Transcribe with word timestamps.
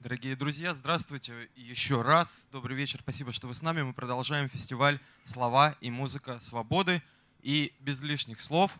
Дорогие 0.00 0.34
друзья, 0.34 0.72
здравствуйте 0.72 1.50
еще 1.54 2.00
раз. 2.00 2.48
Добрый 2.50 2.74
вечер, 2.74 3.00
спасибо, 3.02 3.32
что 3.32 3.48
вы 3.48 3.54
с 3.54 3.60
нами. 3.60 3.82
Мы 3.82 3.92
продолжаем 3.92 4.48
фестиваль 4.48 4.98
«Слова 5.24 5.76
и 5.82 5.90
музыка 5.90 6.40
свободы». 6.40 7.02
И 7.42 7.74
без 7.80 8.00
лишних 8.00 8.40
слов, 8.40 8.78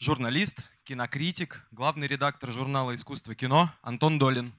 журналист, 0.00 0.72
кинокритик, 0.82 1.64
главный 1.70 2.08
редактор 2.08 2.50
журнала 2.50 2.96
«Искусство 2.96 3.36
кино» 3.36 3.72
Антон 3.82 4.18
Долин. 4.18 4.52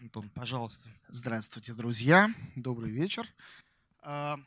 Антон, 0.00 0.30
пожалуйста. 0.30 0.88
Здравствуйте, 1.08 1.74
друзья. 1.74 2.30
Добрый 2.56 2.90
вечер. 2.90 3.28
А, 4.00 4.40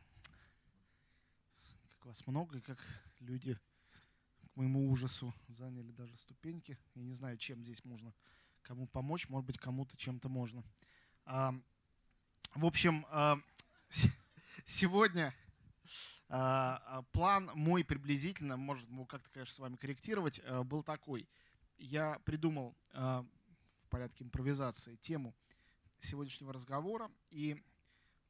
как 1.91 2.07
вас 2.07 2.25
много, 2.25 2.59
как 2.61 2.79
люди 3.19 3.55
моему 4.55 4.89
ужасу 4.89 5.33
заняли 5.47 5.91
даже 5.91 6.17
ступеньки. 6.17 6.77
Я 6.95 7.03
не 7.03 7.13
знаю, 7.13 7.38
чем 7.38 7.63
здесь 7.63 7.84
можно 7.84 8.13
кому 8.62 8.88
помочь. 8.88 9.27
Может 9.29 9.48
быть, 9.48 9.57
кому-то 9.57 9.98
чем-то 9.98 10.29
можно. 10.29 10.63
А, 11.26 11.53
в 12.55 12.66
общем, 12.66 13.05
а, 13.09 13.39
сегодня 14.66 15.34
а, 16.29 17.03
план 17.12 17.52
мой 17.55 17.84
приблизительно, 17.84 18.57
может, 18.57 18.89
могу 18.89 19.05
как-то, 19.05 19.29
конечно, 19.29 19.55
с 19.55 19.59
вами 19.59 19.76
корректировать, 19.76 20.41
был 20.65 20.84
такой. 20.84 21.27
Я 21.77 22.20
придумал 22.23 22.76
в 22.93 23.90
порядке 23.90 24.23
импровизации 24.23 24.95
тему 24.98 25.35
сегодняшнего 25.99 26.54
разговора 26.54 27.12
и 27.29 27.62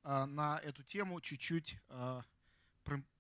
на 0.03 0.59
эту 0.63 0.83
тему 0.83 1.21
чуть-чуть 1.21 1.77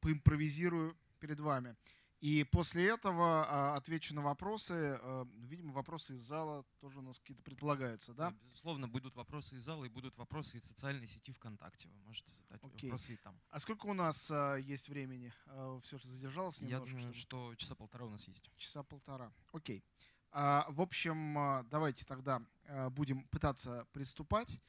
поимпровизирую 0.01 0.97
перед 1.19 1.39
вами. 1.39 1.75
И 2.23 2.45
после 2.45 2.87
этого 2.87 3.45
а, 3.49 3.75
отвечу 3.75 4.15
на 4.15 4.21
вопросы. 4.21 4.97
А, 5.01 5.27
видимо, 5.39 5.73
вопросы 5.73 6.13
из 6.13 6.21
зала 6.21 6.63
тоже 6.79 6.99
у 6.99 7.01
нас 7.01 7.19
какие-то 7.19 7.43
предполагаются, 7.43 8.13
да? 8.13 8.33
Безусловно, 8.45 8.87
будут 8.87 9.13
вопросы 9.17 9.57
из 9.57 9.63
зала 9.63 9.83
и 9.83 9.89
будут 9.89 10.15
вопросы 10.17 10.57
из 10.57 10.63
социальной 10.63 11.05
сети 11.05 11.33
ВКонтакте. 11.33 11.89
Вы 11.89 11.99
можете 12.05 12.33
задать 12.33 12.61
okay. 12.61 12.85
вопросы 12.85 13.15
и 13.15 13.17
там. 13.17 13.37
А 13.49 13.59
сколько 13.59 13.87
у 13.87 13.93
нас 13.93 14.31
а, 14.31 14.55
есть 14.55 14.87
времени? 14.87 15.33
Все 15.83 15.97
же 15.97 16.07
задержалось 16.07 16.61
немножко? 16.61 16.85
Я 16.85 16.93
думаю, 16.93 17.13
чтобы... 17.13 17.51
что 17.51 17.55
часа 17.55 17.75
полтора 17.75 18.05
у 18.05 18.09
нас 18.09 18.25
есть. 18.25 18.49
Часа 18.55 18.83
полтора. 18.83 19.29
Окей. 19.51 19.83
В 20.31 20.81
общем, 20.81 21.67
давайте 21.69 22.05
тогда 22.05 22.41
будем 22.91 23.27
пытаться 23.27 23.85
приступать. 23.91 24.61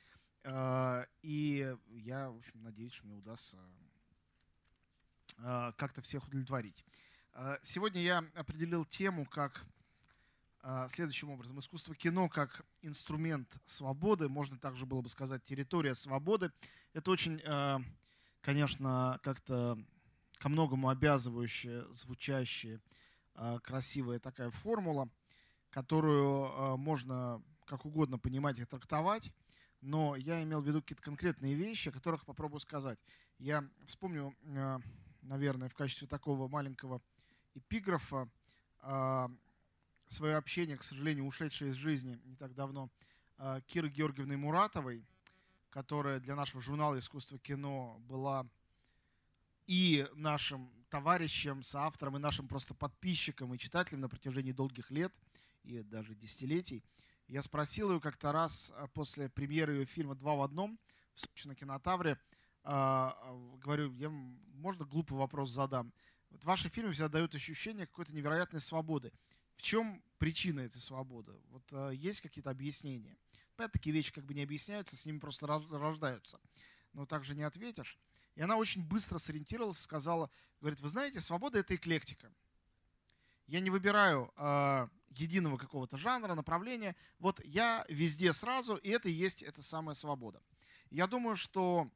И 1.23 1.77
я, 1.87 2.31
в 2.31 2.37
общем, 2.37 2.65
надеюсь, 2.65 2.95
что 2.95 3.07
мне 3.07 3.15
удастся 3.15 3.57
как-то 5.37 6.03
всех 6.03 6.27
удовлетворить. 6.27 6.85
А, 7.37 7.59
сегодня 7.65 8.01
я 8.01 8.25
определил 8.37 8.85
тему 8.85 9.27
как 9.27 9.65
а, 10.63 10.89
следующим 10.89 11.31
образом. 11.31 11.59
Искусство 11.59 11.93
кино 11.97 12.29
как 12.29 12.65
инструмент 12.81 13.53
свободы, 13.67 14.29
можно 14.29 14.57
также 14.57 14.87
было 14.87 15.01
бы 15.01 15.09
сказать 15.09 15.43
территория 15.43 15.97
свободы. 15.97 16.53
Это 16.93 17.11
очень, 17.11 17.43
а, 17.45 17.81
конечно, 18.41 19.19
как-то 19.25 19.77
ко 20.39 20.49
многому 20.49 20.91
обязывающая, 20.91 21.87
звучащая, 21.93 22.81
красивая 23.65 24.21
такая 24.21 24.51
формула, 24.51 25.09
которую 25.71 26.77
можно 26.77 27.43
как 27.65 27.85
угодно 27.85 28.19
понимать 28.19 28.59
и 28.61 28.65
трактовать, 28.65 29.33
но 29.81 30.15
я 30.15 30.41
имел 30.43 30.61
в 30.61 30.67
виду 30.69 30.83
какие-то 30.83 31.03
конкретные 31.03 31.55
вещи, 31.55 31.89
о 31.89 31.93
которых 31.93 32.27
попробую 32.27 32.61
сказать. 32.61 32.99
Я 33.39 33.69
вспомню, 33.87 34.37
наверное, 35.23 35.69
в 35.69 35.75
качестве 35.75 36.07
такого 36.07 36.47
маленького 36.47 37.01
эпиграфа 37.55 38.29
а, 38.81 39.31
свое 40.09 40.37
общение, 40.37 40.77
к 40.77 40.83
сожалению, 40.83 41.27
ушедшее 41.27 41.71
из 41.71 41.77
жизни 41.77 42.21
не 42.25 42.37
так 42.37 42.55
давно, 42.55 42.91
а, 43.39 43.61
Киры 43.63 43.89
Георгиевны 43.89 44.37
Муратовой, 44.37 45.05
которая 45.71 46.21
для 46.21 46.37
нашего 46.37 46.63
журнала 46.63 46.99
«Искусство 46.99 47.39
кино» 47.39 47.97
была 48.01 48.47
и 49.67 50.07
нашим 50.15 50.71
товарищем, 50.91 51.63
соавтором, 51.63 52.17
и 52.17 52.21
нашим 52.21 52.47
просто 52.47 52.75
подписчиком 52.75 53.55
и 53.55 53.59
читателем 53.59 54.01
на 54.01 54.09
протяжении 54.09 54.53
долгих 54.53 54.91
лет 54.91 55.13
и 55.63 55.83
даже 55.83 56.15
десятилетий. 56.15 56.85
Я 57.27 57.43
спросил 57.43 57.91
ее 57.91 58.01
как-то 58.01 58.33
раз 58.33 58.71
а, 58.77 58.87
после 58.89 59.29
премьеры 59.29 59.75
ее 59.75 59.85
фильма 59.87 60.15
«Два 60.15 60.35
в 60.35 60.43
одном» 60.43 60.79
в 61.15 61.21
Сочи 61.21 61.47
на 61.47 61.55
кинотавре, 61.55 62.19
говорю, 62.65 63.93
я, 63.93 64.09
можно 64.09 64.85
глупый 64.85 65.19
вопрос 65.19 65.51
задам. 65.51 65.93
Вот 66.35 66.43
ваши 66.43 66.69
фильмы 66.69 66.91
всегда 66.91 67.09
дают 67.09 67.33
ощущение 67.37 67.87
какой-то 67.87 68.13
невероятной 68.13 68.61
свободы. 68.61 69.13
В 69.55 69.63
чем 69.63 70.03
причина 70.19 70.61
этой 70.61 70.81
свободы? 70.81 71.33
Вот 71.51 71.63
э, 71.71 71.93
есть 71.95 72.23
какие-то 72.23 72.51
объяснения? 72.51 73.17
Понятно, 73.55 73.79
такие 73.79 73.95
вещи 73.95 74.13
как 74.13 74.25
бы 74.25 74.35
не 74.35 74.43
объясняются, 74.43 74.97
с 74.97 75.07
ними 75.07 75.21
просто 75.21 75.47
рождаются. 75.47 76.41
Но 76.93 77.07
также 77.07 77.37
не 77.37 77.45
ответишь. 77.45 78.01
И 78.35 78.43
она 78.43 78.57
очень 78.57 78.83
быстро 78.85 79.19
сориентировалась, 79.19 79.79
сказала, 79.79 80.29
говорит, 80.61 80.81
вы 80.81 80.89
знаете, 80.89 81.21
свобода— 81.21 81.59
это 81.61 81.77
эклектика. 81.77 82.35
Я 83.47 83.61
не 83.61 83.71
выбираю 83.71 84.33
э, 84.37 84.89
единого 85.11 85.57
какого-то 85.57 85.97
жанра, 85.97 86.35
направления. 86.35 86.97
Вот 87.21 87.41
я 87.45 87.87
везде 87.89 88.33
сразу, 88.33 88.75
и 88.75 88.89
это 88.89 89.09
и 89.09 89.13
есть 89.13 89.41
эта 89.41 89.63
самая 89.63 89.95
свобода. 89.95 90.43
Я 90.91 91.07
думаю, 91.07 91.37
что 91.37 91.89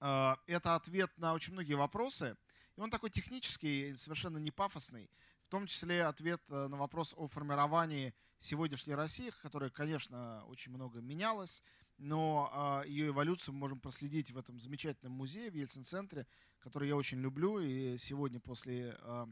э, 0.00 0.36
это 0.46 0.74
ответ 0.74 1.12
на 1.18 1.34
очень 1.34 1.52
многие 1.52 1.74
вопросы, 1.74 2.34
и 2.76 2.80
он 2.80 2.90
такой 2.90 3.10
технический, 3.10 3.94
совершенно 3.96 4.38
не 4.38 4.50
пафосный, 4.50 5.10
в 5.46 5.50
том 5.50 5.66
числе 5.66 6.04
ответ 6.04 6.40
э, 6.48 6.68
на 6.68 6.76
вопрос 6.76 7.14
о 7.16 7.26
формировании 7.28 8.14
сегодняшней 8.38 8.94
России, 8.94 9.30
которая, 9.42 9.70
конечно, 9.70 10.44
очень 10.46 10.72
много 10.72 11.00
менялась, 11.00 11.62
но 11.98 12.50
а, 12.52 12.82
ее 12.84 13.08
эволюцию 13.08 13.54
мы 13.54 13.60
можем 13.60 13.78
проследить 13.78 14.32
в 14.32 14.38
этом 14.38 14.58
замечательном 14.60 15.12
музее 15.12 15.50
в 15.50 15.54
Ельцин-центре, 15.54 16.26
который 16.58 16.88
я 16.88 16.96
очень 16.96 17.20
люблю, 17.20 17.60
и 17.60 17.96
сегодня 17.98 18.40
после 18.40 18.96
а, 19.00 19.28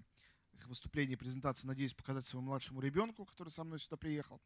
выступления 0.67 1.15
и 1.15 1.17
презентации 1.17 1.67
надеюсь 1.67 1.95
показать 1.95 2.27
своему 2.27 2.49
младшему 2.49 2.81
ребенку, 2.81 3.25
который 3.25 3.49
со 3.49 3.65
мной 3.65 3.81
сюда 3.81 3.97
приехал. 3.97 4.41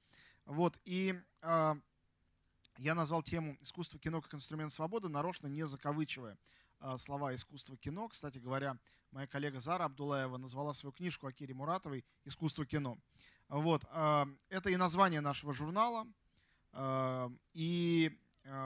Вот, 0.47 0.79
и 0.85 1.21
я 1.43 2.95
назвал 2.95 3.23
тему 3.23 3.57
«Искусство 3.61 3.99
кино 3.99 4.21
как 4.21 4.35
инструмент 4.35 4.73
свободы», 4.73 5.09
нарочно 5.09 5.47
не 5.47 5.67
закавычивая 5.67 6.39
слова 6.99 7.35
искусства 7.35 7.77
кино. 7.77 8.09
Кстати 8.09 8.39
говоря, 8.39 8.79
моя 9.11 9.27
коллега 9.27 9.61
Зара 9.61 9.85
Абдулаева 9.85 10.37
назвала 10.37 10.75
свою 10.75 10.93
книжку 10.93 11.27
Акире 11.27 11.55
Муратовой 11.55 12.05
«Искусство 12.25 12.67
кино». 12.67 12.99
Вот. 13.49 13.85
А, 13.91 14.27
это 14.49 14.71
и 14.71 14.77
название 14.77 15.21
нашего 15.21 15.53
журнала, 15.53 16.07
а, 16.73 17.31
и 17.53 18.19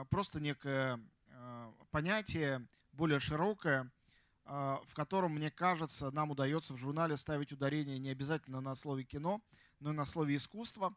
просто 0.09 0.41
некое 0.41 0.99
понятие 1.91 2.67
более 2.91 3.19
широкое, 3.19 3.89
в 4.43 4.93
котором, 4.93 5.35
мне 5.35 5.49
кажется, 5.49 6.11
нам 6.11 6.31
удается 6.31 6.73
в 6.73 6.77
журнале 6.77 7.15
ставить 7.15 7.53
ударение 7.53 7.97
не 7.97 8.09
обязательно 8.09 8.59
на 8.59 8.75
слове 8.75 9.05
«кино», 9.05 9.41
но 9.79 9.91
и 9.91 9.95
на 9.95 10.05
слове 10.05 10.35
«искусство», 10.35 10.93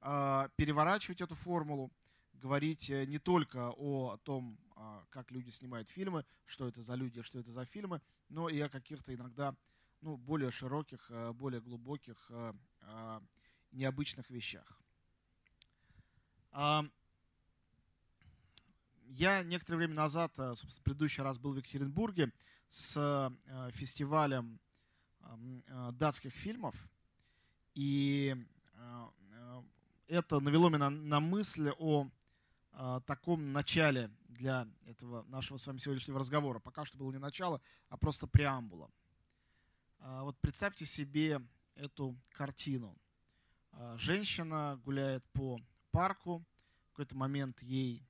переворачивать 0.00 1.20
эту 1.20 1.34
формулу, 1.34 1.92
говорить 2.42 2.90
э, 2.90 3.06
не 3.06 3.18
только 3.18 3.72
о 3.76 4.16
том, 4.24 4.58
а, 4.58 4.61
как 5.10 5.30
люди 5.30 5.50
снимают 5.50 5.88
фильмы, 5.88 6.24
что 6.46 6.68
это 6.68 6.82
за 6.82 6.94
люди, 6.94 7.22
что 7.22 7.38
это 7.38 7.50
за 7.50 7.64
фильмы, 7.64 8.00
но 8.28 8.48
и 8.48 8.60
о 8.60 8.68
каких-то 8.68 9.14
иногда 9.14 9.54
ну, 10.02 10.16
более 10.16 10.50
широких, 10.50 11.10
э, 11.10 11.32
более 11.32 11.60
глубоких, 11.60 12.26
э, 12.30 12.52
а, 12.82 13.22
необычных 13.70 14.28
вещах. 14.28 14.80
Я 19.06 19.42
некоторое 19.42 19.78
время 19.78 19.94
назад, 19.94 20.32
собственно, 20.36 20.72
в 20.72 20.82
предыдущий 20.82 21.22
раз 21.22 21.38
был 21.38 21.54
в 21.54 21.56
Екатеринбурге 21.56 22.30
с 22.68 23.32
фестивалем 23.72 24.60
датских 25.92 26.34
фильмов, 26.34 26.74
и 27.74 28.36
это 30.08 30.40
навело 30.40 30.68
меня 30.68 30.90
на 30.90 31.20
мысль 31.20 31.70
о 31.78 32.10
а, 32.72 33.00
таком 33.00 33.52
начале 33.52 34.10
для 34.32 34.66
этого 34.86 35.22
нашего 35.24 35.58
с 35.58 35.66
вами 35.66 35.78
сегодняшнего 35.78 36.18
разговора. 36.18 36.58
Пока 36.58 36.84
что 36.84 36.98
было 36.98 37.12
не 37.12 37.18
начало, 37.18 37.60
а 37.88 37.96
просто 37.96 38.26
преамбула. 38.26 38.90
А, 39.98 40.24
вот 40.24 40.38
представьте 40.40 40.84
себе 40.84 41.40
эту 41.74 42.16
картину. 42.30 42.96
А, 43.72 43.96
женщина 43.98 44.80
гуляет 44.84 45.24
по 45.32 45.60
парку, 45.90 46.44
в 46.86 46.90
какой-то 46.90 47.16
момент 47.16 47.62
ей 47.62 48.06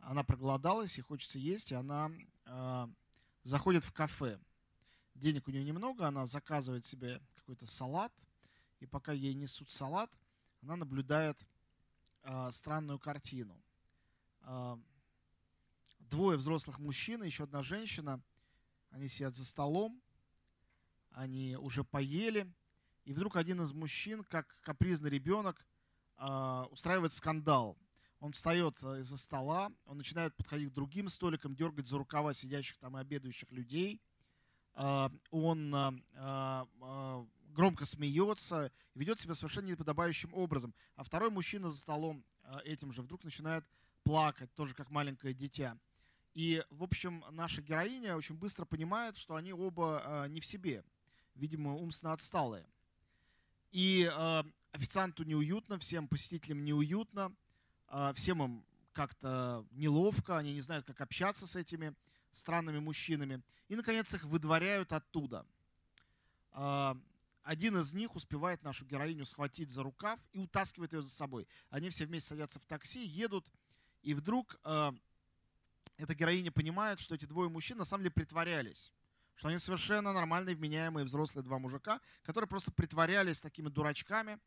она 0.00 0.22
проголодалась 0.22 0.96
и 0.96 1.02
хочется 1.02 1.40
есть, 1.40 1.72
и 1.72 1.74
она 1.74 2.12
заходит 3.42 3.84
в 3.84 3.92
кафе. 3.92 4.38
Денег 5.16 5.48
у 5.48 5.50
нее 5.50 5.64
немного, 5.64 6.06
она 6.06 6.24
заказывает 6.24 6.84
себе 6.84 7.20
какой-то 7.34 7.66
салат, 7.66 8.12
и 8.78 8.86
пока 8.86 9.10
ей 9.12 9.34
несут 9.34 9.70
салат, 9.70 10.08
она 10.62 10.76
наблюдает 10.76 11.36
странную 12.50 13.00
картину 13.00 13.60
а, 14.42 14.78
двое 16.08 16.36
взрослых 16.38 16.78
мужчин 16.78 17.22
и 17.22 17.26
еще 17.26 17.44
одна 17.44 17.62
женщина. 17.62 18.20
Они 18.90 19.08
сидят 19.08 19.36
за 19.36 19.44
столом. 19.44 20.00
они 21.10 21.56
уже 21.56 21.84
поели, 21.84 22.50
и 23.04 23.12
вдруг 23.12 23.36
один 23.36 23.62
из 23.62 23.72
мужчин, 23.72 24.22
как 24.22 24.46
капризный 24.60 25.10
ребенок, 25.10 25.64
а, 26.16 26.66
устраивает 26.70 27.12
скандал. 27.12 27.76
Он 28.20 28.32
встает 28.32 28.82
э, 28.82 29.00
из-за 29.00 29.16
стола, 29.16 29.72
он 29.86 29.96
начинает 29.96 30.34
подходить 30.34 30.70
к 30.70 30.74
другим 30.74 31.08
столикам, 31.08 31.54
дергать 31.54 31.86
за 31.86 31.96
рукава 31.96 32.34
сидящих 32.34 32.76
там 32.78 32.96
и 32.96 33.00
обедающих 33.00 33.50
людей. 33.50 34.00
А, 34.74 35.10
он 35.30 35.72
а, 35.74 37.26
громко 37.50 37.86
смеется, 37.86 38.70
ведет 38.94 39.20
себя 39.20 39.34
совершенно 39.34 39.66
неподобающим 39.66 40.34
образом. 40.34 40.74
А 40.96 41.02
второй 41.02 41.30
мужчина 41.30 41.70
за 41.70 41.78
столом 41.78 42.24
этим 42.64 42.92
же 42.92 43.02
вдруг 43.02 43.24
начинает 43.24 43.64
плакать, 44.02 44.52
тоже 44.54 44.74
как 44.74 44.90
маленькое 44.90 45.34
дитя. 45.34 45.78
И, 46.34 46.64
в 46.70 46.82
общем, 46.82 47.24
наша 47.30 47.62
героиня 47.62 48.16
очень 48.16 48.36
быстро 48.36 48.64
понимает, 48.64 49.16
что 49.16 49.34
они 49.34 49.52
оба 49.52 50.26
не 50.28 50.40
в 50.40 50.46
себе, 50.46 50.84
видимо, 51.34 51.74
умственно 51.74 52.12
отсталые. 52.12 52.66
И 53.70 54.10
э, 54.10 54.42
официанту 54.72 55.24
неуютно, 55.24 55.78
всем 55.78 56.08
посетителям 56.08 56.64
неуютно, 56.64 57.34
э, 57.88 58.12
всем 58.14 58.42
им 58.42 58.64
как-то 58.92 59.66
неловко, 59.72 60.38
они 60.38 60.54
не 60.54 60.60
знают, 60.60 60.86
как 60.86 61.00
общаться 61.00 61.46
с 61.46 61.54
этими 61.54 61.94
странными 62.32 62.78
мужчинами. 62.78 63.42
И, 63.68 63.76
наконец, 63.76 64.12
их 64.14 64.24
выдворяют 64.24 64.92
оттуда. 64.92 65.46
Э, 66.52 66.94
один 67.42 67.78
из 67.78 67.92
них 67.92 68.14
успевает 68.14 68.62
нашу 68.62 68.84
героиню 68.86 69.24
схватить 69.24 69.70
за 69.70 69.82
рукав 69.82 70.18
и 70.32 70.38
утаскивает 70.38 70.92
ее 70.92 71.02
за 71.02 71.10
собой. 71.10 71.46
Они 71.70 71.90
все 71.90 72.06
вместе 72.06 72.30
садятся 72.30 72.58
в 72.58 72.64
такси, 72.64 73.04
едут, 73.04 73.46
и 74.02 74.14
вдруг 74.14 74.58
э, 74.64 74.92
эта 75.96 76.14
героиня 76.14 76.52
понимает, 76.52 77.00
что 77.00 77.14
эти 77.14 77.24
двое 77.24 77.48
мужчин 77.48 77.78
на 77.78 77.84
самом 77.84 78.02
деле 78.02 78.12
притворялись 78.12 78.92
что 79.38 79.48
они 79.48 79.58
совершенно 79.58 80.12
нормальные, 80.12 80.56
вменяемые 80.56 81.04
взрослые 81.04 81.44
два 81.44 81.60
мужика, 81.60 82.00
которые 82.24 82.48
просто 82.48 82.72
притворялись 82.72 83.40
такими 83.40 83.68
дурачками, 83.68 84.40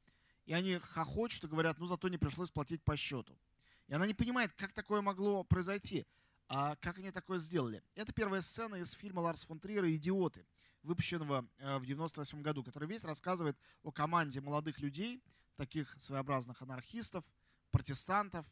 и 0.45 0.53
они 0.53 0.77
хохочут 0.79 1.45
и 1.45 1.47
говорят, 1.47 1.79
ну 1.79 1.87
зато 1.87 2.09
не 2.09 2.17
пришлось 2.17 2.51
платить 2.51 2.83
по 2.83 2.97
счету. 2.97 3.39
И 3.87 3.93
она 3.93 4.05
не 4.05 4.13
понимает, 4.13 4.51
как 4.51 4.73
такое 4.73 5.01
могло 5.01 5.45
произойти, 5.45 6.05
а 6.49 6.75
как 6.75 6.99
они 6.99 7.11
такое 7.11 7.39
сделали. 7.39 7.81
Это 7.95 8.11
первая 8.11 8.41
сцена 8.41 8.75
из 8.75 8.91
фильма 8.91 9.21
Ларса 9.21 9.47
фон 9.47 9.61
Триера 9.61 9.89
«Идиоты», 9.95 10.45
выпущенного 10.83 11.47
э, 11.59 11.77
в 11.77 11.85
98 11.85 12.41
году, 12.41 12.61
который 12.61 12.89
весь 12.89 13.05
рассказывает 13.05 13.57
о 13.83 13.93
команде 13.93 14.41
молодых 14.41 14.81
людей, 14.81 15.23
таких 15.55 15.95
своеобразных 16.01 16.61
анархистов, 16.61 17.23
протестантов, 17.71 18.45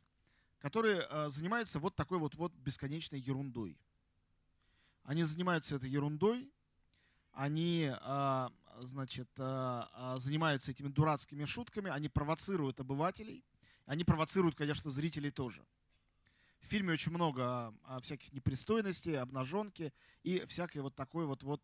которые 0.60 1.08
э, 1.10 1.30
занимаются 1.30 1.80
вот 1.80 1.96
такой 1.96 2.20
вот, 2.20 2.36
вот 2.36 2.54
бесконечной 2.54 3.20
ерундой. 3.20 3.78
Они 5.04 5.24
занимаются 5.24 5.76
этой 5.76 5.90
ерундой, 5.90 6.52
они, 7.32 7.92
а, 8.02 8.52
значит, 8.80 9.30
а, 9.38 10.18
занимаются 10.20 10.72
этими 10.72 10.90
дурацкими 10.90 11.46
шутками, 11.46 11.90
они 11.90 12.10
провоцируют 12.10 12.80
обывателей, 12.80 13.44
они 13.86 14.04
провоцируют, 14.04 14.56
конечно, 14.56 14.92
зрителей 14.92 15.32
тоже. 15.32 15.66
В 16.60 16.66
фильме 16.66 16.94
очень 16.94 17.12
много 17.12 17.74
всяких 18.02 18.34
непристойностей, 18.34 19.18
обнаженки 19.18 19.94
и 20.22 20.46
всякой 20.46 20.82
вот 20.82 20.96
такой 20.96 21.26
вот, 21.26 21.42
вот 21.42 21.64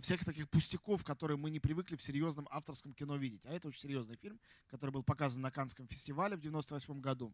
всяких 0.00 0.24
таких 0.24 0.48
пустяков, 0.48 1.04
которые 1.04 1.36
мы 1.36 1.50
не 1.50 1.60
привыкли 1.60 1.96
в 1.96 2.02
серьезном 2.02 2.48
авторском 2.50 2.94
кино 2.94 3.16
видеть. 3.16 3.44
А 3.44 3.52
это 3.52 3.68
очень 3.68 3.80
серьезный 3.80 4.16
фильм, 4.16 4.40
который 4.68 4.90
был 4.90 5.02
показан 5.02 5.42
на 5.42 5.50
Канском 5.50 5.86
фестивале 5.86 6.36
в 6.36 6.40
98 6.40 7.00
году 7.00 7.32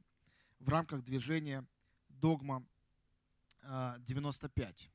в 0.58 0.68
рамках 0.68 1.02
движения 1.02 1.64
«Догма 2.08 2.64
95. 3.62 4.90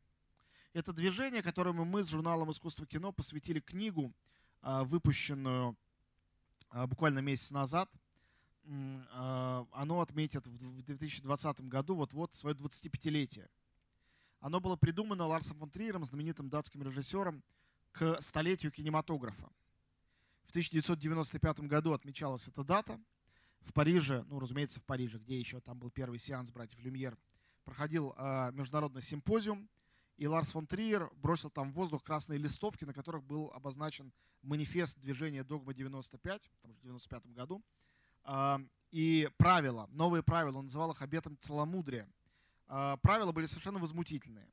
Это 0.74 0.94
движение, 0.94 1.42
которому 1.42 1.86
мы 1.86 2.04
с 2.04 2.10
журналом 2.10 2.52
«Искусство 2.52 2.86
кино» 2.86 3.12
посвятили 3.12 3.60
книгу, 3.60 4.14
а, 4.62 4.84
выпущенную 4.84 5.78
а, 6.70 6.88
буквально 6.88 7.20
месяц 7.20 7.52
назад. 7.52 7.90
А, 8.68 9.66
оно 9.72 10.02
отметит 10.02 10.48
в 10.48 10.82
2020 10.82 11.62
году 11.62 11.96
вот-вот 11.96 12.34
свое 12.36 12.56
25-летие. 12.56 13.48
Оно 14.46 14.60
было 14.60 14.76
придумано 14.76 15.26
Ларсом 15.26 15.58
фон 15.58 15.72
Триером, 15.72 16.06
знаменитым 16.06 16.50
датским 16.50 16.84
режиссером, 16.84 17.44
к 17.92 18.22
столетию 18.22 18.72
кинематографа. 18.72 19.50
В 20.44 20.50
1995 20.52 21.62
году 21.62 21.94
отмечалась 21.94 22.48
эта 22.48 22.64
дата. 22.64 23.00
В 23.62 23.74
Париже, 23.74 24.24
ну, 24.28 24.40
разумеется, 24.40 24.80
в 24.80 24.84
Париже, 24.84 25.18
где 25.18 25.40
еще 25.40 25.62
там 25.62 25.80
был 25.80 25.90
первый 25.90 26.20
сеанс 26.20 26.52
братьев 26.52 26.80
Люмьер– 26.80 27.18
проходил 27.66 28.14
э, 28.16 28.52
международный 28.54 29.02
симпозиум, 29.02 29.68
и 30.18 30.28
Ларс 30.28 30.52
фон 30.52 30.68
Триер 30.68 31.10
бросил 31.16 31.50
там 31.50 31.72
в 31.72 31.74
воздух 31.74 32.04
красные 32.04 32.40
листовки, 32.40 32.86
на 32.86 32.94
которых 32.94 33.24
был 33.24 33.52
обозначен 33.54 34.14
манифест 34.44 35.00
движения 35.00 35.44
«Догма-95», 35.44 36.42
там 36.62 36.74
в 36.74 36.82
95 36.82 37.26
году, 37.34 37.64
э, 38.24 38.58
и 38.92 39.30
правила, 39.38 39.90
новые 39.92 40.24
правила, 40.24 40.60
он 40.60 40.66
называл 40.66 40.92
их 40.92 41.02
обетом 41.02 41.38
целомудрия. 41.42 42.08
Э, 42.68 42.98
правила 43.02 43.32
были 43.32 43.46
совершенно 43.46 43.80
возмутительные. 43.80 44.50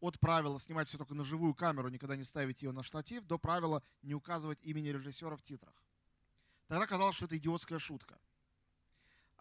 От 0.00 0.18
правила 0.18 0.58
снимать 0.58 0.88
все 0.88 0.98
только 0.98 1.14
на 1.14 1.24
живую 1.24 1.54
камеру, 1.54 1.88
никогда 1.88 2.16
не 2.16 2.24
ставить 2.24 2.62
ее 2.62 2.72
на 2.72 2.82
штатив, 2.82 3.24
до 3.24 3.38
правила 3.38 3.82
не 4.02 4.14
указывать 4.14 4.58
имени 4.62 4.88
режиссера 4.88 5.36
в 5.36 5.42
титрах. 5.42 5.74
Тогда 6.68 6.86
казалось, 6.86 7.16
что 7.16 7.26
это 7.26 7.36
идиотская 7.36 7.78
шутка– 7.78 8.18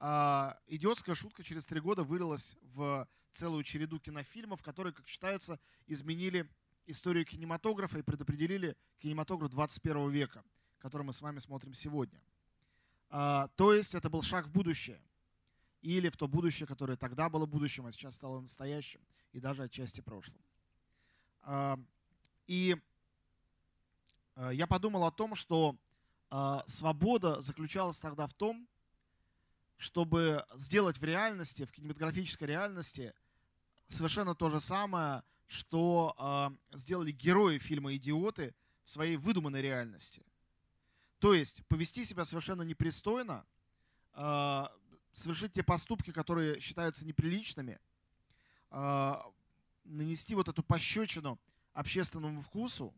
а, 0.01 0.57
идиотская 0.67 1.13
шутка 1.13 1.43
через 1.43 1.65
три 1.65 1.81
года 1.81 2.03
вылилась 2.03 2.55
в 2.73 3.07
целую 3.33 3.63
череду 3.63 3.99
кинофильмов, 3.99 4.63
которые, 4.63 4.93
как 4.93 5.07
считается, 5.07 5.59
изменили 5.87 6.49
историю 6.85 7.25
кинематографа 7.25 7.99
и 7.99 8.01
предопределили 8.01 8.77
кинематограф 8.99 9.51
21 9.51 10.09
века, 10.09 10.43
который 10.79 11.03
мы 11.03 11.11
с 11.11 11.21
вами 11.21 11.39
смотрим 11.39 11.73
сегодня. 11.73 12.21
А, 13.09 13.49
то 13.55 13.73
есть 13.73 13.93
это 13.93 14.09
был 14.09 14.21
шаг 14.21 14.47
в 14.47 14.51
будущее. 14.51 15.01
Или 15.81 16.09
в 16.09 16.17
то 16.17 16.27
будущее, 16.27 16.67
которое 16.67 16.97
тогда 16.97 17.29
было 17.29 17.45
будущим, 17.45 17.85
а 17.85 17.91
сейчас 17.91 18.15
стало 18.15 18.41
настоящим, 18.41 19.01
и 19.31 19.39
даже 19.39 19.63
отчасти 19.63 20.01
прошлым. 20.01 20.41
А, 21.41 21.79
и 22.47 22.75
я 24.51 24.67
подумал 24.67 25.05
о 25.05 25.11
том, 25.11 25.35
что 25.35 25.75
свобода 26.67 27.41
заключалась 27.41 27.99
тогда 27.99 28.27
в 28.27 28.33
том, 28.33 28.67
чтобы 29.79 30.45
сделать 30.55 30.97
в 30.97 31.03
реальности, 31.03 31.63
в 31.63 31.71
кинематографической 31.71 32.47
реальности, 32.47 33.13
совершенно 33.87 34.35
то 34.35 34.49
же 34.49 34.59
самое, 34.59 35.23
что 35.47 36.15
э, 36.71 36.77
сделали 36.77 37.11
герои 37.11 37.57
фильма 37.57 37.95
«Идиоты» 37.95 38.53
в 38.83 38.89
своей 38.89 39.17
выдуманной 39.17 39.61
реальности. 39.61 40.23
То 41.19 41.33
есть 41.33 41.65
повести 41.67 42.05
себя 42.05 42.25
совершенно 42.25 42.61
непристойно, 42.61 43.45
э, 44.13 44.65
совершить 45.11 45.53
те 45.53 45.63
поступки, 45.63 46.11
которые 46.11 46.59
считаются 46.59 47.05
неприличными, 47.05 47.79
э, 48.71 49.15
нанести 49.85 50.35
вот 50.35 50.47
эту 50.47 50.63
пощечину 50.63 51.39
общественному 51.73 52.41
вкусу 52.41 52.93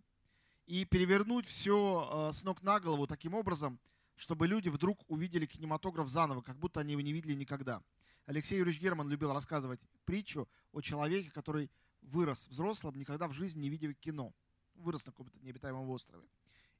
и 0.65 0.85
перевернуть 0.85 1.47
все 1.47 2.29
э, 2.29 2.33
с 2.33 2.43
ног 2.43 2.61
на 2.63 2.79
голову 2.79 3.07
таким 3.07 3.33
образом, 3.33 3.79
чтобы 4.15 4.47
люди 4.47 4.69
вдруг 4.69 5.03
увидели 5.07 5.45
кинематограф 5.45 6.07
заново, 6.07 6.41
как 6.41 6.57
будто 6.57 6.79
они 6.79 6.91
его 6.91 7.01
не 7.01 7.13
видели 7.13 7.33
никогда. 7.33 7.81
Алексей 8.25 8.57
Юрьевич 8.57 8.81
Герман 8.81 9.09
любил 9.09 9.33
рассказывать 9.33 9.81
притчу 10.05 10.47
о 10.71 10.81
человеке, 10.81 11.31
который 11.31 11.71
вырос 12.01 12.47
взрослым, 12.47 12.95
никогда 12.97 13.27
в 13.27 13.33
жизни 13.33 13.61
не 13.61 13.69
видел 13.69 13.93
кино. 13.95 14.33
Вырос 14.75 15.05
на 15.05 15.11
каком-то 15.11 15.39
необитаемом 15.41 15.89
острове. 15.89 16.27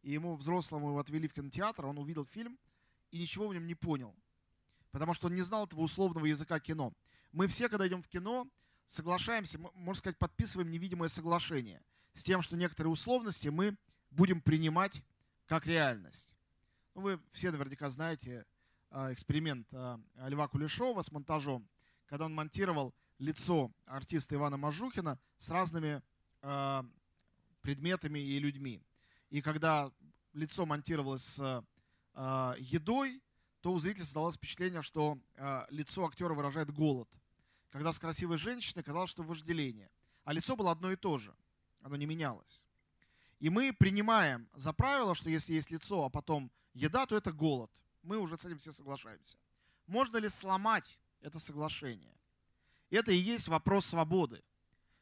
И 0.01 0.11
ему 0.11 0.35
взрослому 0.35 0.89
его 0.89 0.99
отвели 0.99 1.27
в 1.27 1.33
кинотеатр, 1.33 1.85
он 1.85 1.97
увидел 1.97 2.25
фильм 2.25 2.57
и 3.11 3.19
ничего 3.19 3.47
в 3.47 3.53
нем 3.53 3.67
не 3.67 3.75
понял. 3.75 4.15
Потому 4.91 5.13
что 5.13 5.27
он 5.27 5.35
не 5.35 5.41
знал 5.41 5.65
этого 5.65 5.81
условного 5.81 6.25
языка 6.25 6.59
кино. 6.59 6.93
Мы 7.31 7.47
все, 7.47 7.69
когда 7.69 7.87
идем 7.87 8.03
в 8.03 8.07
кино, 8.07 8.47
соглашаемся, 8.87 9.57
можно 9.57 9.99
сказать, 9.99 10.17
подписываем 10.17 10.69
невидимое 10.69 11.09
соглашение 11.09 11.81
с 12.13 12.23
тем, 12.23 12.41
что 12.41 12.57
некоторые 12.57 12.91
условности 12.91 13.47
мы 13.47 13.77
будем 14.09 14.41
принимать 14.41 15.01
как 15.47 15.65
реальность. 15.65 16.35
Ну, 16.93 17.01
вы 17.01 17.21
все 17.31 17.51
наверняка 17.51 17.89
знаете 17.89 18.45
а, 18.89 19.13
эксперимент 19.13 19.67
а, 19.73 19.99
Льва 20.27 20.47
Кулешова 20.49 21.01
с 21.01 21.11
монтажом, 21.11 21.67
когда 22.05 22.25
он 22.25 22.35
монтировал 22.35 22.93
лицо 23.17 23.71
артиста 23.85 24.35
Ивана 24.35 24.57
Мажухина 24.57 25.17
с 25.37 25.49
разными 25.49 26.01
а, 26.41 26.85
предметами 27.61 28.19
и 28.19 28.39
людьми. 28.39 28.83
И 29.29 29.41
когда 29.41 29.89
лицо 30.33 30.65
монтировалось 30.65 31.23
с 31.23 31.65
едой, 32.57 33.21
то 33.61 33.71
у 33.71 33.79
зрителя 33.79 34.03
создалось 34.03 34.35
впечатление, 34.35 34.81
что 34.81 35.17
лицо 35.69 36.05
актера 36.05 36.33
выражает 36.33 36.71
голод. 36.71 37.09
Когда 37.69 37.93
с 37.93 37.99
красивой 37.99 38.37
женщиной 38.37 38.83
казалось, 38.83 39.09
что 39.09 39.23
вожделение. 39.23 39.89
А 40.23 40.33
лицо 40.33 40.55
было 40.55 40.71
одно 40.71 40.91
и 40.91 40.95
то 40.95 41.17
же. 41.17 41.33
Оно 41.81 41.95
не 41.95 42.05
менялось. 42.05 42.65
И 43.39 43.49
мы 43.49 43.73
принимаем 43.73 44.47
за 44.53 44.73
правило, 44.73 45.15
что 45.15 45.29
если 45.29 45.53
есть 45.53 45.71
лицо, 45.71 46.03
а 46.03 46.09
потом 46.09 46.51
еда, 46.73 47.05
то 47.05 47.15
это 47.15 47.31
голод. 47.31 47.71
Мы 48.03 48.17
уже 48.17 48.37
с 48.37 48.45
этим 48.45 48.57
все 48.57 48.71
соглашаемся. 48.71 49.37
Можно 49.87 50.17
ли 50.17 50.29
сломать 50.29 50.99
это 51.21 51.39
соглашение? 51.39 52.15
Это 52.89 53.11
и 53.11 53.17
есть 53.17 53.47
вопрос 53.47 53.85
свободы. 53.85 54.43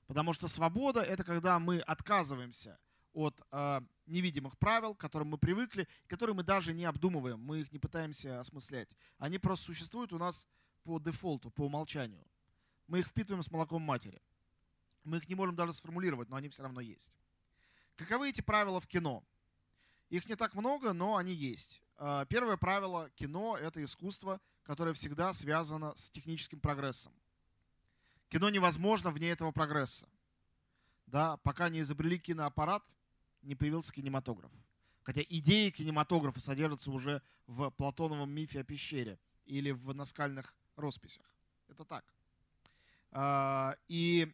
Потому 0.08 0.34
что 0.34 0.48
свобода– 0.48 1.02
это 1.02 1.24
когда 1.24 1.60
мы 1.60 1.80
отказываемся 1.80 2.80
от 3.14 3.42
э, 3.52 3.82
невидимых 4.10 4.58
правил, 4.58 4.96
к 4.96 5.00
которым 5.00 5.30
мы 5.30 5.38
привыкли, 5.38 5.88
которые 6.08 6.36
мы 6.36 6.44
даже 6.44 6.74
не 6.74 6.86
обдумываем, 6.86 7.40
мы 7.40 7.62
их 7.62 7.72
не 7.72 7.80
пытаемся 7.80 8.40
осмыслять. 8.40 8.90
Они 9.18 9.38
просто 9.40 9.66
существуют 9.66 10.14
у 10.14 10.18
нас 10.18 10.48
по 10.84 11.00
дефолту, 11.00 11.52
по 11.52 11.64
умолчанию. 11.64 12.26
Мы 12.88 13.00
их 13.00 13.08
впитываем 13.08 13.44
с 13.44 13.52
молоком 13.52 13.82
матери. 13.82 14.22
Мы 15.04 15.18
их 15.18 15.30
не 15.30 15.36
можем 15.36 15.56
даже 15.56 15.74
сформулировать, 15.74 16.30
но 16.30 16.36
они 16.36 16.50
все 16.50 16.64
равно 16.64 16.82
есть. 16.82 17.14
Каковы 17.96 18.30
эти 18.30 18.42
правила 18.42 18.80
в 18.80 18.88
кино? 18.88 19.24
Их 20.10 20.28
не 20.28 20.36
так 20.36 20.56
много, 20.56 20.94
но 20.94 21.18
они 21.18 21.34
есть. 21.34 21.82
Э, 21.98 22.26
первое 22.30 22.58
правило 22.58 23.10
кино— 23.12 23.58
это 23.62 23.84
искусство, 23.84 24.42
которое 24.64 24.94
всегда 24.94 25.34
связано 25.34 25.96
с 25.96 26.10
техническим 26.10 26.60
прогрессом. 26.60 27.14
Кино 28.30 28.50
невозможно 28.50 29.12
вне 29.12 29.30
этого 29.30 29.52
прогресса. 29.52 30.08
Да, 31.08 31.38
пока 31.38 31.70
не 31.70 31.82
изобрели 31.82 32.20
киноаппарат, 32.20 32.84
не 33.42 33.56
появился 33.56 33.94
кинематограф. 33.94 34.52
Хотя 35.04 35.22
идеи 35.22 35.70
кинематографа 35.70 36.40
содержатся 36.40 36.92
уже 36.92 37.22
в 37.48 37.70
Платоновом 37.72 38.32
мифе 38.32 38.62
о 38.62 38.64
пещере 38.64 39.20
или 39.46 39.72
в 39.72 39.94
наскальных 39.94 40.54
росписях. 40.76 41.26
Это 41.68 41.86
так. 41.86 42.06
А, 43.12 43.76
и 43.88 44.32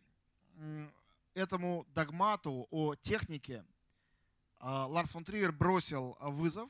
этому 1.34 1.86
догмату 1.94 2.68
о 2.72 2.96
технике 2.96 3.66
а, 4.58 4.86
Ларс 4.88 5.12
фон 5.12 5.24
Триер 5.24 5.52
бросил 5.52 6.18
вызов, 6.20 6.70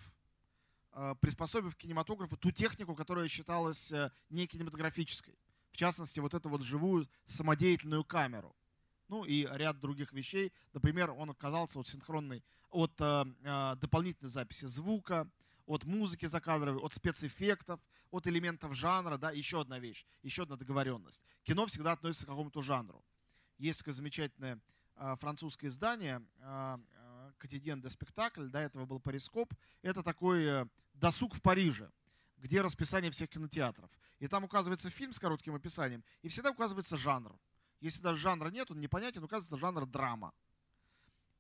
а, 0.92 1.16
приспособив 1.16 1.76
к 1.76 1.80
кинематографу 1.80 2.38
ту 2.38 2.52
технику, 2.52 2.96
которая 2.96 3.28
считалась 3.28 3.92
э, 3.92 4.12
не 4.30 4.48
кинематографической. 4.48 5.38
В 5.72 5.78
частности, 5.78 6.20
вот 6.20 6.34
эту 6.34 6.50
вот 6.50 6.62
живую 6.62 7.08
самодеятельную 7.26 8.04
камеру– 8.04 8.56
ну 9.08 9.24
и 9.24 9.48
ряд 9.52 9.80
других 9.80 10.14
вещей. 10.14 10.52
Например, 10.74 11.12
он 11.12 11.30
отказался 11.30 11.80
от 11.80 11.88
синхронной, 11.88 12.44
от 12.70 12.94
э, 13.00 13.26
э, 13.44 13.76
дополнительной 13.78 14.30
записи 14.30 14.66
звука, 14.66 15.30
от 15.66 15.84
музыки 15.84 16.26
закадровой, 16.26 16.82
от 16.82 16.94
спецэффектов, 16.94 17.80
от 18.12 18.28
элементов 18.28 18.76
жанра, 18.76 19.18
да, 19.18 19.32
еще 19.32 19.62
одна 19.62 19.80
вещь, 19.80 20.06
еще 20.24 20.44
одна 20.44 20.56
договоренность. 20.56 21.22
Кино 21.44 21.66
всегда 21.66 21.94
относится 21.94 22.26
к 22.26 22.30
какому-то 22.30 22.62
жанру. 22.62 23.04
Есть 23.58 23.80
такое 23.80 23.94
замечательное 23.94 24.60
э, 24.96 25.16
французское 25.20 25.70
издание 25.70 26.22
э, 26.40 26.78
«Котиден 27.38 27.82
де 27.82 27.90
спектакль», 27.90 28.48
до 28.48 28.60
этого 28.60 28.86
был 28.86 29.00
«Парископ». 29.00 29.54
Это 29.82 30.04
такой 30.04 30.46
э, 30.46 30.66
досуг 30.94 31.36
в 31.36 31.42
Париже, 31.42 31.90
где 32.38 32.62
расписание 32.62 33.12
всех 33.12 33.30
кинотеатров. 33.30 33.90
И 34.20 34.28
там 34.28 34.44
указывается 34.44 34.90
фильм 34.90 35.14
с 35.14 35.20
коротким 35.20 35.56
описанием, 35.56 36.04
и 36.22 36.28
всегда 36.28 36.52
указывается 36.52 36.98
жанр. 36.98 37.38
Если 37.80 38.02
даже 38.02 38.20
жанра 38.20 38.50
нет, 38.50 38.72
он 38.72 38.80
непонятен, 38.80 39.24
указывается 39.24 39.58
жанр 39.58 39.86
драма. 39.86 40.34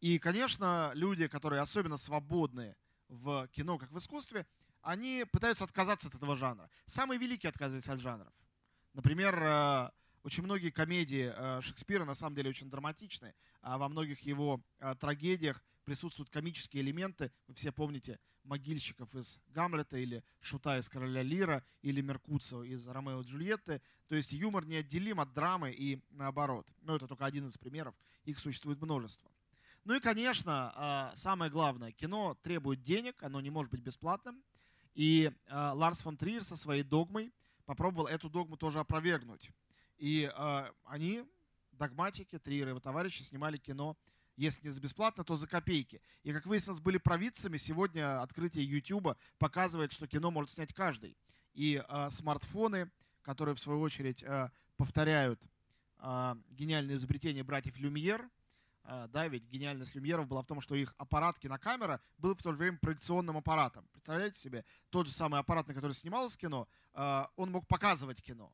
И, 0.01 0.19
конечно, 0.19 0.91
люди, 0.93 1.27
которые 1.27 1.61
особенно 1.61 1.97
свободные 1.97 2.75
в 3.07 3.47
кино, 3.49 3.77
как 3.77 3.91
в 3.91 3.97
искусстве, 3.97 4.45
они 4.81 5.25
пытаются 5.31 5.63
отказаться 5.63 6.07
от 6.07 6.15
этого 6.15 6.35
жанра. 6.35 6.69
Самые 6.85 7.17
великие 7.19 7.49
отказываются 7.49 7.93
от 7.93 7.99
жанров. 7.99 8.33
Например, 8.93 9.35
э, 9.41 9.89
очень 10.23 10.43
многие 10.43 10.69
комедии 10.69 11.33
э, 11.35 11.61
Шекспира 11.61 12.05
на 12.05 12.15
самом 12.15 12.35
деле 12.35 12.49
очень 12.49 12.69
драматичны, 12.69 13.33
а 13.61 13.77
во 13.77 13.89
многих 13.89 14.19
его 14.21 14.61
э, 14.79 14.93
трагедиях 14.95 15.63
присутствуют 15.85 16.29
комические 16.29 16.83
элементы. 16.83 17.31
Вы 17.47 17.55
все 17.55 17.71
помните 17.71 18.19
могильщиков 18.45 19.13
из 19.15 19.39
Гамлета 19.47 19.97
или 19.97 20.23
Шута 20.41 20.77
из 20.77 20.89
Короля 20.89 21.21
Лира 21.21 21.63
или 21.81 22.01
Меркуцио 22.01 22.63
из 22.63 22.87
Ромео 22.87 23.21
и 23.21 23.25
Джульетты. 23.25 23.81
То 24.07 24.15
есть 24.15 24.31
юмор 24.31 24.65
неотделим 24.65 25.19
от 25.19 25.33
драмы 25.33 25.71
и 25.71 26.01
наоборот. 26.11 26.67
Но 26.81 26.95
это 26.95 27.07
только 27.07 27.25
один 27.25 27.47
из 27.47 27.57
примеров. 27.57 27.95
Их 28.23 28.39
существует 28.39 28.81
множество. 28.81 29.31
Ну 29.83 29.93
и, 29.93 29.99
конечно, 29.99 30.71
а, 30.75 31.11
самое 31.15 31.51
главное, 31.51 31.91
кино 31.91 32.35
требует 32.41 32.81
денег, 32.81 33.21
оно 33.21 33.39
не 33.39 33.51
может 33.51 33.71
быть 33.71 33.81
бесплатным. 33.81 34.43
И 34.95 35.31
а, 35.47 35.73
Ларс 35.73 36.01
фон 36.01 36.17
Триер 36.17 36.43
со 36.43 36.55
своей 36.55 36.83
догмой 36.83 37.31
попробовал 37.65 38.07
эту 38.07 38.29
догму 38.29 38.57
тоже 38.57 38.79
опровергнуть. 38.79 39.51
И 39.97 40.29
а, 40.33 40.71
они, 40.85 41.23
догматики, 41.71 42.39
Триер 42.39 42.67
и 42.67 42.69
его 42.69 42.79
товарищи, 42.79 43.21
снимали 43.21 43.57
кино 43.57 43.97
если 44.35 44.63
не 44.63 44.69
за 44.69 44.81
бесплатно, 44.81 45.23
то 45.23 45.35
за 45.35 45.47
копейки. 45.47 46.01
И, 46.23 46.33
как 46.33 46.45
выяснилось, 46.45 46.81
были 46.81 46.97
провидцами. 46.97 47.57
Сегодня 47.57 48.21
открытие 48.21 48.65
YouTube 48.65 49.17
показывает, 49.37 49.91
что 49.91 50.07
кино 50.07 50.31
может 50.31 50.51
снять 50.51 50.73
каждый. 50.73 51.17
И 51.53 51.81
э, 51.87 52.09
смартфоны, 52.09 52.91
которые, 53.21 53.55
в 53.55 53.59
свою 53.59 53.79
очередь, 53.79 54.23
э, 54.23 54.49
повторяют 54.75 55.41
э, 55.99 56.35
гениальное 56.49 56.95
изобретение 56.95 57.43
братьев 57.43 57.77
Люмьер, 57.77 58.29
да, 58.87 59.27
ведь 59.27 59.45
гениальность 59.49 59.95
Люмьеров 59.95 60.27
была 60.27 60.43
в 60.43 60.45
том, 60.45 60.61
что 60.61 60.75
их 60.75 60.93
аппарат 60.99 61.39
кинокамера 61.39 61.99
был 62.19 62.35
в 62.35 62.43
то 62.43 62.51
же 62.51 62.57
время 62.59 62.77
проекционным 62.77 63.35
аппаратом. 63.35 63.87
Представляете 63.91 64.39
себе, 64.39 64.63
тот 64.91 65.07
же 65.07 65.11
самый 65.11 65.39
аппарат, 65.39 65.67
на 65.67 65.73
который 65.73 65.93
снималось 65.93 66.37
кино, 66.37 66.67
он 66.93 67.49
мог 67.49 67.67
показывать 67.67 68.21
кино. 68.21 68.53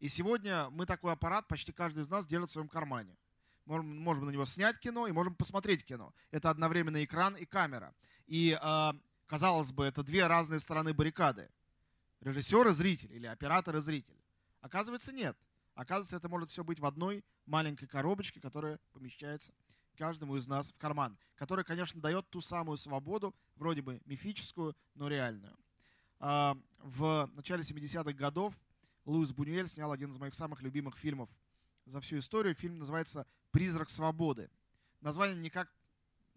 И 0.00 0.08
сегодня 0.08 0.70
мы 0.70 0.86
такой 0.86 1.12
аппарат, 1.12 1.46
почти 1.46 1.70
каждый 1.70 2.02
из 2.02 2.08
нас 2.08 2.26
держит 2.26 2.50
в 2.50 2.52
своем 2.52 2.68
кармане. 2.68 3.16
Можем, 3.66 3.98
можем 3.98 4.26
на 4.26 4.30
него 4.30 4.44
снять 4.44 4.78
кино 4.78 5.06
и 5.06 5.12
можем 5.12 5.34
посмотреть 5.34 5.84
кино. 5.84 6.12
Это 6.30 6.50
одновременно 6.50 7.02
экран 7.02 7.34
и 7.34 7.46
камера. 7.46 7.94
И, 8.26 8.58
э, 8.60 8.92
казалось 9.26 9.72
бы, 9.72 9.84
это 9.84 10.02
две 10.02 10.26
разные 10.26 10.60
стороны 10.60 10.92
баррикады. 10.92 11.50
Режиссер 12.20 12.68
и 12.68 12.72
зритель 12.72 13.12
или 13.12 13.26
оператор 13.26 13.76
и 13.76 13.80
зритель. 13.80 14.20
Оказывается, 14.60 15.12
нет. 15.12 15.36
Оказывается, 15.74 16.16
это 16.16 16.28
может 16.28 16.50
все 16.50 16.62
быть 16.62 16.78
в 16.78 16.86
одной 16.86 17.24
маленькой 17.46 17.86
коробочке, 17.86 18.40
которая 18.40 18.78
помещается 18.92 19.52
каждому 19.96 20.36
из 20.36 20.46
нас 20.46 20.70
в 20.70 20.78
карман. 20.78 21.18
Которая, 21.36 21.64
конечно, 21.64 22.00
дает 22.00 22.28
ту 22.30 22.40
самую 22.40 22.76
свободу, 22.76 23.34
вроде 23.56 23.82
бы 23.82 24.00
мифическую, 24.04 24.76
но 24.94 25.08
реальную. 25.08 25.56
Э, 26.20 26.54
в 26.78 27.30
начале 27.34 27.62
70-х 27.62 28.12
годов 28.12 28.54
Луис 29.06 29.32
Бунюэль 29.32 29.68
снял 29.68 29.90
один 29.90 30.10
из 30.10 30.18
моих 30.18 30.34
самых 30.34 30.62
любимых 30.62 30.96
фильмов 30.96 31.30
за 31.86 32.00
всю 32.00 32.18
историю. 32.18 32.54
Фильм 32.54 32.78
называется 32.78 33.26
«Призрак 33.54 33.88
свободы». 33.88 34.50
Название 35.00 35.36
никак 35.36 35.72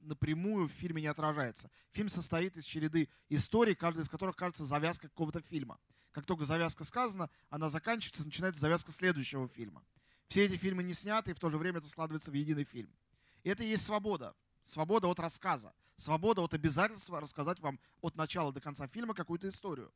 напрямую 0.01 0.67
в 0.67 0.71
фильме 0.71 1.01
не 1.01 1.07
отражается. 1.07 1.71
Фильм 1.89 2.09
состоит 2.09 2.55
из 2.57 2.63
череды 2.63 3.09
историй, 3.27 3.73
каждая 3.73 4.05
из 4.05 4.09
которых 4.09 4.35
кажется 4.35 4.65
завязка 4.65 5.09
какого-то 5.09 5.41
фильма. 5.41 5.79
Как 6.11 6.27
только 6.27 6.45
завязка 6.45 6.83
сказана, 6.83 7.31
она 7.49 7.69
заканчивается, 7.69 8.23
начинается 8.23 8.61
завязка 8.61 8.91
следующего 8.91 9.47
фильма. 9.47 9.83
Все 10.27 10.45
эти 10.45 10.57
фильмы 10.57 10.83
не 10.83 10.93
сняты, 10.93 11.31
и 11.31 11.33
в 11.33 11.39
то 11.39 11.49
же 11.49 11.57
время 11.57 11.79
это 11.79 11.87
складывается 11.87 12.29
в 12.29 12.35
единый 12.35 12.65
фильм. 12.65 12.93
И 13.41 13.49
это 13.49 13.63
и 13.63 13.69
есть 13.69 13.85
свобода. 13.85 14.35
Свобода 14.63 15.07
от 15.07 15.19
рассказа. 15.19 15.73
Свобода 15.95 16.43
от 16.43 16.53
обязательства 16.53 17.19
рассказать 17.19 17.59
вам 17.61 17.79
от 18.01 18.15
начала 18.15 18.53
до 18.53 18.61
конца 18.61 18.87
фильма 18.87 19.15
какую-то 19.15 19.49
историю. 19.49 19.91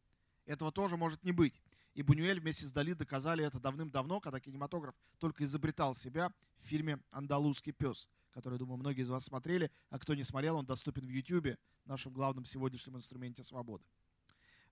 Этого 0.47 0.71
тоже 0.71 0.97
может 0.97 1.23
не 1.23 1.33
быть. 1.33 1.53
И 1.93 2.03
Бунюэль 2.03 2.39
вместе 2.39 2.65
с 2.65 2.71
Дали 2.71 2.93
доказали 2.93 3.43
это 3.43 3.59
давным-давно, 3.59 4.21
когда 4.21 4.39
кинематограф 4.39 4.95
только 5.19 5.43
изобретал 5.43 5.93
себя 5.93 6.31
в 6.59 6.65
фильме 6.65 6.99
«Андалузский 7.11 7.73
пес», 7.73 8.07
который, 8.31 8.57
думаю, 8.57 8.77
многие 8.77 9.01
из 9.01 9.09
вас 9.09 9.25
смотрели, 9.25 9.71
а 9.89 9.99
кто 9.99 10.13
не 10.13 10.23
смотрел, 10.23 10.57
он 10.57 10.65
доступен 10.65 11.05
в 11.05 11.09
YouTube, 11.09 11.57
нашем 11.85 12.13
главном 12.13 12.45
сегодняшнем 12.45 12.95
инструменте 12.95 13.43
свободы. 13.43 13.83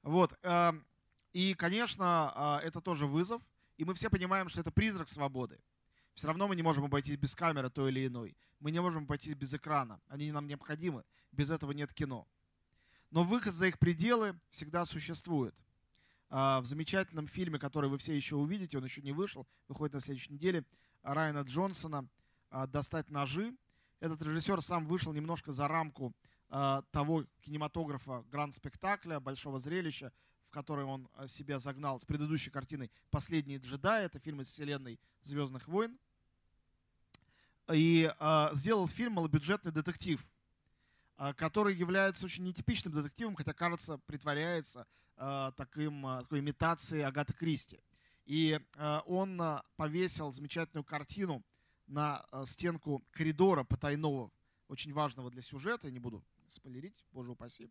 Вот. 0.02 0.38
Эм, 0.44 0.86
и, 1.34 1.54
конечно, 1.56 2.32
а, 2.36 2.60
это 2.64 2.80
тоже 2.80 3.06
вызов, 3.06 3.42
и 3.78 3.84
мы 3.84 3.94
все 3.96 4.10
понимаем, 4.10 4.48
что 4.48 4.62
это 4.62 4.72
призрак 4.72 5.10
свободы. 5.10 5.60
Все 6.14 6.28
равно 6.28 6.48
мы 6.48 6.56
не 6.56 6.64
можем 6.64 6.86
обойтись 6.86 7.18
без 7.18 7.36
камеры 7.36 7.70
той 7.70 7.92
или 7.92 8.08
иной. 8.08 8.36
Мы 8.60 8.72
не 8.72 8.82
можем 8.82 9.04
обойтись 9.04 9.36
без 9.36 9.54
экрана. 9.54 10.02
Они 10.08 10.32
нам 10.32 10.48
необходимы. 10.48 11.04
Без 11.32 11.50
этого 11.50 11.72
нет 11.72 11.94
кино. 11.94 12.28
Но 13.12 13.24
выход 13.24 13.54
за 13.54 13.68
их 13.68 13.80
пределы 13.80 14.38
всегда 14.50 14.86
существует. 14.86 15.56
А, 16.30 16.62
в 16.62 16.66
замечательном 16.66 17.28
фильме, 17.28 17.58
который 17.58 17.90
вы 17.90 17.98
все 17.98 18.16
еще 18.16 18.36
увидите, 18.36 18.78
он 18.78 18.84
еще 18.84 19.02
не 19.02 19.12
вышел, 19.12 19.48
выходит 19.68 19.96
на 19.96 20.00
следующей 20.00 20.34
неделе, 20.34 20.64
Райана 21.02 21.42
Джонсона 21.42 22.08
а, 22.52 22.68
«Достать 22.68 23.10
ножи». 23.10 23.56
Этот 24.00 24.22
режиссер 24.22 24.62
сам 24.62 24.86
вышел 24.86 25.12
немножко 25.12 25.52
за 25.52 25.68
рамку 25.68 26.14
а, 26.50 26.84
того 26.92 27.26
кинематографа 27.42 28.24
гранд-спектакля, 28.30 29.20
большого 29.20 29.60
зрелища, 29.60 30.14
в 30.48 30.52
который 30.52 30.86
он 30.86 31.10
себя 31.28 31.58
загнал 31.58 32.00
с 32.00 32.06
предыдущей 32.06 32.52
картиной 32.52 32.92
«Последний 33.10 33.58
джедай». 33.58 34.06
Это 34.06 34.20
фильм 34.20 34.42
из 34.42 34.48
вселенной 34.48 35.00
«Звездных 35.22 35.68
войн». 35.68 35.98
И 37.72 38.12
сделал 38.54 38.88
фильм 38.88 39.14
«Малобюджетный 39.14 39.72
детектив», 39.72 40.26
который 41.36 41.76
является 41.76 42.26
очень 42.26 42.46
нетипичным 42.46 42.94
детективом, 42.94 43.36
хотя, 43.36 43.54
кажется, 43.54 43.98
притворяется 43.98 44.88
Э, 45.22 45.52
таким, 45.58 46.08
э, 46.08 46.22
такой 46.22 46.40
имитацией 46.40 47.04
Агаты 47.04 47.34
Кристи. 47.34 47.78
И 48.26 48.58
э, 48.76 49.00
он 49.06 49.42
повесил 49.76 50.32
замечательную 50.32 50.86
картину 50.86 51.44
на 51.88 52.24
стенку 52.46 53.04
коридора 53.12 53.64
потайного, 53.66 54.32
очень 54.68 54.94
важного 54.94 55.30
для 55.30 55.42
сюжета, 55.42 55.88
я 55.88 55.94
не 55.94 56.00
буду 56.00 56.24
спойлерить, 56.48 57.04
боже 57.12 57.32
упаси. 57.32 57.70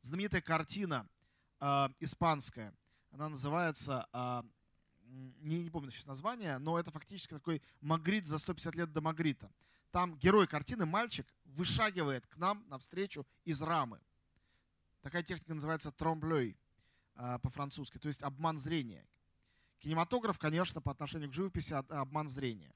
Знаменитая 0.00 0.40
картина 0.40 1.06
испанская, 2.00 2.72
она 3.10 3.28
называется, 3.28 4.08
не, 5.04 5.62
не 5.62 5.68
помню 5.68 5.90
сейчас 5.90 6.06
название, 6.06 6.56
но 6.56 6.78
это 6.78 6.90
фактически 6.90 7.34
такой 7.34 7.60
Магрит 7.82 8.24
за 8.24 8.38
150 8.38 8.74
лет 8.76 8.92
до 8.94 9.02
Магрита. 9.02 9.52
Там 9.90 10.16
герой 10.16 10.46
картины, 10.46 10.86
мальчик, 10.86 11.26
вышагивает 11.44 12.26
к 12.26 12.36
нам 12.36 12.64
навстречу 12.68 13.26
из 13.44 13.62
рамы. 13.62 14.00
Такая 15.02 15.22
техника 15.22 15.54
называется 15.54 15.92
тромблей 15.92 16.58
по-французски, 17.42 17.98
то 17.98 18.08
есть 18.08 18.22
обман 18.22 18.58
зрения. 18.58 19.06
Кинематограф, 19.78 20.38
конечно, 20.38 20.80
по 20.80 20.90
отношению 20.90 21.30
к 21.30 21.34
живописи 21.34 21.72
обман 21.72 22.28
зрения. 22.28 22.74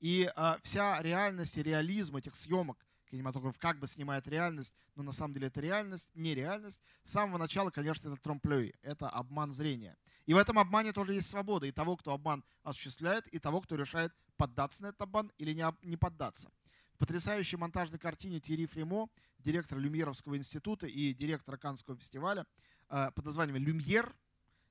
И 0.00 0.30
э, 0.34 0.56
вся 0.62 1.00
реальность 1.00 1.56
и 1.56 1.62
реализм 1.62 2.16
этих 2.16 2.34
съемок, 2.34 2.76
кинематограф 3.10 3.58
как 3.58 3.78
бы 3.78 3.86
снимает 3.86 4.28
реальность, 4.28 4.74
но 4.94 5.02
на 5.02 5.12
самом 5.12 5.34
деле 5.34 5.46
это 5.46 5.60
реальность, 5.60 6.10
не 6.14 6.34
реальность. 6.34 6.80
С 7.02 7.12
самого 7.12 7.38
начала, 7.38 7.70
конечно, 7.70 8.08
это 8.08 8.20
тромплей, 8.20 8.74
это 8.82 9.08
обман 9.08 9.52
зрения. 9.52 9.96
И 10.26 10.34
в 10.34 10.36
этом 10.36 10.58
обмане 10.58 10.92
тоже 10.92 11.14
есть 11.14 11.28
свобода 11.28 11.66
и 11.66 11.72
того, 11.72 11.96
кто 11.96 12.12
обман 12.12 12.44
осуществляет, 12.62 13.26
и 13.28 13.38
того, 13.38 13.60
кто 13.60 13.76
решает 13.76 14.12
поддаться 14.36 14.82
на 14.82 14.88
этот 14.88 15.02
обман 15.02 15.32
или 15.38 15.52
не, 15.52 15.64
не 15.82 15.96
поддаться. 15.96 16.50
В 16.94 16.98
потрясающей 16.98 17.58
монтажной 17.58 17.98
картине 17.98 18.40
Тири 18.40 18.66
Фримо, 18.66 19.08
директор 19.38 19.78
Люмьеровского 19.78 20.36
института 20.36 20.86
и 20.86 21.12
директора 21.12 21.56
Каннского 21.56 21.96
фестиваля 21.96 22.46
э, 22.88 23.10
под 23.14 23.24
названием 23.24 23.56
«Люмьер», 23.56 24.14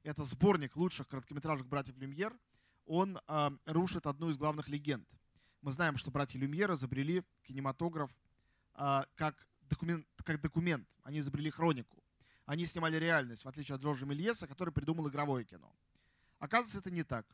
это 0.04 0.24
сборник 0.24 0.76
лучших 0.76 1.08
короткометражных 1.08 1.68
братьев 1.68 1.98
Люмьер, 1.98 2.38
он 2.86 3.20
э, 3.28 3.50
рушит 3.66 4.08
одну 4.08 4.30
из 4.30 4.38
главных 4.38 4.70
легенд– 4.70 5.08
мы 5.64 5.72
знаем, 5.72 5.96
что 5.96 6.12
братья 6.12 6.38
Люмьер 6.38 6.74
изобрели 6.74 7.24
кинематограф 7.44 8.12
а, 8.74 9.06
как, 9.16 9.48
документ, 9.62 10.06
как 10.26 10.42
документ. 10.42 10.86
Они 11.04 11.20
изобрели 11.20 11.50
хронику. 11.50 12.04
Они 12.46 12.66
снимали 12.66 12.98
реальность, 12.98 13.46
в 13.46 13.48
отличие 13.48 13.76
от 13.76 13.82
Джорджа 13.82 14.06
Мельеса, 14.06 14.46
который 14.46 14.74
придумал 14.74 15.08
игровое 15.08 15.46
кино. 15.46 15.74
Оказывается, 16.40 16.80
это 16.80 16.92
не 16.92 17.04
так. 17.04 17.26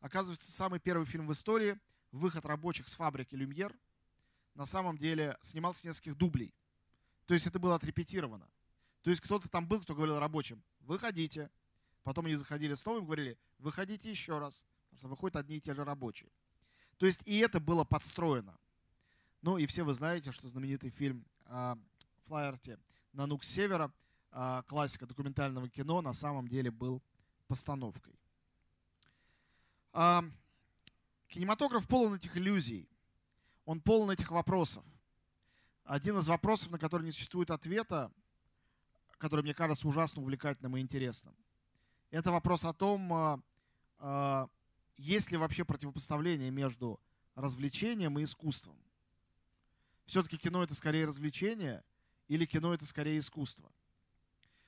Оказывается, 0.00 0.50
самый 0.52 0.80
первый 0.80 1.06
фильм 1.06 1.26
в 1.26 1.32
истории 1.32 1.78
«Выход 2.12 2.44
рабочих 2.44 2.88
с 2.88 2.94
фабрики 2.94 3.34
Люмьер» 3.34 3.74
на 4.54 4.66
самом 4.66 4.98
деле 4.98 5.36
снимался 5.42 5.80
с 5.80 5.84
нескольких 5.84 6.16
дублей. 6.16 6.54
То 7.26 7.34
есть 7.34 7.46
это 7.46 7.58
было 7.58 7.74
отрепетировано. 7.74 8.48
То 9.02 9.10
есть 9.10 9.20
кто-то 9.20 9.48
там 9.48 9.66
был, 9.66 9.80
кто 9.80 9.94
говорил 9.94 10.18
рабочим, 10.18 10.62
выходите. 10.80 11.50
Потом 12.02 12.26
они 12.26 12.34
заходили 12.34 12.74
снова 12.74 12.98
и 12.98 13.04
говорили, 13.04 13.38
выходите 13.58 14.10
еще 14.10 14.38
раз. 14.38 14.64
Потому 14.90 14.98
что 14.98 15.08
выходят 15.08 15.36
одни 15.36 15.56
и 15.56 15.60
те 15.60 15.74
же 15.74 15.84
рабочие. 15.84 16.30
То 16.98 17.06
есть 17.06 17.22
и 17.24 17.38
это 17.38 17.60
было 17.60 17.84
подстроено. 17.84 18.56
Ну 19.42 19.58
и 19.58 19.66
все 19.66 19.82
вы 19.82 19.94
знаете, 19.94 20.32
что 20.32 20.48
знаменитый 20.48 20.90
фильм 20.90 21.24
э, 21.46 21.76
Флайерти 22.26 22.78
«Нанук 23.12 23.44
с 23.44 23.48
севера», 23.48 23.92
э, 24.30 24.62
классика 24.66 25.06
документального 25.06 25.68
кино, 25.68 26.00
на 26.00 26.12
самом 26.12 26.48
деле 26.48 26.70
был 26.70 27.02
постановкой. 27.46 28.14
Кинематограф 31.28 31.86
полон 31.86 32.14
этих 32.14 32.36
иллюзий. 32.36 32.88
Он 33.64 33.80
полон 33.80 34.10
этих 34.10 34.30
вопросов. 34.30 34.84
Один 35.84 36.18
из 36.18 36.28
вопросов, 36.28 36.70
на 36.70 36.78
который 36.78 37.04
не 37.04 37.12
существует 37.12 37.50
ответа, 37.50 38.12
который 39.18 39.42
мне 39.42 39.54
кажется 39.54 39.86
ужасно 39.88 40.20
увлекательным 40.22 40.76
и 40.76 40.80
интересным, 40.80 41.34
это 42.10 42.32
вопрос 42.32 42.64
о 42.64 42.72
том, 42.72 43.42
есть 44.96 45.30
ли 45.30 45.36
вообще 45.36 45.64
противопоставление 45.64 46.50
между 46.50 47.00
развлечением 47.34 48.18
и 48.18 48.24
искусством? 48.24 48.76
Все-таки 50.06 50.36
кино 50.36 50.62
это 50.62 50.74
скорее 50.74 51.06
развлечение 51.06 51.82
или 52.28 52.44
кино 52.46 52.74
это 52.74 52.84
скорее 52.84 53.18
искусство? 53.18 53.72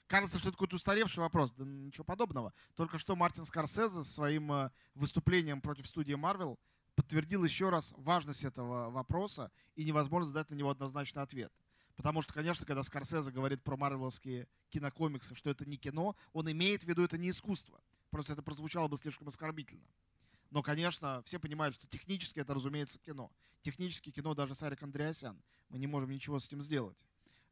Кажется, 0.06 0.38
что 0.38 0.48
это 0.48 0.56
какой-то 0.56 0.76
устаревший 0.76 1.22
вопрос. 1.22 1.52
Да 1.52 1.64
ничего 1.64 2.04
подобного. 2.04 2.52
Только 2.75 2.98
что 2.98 3.16
Мартин 3.16 3.44
Скорсезе 3.44 4.04
своим 4.04 4.52
э, 4.52 4.70
выступлением 4.94 5.60
против 5.60 5.88
студии 5.88 6.14
Marvel 6.14 6.58
подтвердил 6.94 7.44
еще 7.44 7.70
раз 7.70 7.92
важность 7.96 8.44
этого 8.44 8.90
вопроса 8.90 9.50
и 9.75 9.84
невозможность 9.84 10.32
дать 10.32 10.48
на 10.50 10.54
него 10.54 10.70
однозначный 10.70 11.22
ответ. 11.22 11.52
Потому 11.96 12.22
что, 12.22 12.32
конечно, 12.34 12.64
когда 12.64 12.82
Скорсезе 12.84 13.30
говорит 13.30 13.64
про 13.64 13.76
марвеловские 13.76 14.48
кинокомиксы, 14.70 15.34
что 15.34 15.50
это 15.50 15.64
не 15.69 15.76
кино, 15.76 16.14
он 16.32 16.50
имеет 16.52 16.84
в 16.84 16.86
виду 16.86 17.02
это 17.02 17.19
не 17.19 17.30
искусство. 17.30 17.80
Просто 18.10 18.34
это 18.34 18.42
прозвучало 18.42 18.86
бы 18.86 18.97
слишком 18.97 19.28
оскорбительно. 19.28 19.88
Но, 20.50 20.62
конечно, 20.62 21.23
все 21.25 21.40
понимают, 21.40 21.75
что 21.75 21.86
технически 21.88 22.38
это, 22.38 22.54
разумеется, 22.54 22.99
кино. 22.99 23.32
Технически 23.62 24.10
кино 24.10 24.34
даже 24.34 24.54
Сарик 24.54 24.82
Андреасян. 24.82 25.42
Мы 25.69 25.78
не 25.78 25.86
можем 25.86 26.10
ничего 26.10 26.38
с 26.38 26.47
этим 26.47 26.62
сделать. 26.62 26.97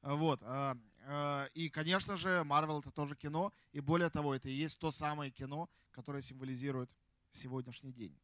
А, 0.05 0.15
вот. 0.15 0.41
А, 0.43 0.77
а, 1.07 1.47
и, 1.55 1.71
конечно 1.71 2.17
же, 2.17 2.45
Марвел 2.45 2.81
это 2.81 2.91
тоже 2.91 3.17
кино. 3.17 3.53
И 3.73 3.81
более 3.81 4.11
того, 4.11 4.35
это 4.35 4.49
и 4.49 4.53
есть 4.53 4.79
то 4.79 4.91
самое 4.91 5.31
кино, 5.31 5.69
которое 5.93 6.21
символизирует 6.23 6.91
сегодняшний 7.31 7.93
день. 7.93 8.17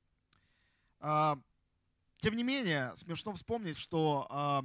Тем 1.01 2.37
не 2.37 2.43
менее, 2.43 2.95
смешно 2.97 3.33
вспомнить, 3.33 3.79
что 3.79 4.63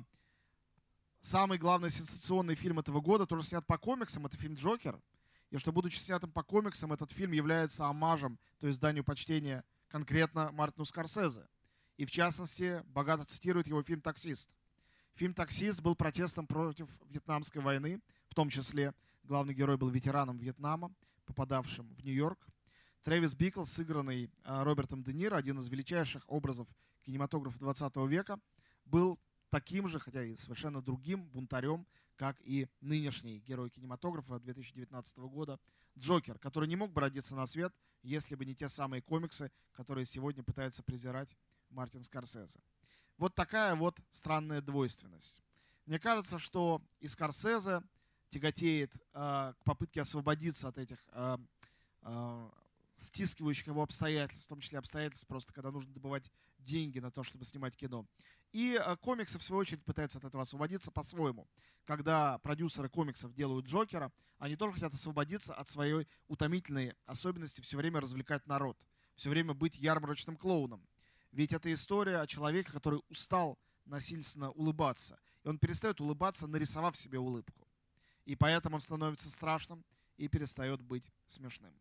самый 1.22 1.58
главный 1.58 1.90
сенсационный 1.90 2.56
фильм 2.56 2.80
этого 2.80 3.00
года 3.00 3.26
тоже 3.26 3.44
снят 3.44 3.66
по 3.66 3.78
комиксам. 3.78 4.26
Это 4.26 4.38
фильм 4.38 4.56
«Джокер». 4.56 5.00
И 5.52 5.58
что, 5.58 5.72
будучи 5.72 5.98
снятым 5.98 6.32
по 6.32 6.44
комиксам, 6.44 6.92
этот 6.92 7.12
фильм 7.12 7.32
является 7.32 7.86
омажем, 7.86 8.38
то 8.60 8.68
есть 8.68 8.80
данью 8.80 9.06
почтения 9.06 9.64
конкретно 9.88 10.52
Мартину 10.52 10.84
Скорсезе. 10.84 11.48
И 11.96 12.06
в 12.06 12.12
частности, 12.12 12.84
богато 12.88 13.24
цитирует 13.24 13.68
его 13.68 13.82
фильм 13.82 14.02
«Таксист». 14.02 14.54
Фильм 15.16 15.34
«Таксист» 15.34 15.82
был 15.82 15.96
протестом 15.96 16.46
против 16.46 16.90
Вьетнамской 17.10 17.62
войны, 17.62 18.02
в 18.28 18.36
том 18.36 18.50
числе 18.50 18.94
главный 19.24 19.54
герой 19.54 19.78
был 19.78 19.88
ветераном 19.88 20.38
Вьетнама, 20.38 20.94
попадавшим 21.26 21.88
в 21.96 22.04
Нью-Йорк. 22.04 22.38
Трэвис 23.04 23.34
Бикл, 23.34 23.64
сыгранный 23.64 24.30
а, 24.44 24.66
Робертом 24.66 25.04
Де 25.04 25.14
Ниро, 25.14 25.38
один 25.38 25.58
из 25.60 25.70
величайших 25.70 26.24
образов 26.28 26.68
кинематографа 27.06 27.58
20 27.60 27.96
века, 28.10 28.42
был 28.84 29.18
таким 29.50 29.88
же, 29.88 30.00
хотя 30.00 30.22
и 30.22 30.36
совершенно 30.36 30.82
другим 30.82 31.24
бунтарем, 31.30 31.88
как 32.18 32.36
и 32.42 32.68
нынешний 32.82 33.40
герой 33.40 33.70
кинематографа 33.70 34.38
2019 34.42 35.18
года 35.20 35.62
Джокер, 35.98 36.40
который 36.40 36.68
не 36.68 36.76
мог 36.76 36.92
бы 36.92 37.00
родиться 37.00 37.36
на 37.36 37.46
свет, 37.46 37.74
если 38.04 38.36
бы 38.36 38.46
не 38.46 38.54
те 38.54 38.68
самые 38.68 39.02
комиксы, 39.02 39.50
которые 39.72 40.04
сегодня 40.04 40.44
пытается 40.44 40.84
презирать 40.84 41.38
Мартин 41.70 42.04
Скорсезе. 42.04 42.60
Вот 43.18 43.34
такая 43.34 43.76
вот 43.76 43.98
странная 44.12 44.62
двойственность. 44.62 45.42
Мне 45.86 46.00
кажется, 46.00 46.40
что 46.40 46.82
и 47.00 47.08
Скорсезе 47.08 47.82
тяготеет 48.30 48.94
э, 48.96 49.00
к 49.14 49.64
попытке 49.64 50.02
освободиться 50.02 50.68
от 50.68 50.78
этих 50.78 50.98
э, 51.12 51.38
э, 52.02 52.50
стискивающих 52.98 53.68
его 53.68 53.84
обстоятельств, 53.84 54.46
в 54.46 54.50
том 54.50 54.60
числе 54.60 54.80
обстоятельств 54.80 55.28
просто, 55.28 55.54
когда 55.54 55.72
нужно 55.72 55.94
добывать 55.94 56.30
деньги 56.60 57.00
на 57.00 57.12
то, 57.12 57.24
чтобы 57.24 57.46
снимать 57.46 57.76
кино. 57.76 58.06
И 58.52 58.80
э, 58.82 58.96
комиксы, 58.98 59.38
в 59.38 59.44
свою 59.44 59.62
очередь, 59.62 59.84
пытаются 59.84 60.18
от 60.18 60.26
этого 60.26 60.44
освободиться 60.44 60.92
по-своему. 60.92 61.48
Когда 61.86 62.40
продюсеры 62.40 62.90
комиксов 62.90 63.34
делают 63.34 63.68
Джокера, 63.68 64.12
они 64.40 64.56
тоже 64.56 64.74
хотят 64.74 64.94
освободиться 64.94 65.54
от 65.54 65.70
своей 65.70 66.08
утомительной 66.28 66.96
особенности 67.06 67.62
все 67.62 67.78
время 67.78 68.02
развлекать 68.02 68.46
народ, 68.48 68.78
все 69.16 69.30
время 69.30 69.54
быть 69.54 69.78
ярмарочным 69.78 70.36
клоуном. 70.36 70.86
Ведь 71.36 71.52
это 71.52 71.72
история 71.74 72.20
о 72.20 72.28
человеке, 72.28 72.72
который 72.72 73.02
устал 73.10 73.60
насильственно 73.84 74.52
улыбаться. 74.52 75.20
И 75.44 75.50
он 75.50 75.60
перестает 75.60 76.00
улыбаться, 76.00 76.48
нарисовав 76.48 76.96
себе 76.96 77.20
улыбку. 77.20 77.68
И 78.24 78.38
поэтому 78.38 78.76
он 78.76 78.82
становится 78.82 79.30
страшным 79.30 79.84
и 80.16 80.30
перестает 80.30 80.82
быть 80.82 81.12
смешным. 81.28 81.76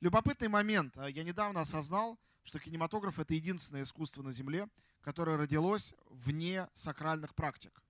Любопытный 0.00 0.48
момент. 0.48 0.96
Я 0.96 1.22
недавно 1.22 1.60
осознал, 1.60 2.18
что 2.44 2.58
кинематограф— 2.58 3.18
это 3.20 3.34
единственное 3.34 3.82
искусство 3.82 4.22
на 4.22 4.32
Земле, 4.32 4.70
которое 5.02 5.36
родилось 5.36 5.92
вне 6.08 6.66
сакральных 6.72 7.34
практик. 7.34 7.82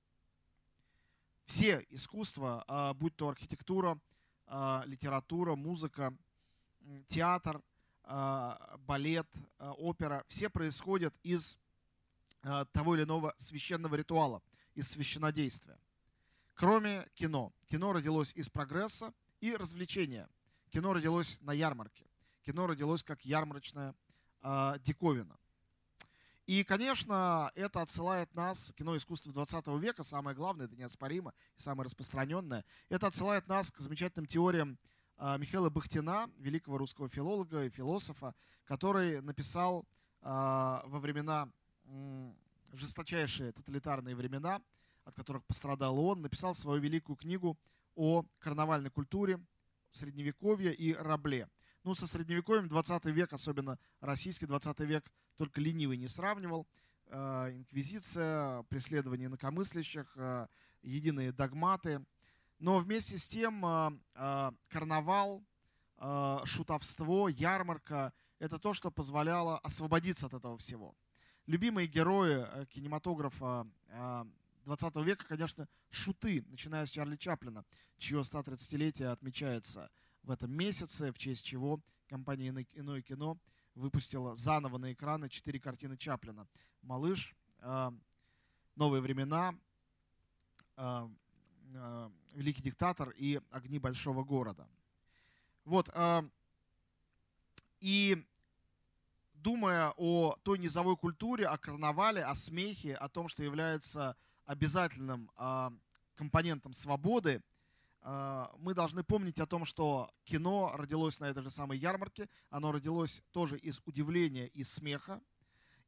Все 1.47 1.87
искусства, 1.91 2.65
а, 2.67 2.93
будь 2.93 3.15
то 3.15 3.29
архитектура, 3.29 4.01
а, 4.47 4.83
литература, 4.85 5.55
музыка, 5.55 6.13
театр, 7.07 7.63
балет, 8.07 9.29
опера, 9.59 10.25
все 10.29 10.49
происходят 10.49 11.15
из 11.23 11.57
того 12.73 12.95
или 12.95 13.05
иного 13.05 13.35
священного 13.39 13.95
ритуала, 13.95 14.43
из 14.75 14.89
священнодействия. 14.89 15.79
Кроме 16.55 17.09
кино. 17.15 17.53
Кино 17.67 17.93
родилось 17.93 18.33
из 18.35 18.49
прогресса 18.49 19.13
и 19.41 19.57
развлечения. 19.57 20.29
Кино 20.71 20.93
родилось 20.93 21.39
на 21.41 21.53
ярмарке. 21.53 22.05
Кино 22.45 22.67
родилось 22.67 23.03
как 23.03 23.25
ярмарочная 23.25 23.95
диковина. 24.81 25.39
И, 26.47 26.63
конечно, 26.63 27.51
это 27.55 27.81
отсылает 27.81 28.35
нас, 28.35 28.71
кино 28.77 28.95
искусства 28.99 29.33
20 29.33 29.67
века, 29.81 30.03
самое 30.03 30.37
главное, 30.37 30.67
это 30.67 30.77
неоспоримо 30.77 31.33
и 31.57 31.61
самое 31.63 31.87
распространенное, 31.87 32.67
это 32.91 33.07
отсылает 33.07 33.49
нас 33.49 33.71
к 33.71 33.79
замечательным 33.79 34.27
теориям 34.27 34.79
Михаила 35.19 35.71
Бахтина, 35.71 36.31
великого 36.39 36.79
русского 36.79 37.09
филолога 37.09 37.65
и 37.65 37.71
философа, 37.71 38.35
который 38.65 39.21
написал 39.21 39.87
э, 40.23 40.27
во 40.27 40.99
времена, 40.99 41.49
жесточайшие 42.73 43.53
тоталитарные 43.53 44.17
времена, 44.17 44.61
от 45.05 45.15
которых 45.15 45.45
пострадал 45.45 45.99
он, 45.99 46.23
написал 46.23 46.55
свою 46.55 46.81
великую 46.81 47.17
книгу 47.17 47.59
о 47.95 48.25
карнавальной 48.39 48.91
культуре, 48.91 49.39
средневековья 49.91 50.73
и 50.73 50.93
рабле– 50.93 51.49
ну, 51.85 51.95
со 51.95 52.07
средневековьем 52.07 52.67
20 52.67 53.05
век, 53.07 53.33
особенно 53.33 53.79
российский 54.01 54.47
20 54.47 54.81
век, 54.81 55.05
только 55.37 55.61
ленивый 55.61 55.99
не 55.99 56.09
сравнивал. 56.09 56.67
инквизиция, 57.11 58.63
преследование 58.65 59.27
инакомыслящих, 59.27 60.17
единые 60.83 61.31
догматы. 61.31 62.03
Но 62.65 62.79
вместе 62.79 63.19
с 63.19 63.29
тем 63.29 63.61
карнавал, 64.71 65.45
шутовство, 66.47 67.29
ярмарка– 67.29 68.15
это 68.39 68.59
то, 68.59 68.73
что 68.73 68.91
позволяло 68.91 69.59
освободиться 69.59 70.25
от 70.25 70.33
этого 70.33 70.57
всего. 70.57 70.97
Любимые 71.45 71.87
герои 71.87 72.65
кинематографа 72.71 73.67
20 74.65 74.97
века, 74.97 75.27
конечно, 75.27 75.69
шуты, 75.91 76.43
начиная 76.49 76.87
с 76.87 76.91
Чарли 76.91 77.17
Чаплина, 77.17 77.67
чье 77.99 78.21
130-летие 78.21 79.09
отмечается 79.09 79.91
в 80.23 80.31
этом 80.31 80.51
месяце, 80.51 81.13
в 81.13 81.19
честь 81.19 81.45
чего 81.45 81.83
компания 82.09 82.49
«Иное 82.73 83.03
кино» 83.03 83.37
выпустила 83.75 84.37
заново 84.37 84.79
на 84.79 84.91
экраны 84.95 85.29
четыре 85.29 85.61
картины 85.61 85.99
Чаплина. 85.99 86.49
«Малыш», 86.81 87.37
а, 87.61 87.93
«Новые 88.75 89.03
времена», 89.03 89.55
а, 90.77 91.05
а, 91.05 91.11
«Великий 92.33 92.63
диктатор» 92.63 93.11
и 93.11 93.41
«Огни 93.51 93.79
большого 93.79 94.23
города». 94.25 94.69
Вот. 95.65 95.89
И 97.81 98.25
думая 99.35 99.93
о 99.97 100.37
той 100.43 100.59
низовой 100.59 100.97
культуре, 100.97 101.47
о 101.47 101.59
карнавале, 101.59 102.25
о 102.25 102.35
смехе, 102.35 102.95
о 102.95 103.09
том, 103.09 103.29
что 103.29 103.43
является 103.43 104.17
обязательным 104.45 105.31
компонентом 106.15 106.73
свободы, 106.73 107.43
мы 108.59 108.75
должны 108.75 109.03
помнить 109.03 109.41
о 109.41 109.47
том, 109.47 109.65
что 109.65 110.11
кино 110.25 110.73
родилось 110.75 111.21
на 111.21 111.25
этой 111.25 111.43
же 111.43 111.51
самой 111.51 111.79
ярмарке, 111.79 112.29
оно 112.51 112.71
родилось 112.73 113.23
тоже 113.33 113.59
из 113.59 113.81
удивления 113.85 114.47
и 114.47 114.63
смеха, 114.63 115.21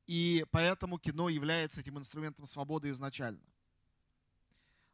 и 0.06 0.46
поэтому 0.50 0.98
кино 0.98 1.28
является 1.28 1.80
этим 1.80 1.98
инструментом 1.98 2.46
свободы 2.46 2.88
изначально. 2.90 3.42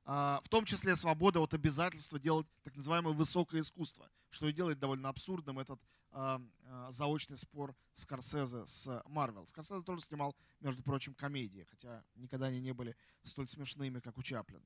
А, 0.05 0.41
в 0.43 0.49
том 0.49 0.65
числе 0.65 0.97
свобода 0.97 1.41
от 1.41 1.55
обязательства 1.55 2.19
делать 2.19 2.47
так 2.65 2.75
называемое 2.77 3.15
высокое 3.15 3.61
искусство, 3.61 4.11
что 4.31 4.49
и 4.49 4.53
делает 4.53 4.79
довольно 4.79 5.09
абсурдным 5.09 5.59
этот 5.59 5.81
а, 6.11 6.41
заочный 6.91 7.37
спор 7.37 7.75
Скорсезе 7.95 8.67
с 8.67 9.03
Марвел. 9.07 9.47
Скорсезе 9.47 9.83
тоже 9.83 10.03
снимал, 10.03 10.35
между 10.61 10.83
прочим, 10.83 11.15
комедии, 11.15 11.67
хотя 11.71 12.03
никогда 12.17 12.47
они 12.47 12.61
не 12.61 12.73
были 12.73 12.97
столь 13.23 13.49
смешными, 13.49 14.01
как 14.01 14.19
у 14.19 14.23
Чаплина. 14.23 14.65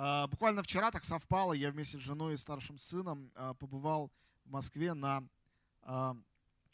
А, 0.00 0.28
буквально 0.28 0.62
вчера 0.62 0.92
так 0.92 1.04
совпало, 1.04 1.52
я 1.52 1.72
вместе 1.72 1.98
с 1.98 2.00
женой 2.00 2.34
и 2.34 2.36
старшим 2.36 2.78
сыном 2.78 3.32
а, 3.34 3.54
побывал 3.54 4.12
в 4.44 4.50
Москве 4.50 4.94
на 4.94 5.24
а, 5.82 6.16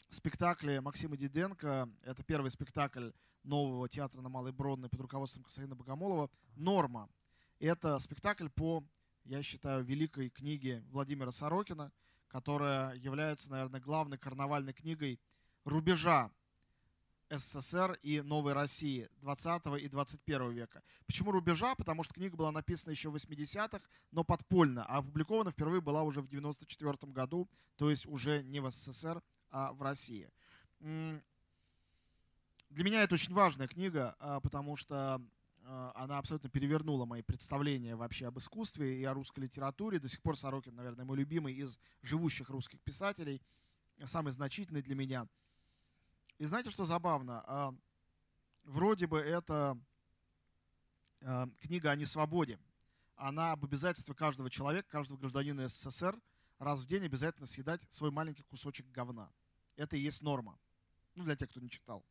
спектакле 0.09 0.79
Максима 0.79 1.17
Диденко. 1.17 1.89
Это 2.03 2.23
первый 2.23 2.51
спектакль 2.51 3.09
нового 3.43 3.89
театра 3.89 4.21
на 4.21 4.29
Малой 4.29 4.51
Бронной 4.51 4.89
под 4.89 5.01
руководством 5.01 5.43
Константина 5.43 5.75
Богомолова 5.75 6.29
«Норма». 6.55 7.09
Это 7.59 7.97
спектакль 7.99 8.49
по, 8.49 8.83
я 9.23 9.41
считаю, 9.41 9.83
великой 9.83 10.29
книге 10.29 10.83
Владимира 10.89 11.31
Сорокина, 11.31 11.91
которая 12.27 12.95
является, 12.95 13.49
наверное, 13.49 13.79
главной 13.79 14.17
карнавальной 14.17 14.73
книгой 14.73 15.19
рубежа 15.63 16.31
СССР 17.29 17.97
и 18.03 18.21
Новой 18.21 18.53
России 18.53 19.09
20 19.21 19.81
и 19.81 19.87
21 19.87 20.51
века. 20.51 20.83
Почему 21.07 21.31
рубежа? 21.31 21.75
Потому 21.75 22.03
что 22.03 22.13
книга 22.13 22.35
была 22.35 22.51
написана 22.51 22.91
еще 22.91 23.09
в 23.09 23.15
80-х, 23.15 23.83
но 24.11 24.23
подпольно, 24.23 24.85
а 24.85 24.97
опубликована 24.97 25.51
впервые 25.51 25.81
была 25.81 26.03
уже 26.03 26.21
в 26.21 26.27
94 26.27 27.11
году, 27.11 27.49
то 27.77 27.89
есть 27.89 28.05
уже 28.05 28.43
не 28.43 28.59
в 28.59 28.69
СССР, 28.69 29.23
а 29.49 29.73
в 29.73 29.81
России. 29.81 30.29
Для 30.79 31.23
меня 32.83 33.03
это 33.03 33.15
очень 33.15 33.33
важная 33.33 33.67
книга, 33.67 34.15
а, 34.19 34.39
потому 34.41 34.75
что 34.75 35.21
она 35.95 36.19
абсолютно 36.19 36.49
перевернула 36.49 37.05
мои 37.05 37.21
представления 37.21 37.95
вообще 37.95 38.27
об 38.27 38.37
искусстве 38.37 38.99
и 38.99 39.03
о 39.03 39.13
русской 39.13 39.41
литературе. 39.41 39.99
До 39.99 40.07
сих 40.07 40.21
пор 40.21 40.37
Сорокин, 40.37 40.75
наверное, 40.75 41.05
мой 41.05 41.17
любимый 41.17 41.53
из 41.53 41.79
живущих 42.01 42.49
русских 42.49 42.79
писателей, 42.81 43.41
самый 44.05 44.31
значительный 44.31 44.81
для 44.81 44.95
меня– 44.95 45.27
и 46.37 46.45
знаете, 46.45 46.69
что 46.69 46.83
забавно? 46.85 47.43
А, 47.47 47.73
вроде 48.63 49.07
бы 49.07 49.19
это 49.19 49.77
а, 51.21 51.47
книга 51.61 51.91
о 51.91 51.95
несвободе. 51.95 52.59
Она 53.15 53.53
об 53.53 53.63
обязательстве 53.63 54.13
каждого 54.13 54.49
человека, 54.49 54.89
каждого 54.89 55.17
гражданина 55.17 55.69
СССР 55.69 56.19
раз 56.59 56.81
в 56.81 56.87
день 56.87 57.05
обязательно 57.05 57.47
съедать 57.47 57.81
свой 57.89 58.11
маленький 58.11 58.43
кусочек 58.43 58.85
говна. 58.91 59.31
Это 59.77 59.95
и 59.95 60.01
есть 60.01 60.21
норма. 60.21 60.59
Ну, 61.15 61.23
для 61.23 61.37
тех, 61.37 61.49
кто 61.49 61.61
не 61.61 61.69
читал. 61.69 62.03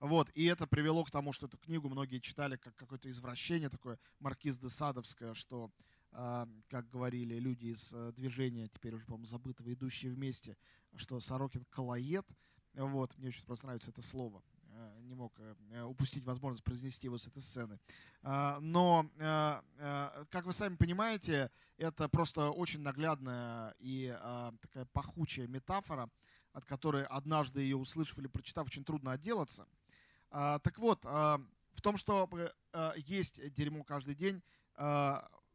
Вот, 0.00 0.30
и 0.34 0.46
это 0.46 0.66
привело 0.66 1.04
к 1.04 1.10
тому, 1.10 1.32
что 1.32 1.46
эту 1.46 1.58
книгу 1.58 1.90
многие 1.90 2.20
читали 2.20 2.56
как 2.56 2.74
какое-то 2.74 3.10
извращение 3.10 3.68
такое, 3.68 3.98
маркиз 4.18 4.58
де 4.58 4.70
Садовское, 4.70 5.34
что, 5.34 5.70
э, 6.12 6.46
как 6.68 6.88
говорили 6.88 7.38
люди 7.38 7.66
из 7.66 7.92
э, 7.92 8.12
движения, 8.12 8.66
теперь 8.68 8.94
уже, 8.94 9.04
по-моему, 9.04 9.26
забытого, 9.26 9.70
идущие 9.70 10.10
вместе, 10.10 10.56
что 10.96 11.20
Сорокин 11.20 11.66
колоед, 11.66 12.26
вот, 12.72 13.16
мне 13.18 13.28
очень 13.28 13.44
просто 13.44 13.66
нравится 13.66 13.90
это 13.90 14.00
слово. 14.00 14.42
Э, 14.72 15.00
не 15.02 15.14
мог 15.14 15.38
э, 15.38 15.82
упустить 15.82 16.24
возможность 16.24 16.64
произнести 16.64 17.06
его 17.06 17.18
с 17.18 17.26
этой 17.26 17.42
сцены. 17.42 17.78
А, 18.22 18.58
но, 18.60 19.06
как 19.18 20.44
вы 20.46 20.52
сами 20.52 20.76
понимаете, 20.76 21.50
это 21.76 22.08
просто 22.08 22.50
очень 22.50 22.80
наглядная 22.80 23.74
и 23.78 24.14
а, 24.18 24.52
такая 24.60 24.84
пахучая 24.86 25.46
метафора, 25.46 26.10
от 26.52 26.64
которой 26.64 27.04
однажды 27.04 27.60
ее 27.60 27.76
услышав 27.76 28.18
или 28.18 28.26
прочитав, 28.26 28.66
очень 28.66 28.84
трудно 28.84 29.12
отделаться. 29.12 29.66
А, 30.30 30.58
так 30.60 30.78
вот, 30.78 31.04
в 31.04 31.82
том, 31.82 31.96
что 31.96 32.28
есть 32.96 33.40
дерьмо 33.54 33.84
каждый 33.84 34.14
день, 34.14 34.42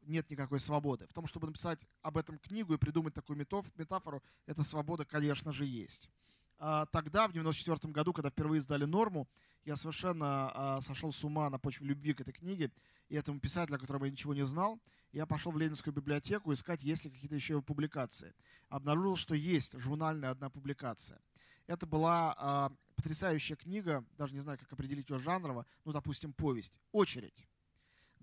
нет 0.02 0.30
никакой 0.30 0.60
свободы. 0.60 1.08
В 1.08 1.14
том, 1.14 1.28
чтобы 1.28 1.48
написать 1.48 1.80
об 2.02 2.18
этом 2.18 2.38
книгу 2.40 2.74
и 2.74 2.78
придумать 2.78 3.14
такую 3.14 3.38
метафору, 3.38 4.24
эта 4.46 4.64
свобода, 4.64 5.06
конечно 5.06 5.52
же, 5.52 5.66
есть. 5.66 6.10
А, 6.58 6.86
тогда, 6.88 7.28
в 7.28 7.34
94 7.34 7.92
году, 7.92 8.14
когда 8.14 8.30
впервые 8.30 8.60
издали 8.60 8.86
«Норму», 8.86 9.28
я 9.66 9.76
совершенно 9.76 10.52
а, 10.54 10.82
сошел 10.82 11.12
с 11.12 11.24
ума 11.24 11.50
на 11.50 11.58
почве 11.58 11.88
любви 11.88 12.14
к 12.14 12.22
этой 12.22 12.34
книге 12.34 12.72
и 13.10 13.16
этому 13.16 13.40
писателю, 13.40 13.76
о 13.78 13.80
котором 13.80 14.04
я 14.04 14.12
ничего 14.12 14.34
не 14.34 14.46
знал. 14.46 14.80
Я 15.12 15.26
пошел 15.26 15.52
в 15.52 15.58
Ленинскую 15.58 15.94
библиотеку 15.94 16.54
искать, 16.54 16.84
есть 16.84 17.06
ли 17.06 17.12
какие-то 17.12 17.36
еще 17.36 17.54
его 17.54 17.62
публикации. 17.62 18.34
Обнаружил, 18.70 19.16
что 19.16 19.34
есть 19.34 19.78
журнальная 19.80 20.32
одна 20.32 20.50
публикация. 20.50 21.20
Это 21.67 21.86
была 21.86 22.36
а, 22.38 22.71
потрясающая 22.95 23.56
книга, 23.56 24.06
даже 24.17 24.34
не 24.34 24.39
знаю, 24.39 24.58
как 24.60 24.71
определить 24.71 25.10
ее 25.10 25.19
жанрово, 25.19 25.65
ну, 25.84 25.91
допустим, 25.91 26.34
повесть 26.34 26.80
«Очередь» 26.91 27.47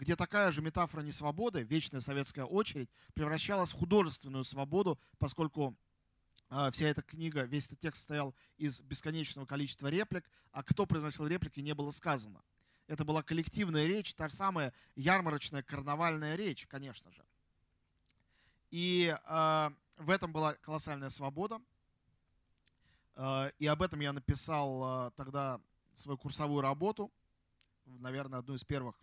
где 0.03 0.17
такая 0.17 0.51
же 0.51 0.63
метафора 0.63 1.03
несвободы, 1.03 1.63
вечная 1.63 2.01
советская 2.01 2.45
очередь, 2.45 2.91
превращалась 3.15 3.71
в 3.71 3.79
художественную 3.79 4.43
свободу, 4.43 4.99
поскольку 5.19 5.77
а, 6.49 6.71
вся 6.71 6.89
эта 6.89 7.03
книга, 7.03 7.45
весь 7.45 7.67
этот 7.67 7.81
текст 7.81 8.01
состоял 8.01 8.35
из 8.59 8.81
бесконечного 8.81 9.47
количества 9.47 9.87
реплик, 9.87 10.29
а 10.51 10.63
кто 10.63 10.87
произносил 10.87 11.27
реплики, 11.27 11.61
не 11.61 11.73
было 11.73 11.91
сказано. 11.93 12.43
Это 12.89 13.05
была 13.05 13.23
коллективная 13.23 13.87
речь, 13.87 14.13
та 14.15 14.29
самая 14.29 14.75
ярмарочная 14.97 15.63
карнавальная 15.63 16.35
речь, 16.35 16.67
конечно 16.67 17.13
же. 17.13 17.25
И 18.71 19.17
э, 19.17 19.71
в 19.99 20.11
этом 20.11 20.33
была 20.33 20.55
колоссальная 20.55 21.11
свобода. 21.11 21.61
Э, 23.17 23.51
и 23.59 23.67
об 23.67 23.83
этом 23.83 24.01
я 24.01 24.13
написал 24.13 25.09
э, 25.09 25.11
тогда 25.17 25.61
свою 25.95 26.19
курсовую 26.19 26.61
работу, 26.63 27.13
наверное, 27.87 28.39
одну 28.39 28.55
из 28.55 28.65
первых 28.65 29.01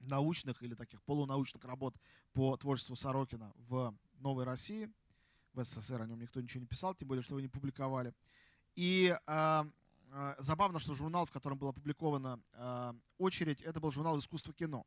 научных 0.00 0.62
или 0.62 0.74
таких 0.74 1.02
полунаучных 1.02 1.64
работ 1.64 1.94
по 2.32 2.56
творчеству 2.56 2.96
Сорокина 2.96 3.52
в 3.56 3.94
Новой 4.18 4.44
России– 4.44 4.90
в 5.54 5.64
СССР 5.64 6.02
о 6.02 6.06
нем 6.06 6.20
никто 6.20 6.40
ничего 6.40 6.60
не 6.60 6.66
писал, 6.66 6.94
тем 6.94 7.08
более, 7.08 7.22
что 7.22 7.34
его 7.34 7.40
не 7.40 7.48
публиковали. 7.48 8.14
И 8.76 9.16
э, 9.26 9.64
э, 10.12 10.34
забавно, 10.38 10.78
что 10.78 10.94
журнал, 10.94 11.26
в 11.26 11.30
котором 11.30 11.58
была 11.58 11.70
опубликована 11.70 12.40
э, 12.54 12.92
очередь, 13.18 13.60
это 13.62 13.80
был 13.80 13.90
журнал 13.92 14.18
«Искусство 14.18 14.54
кино», 14.54 14.86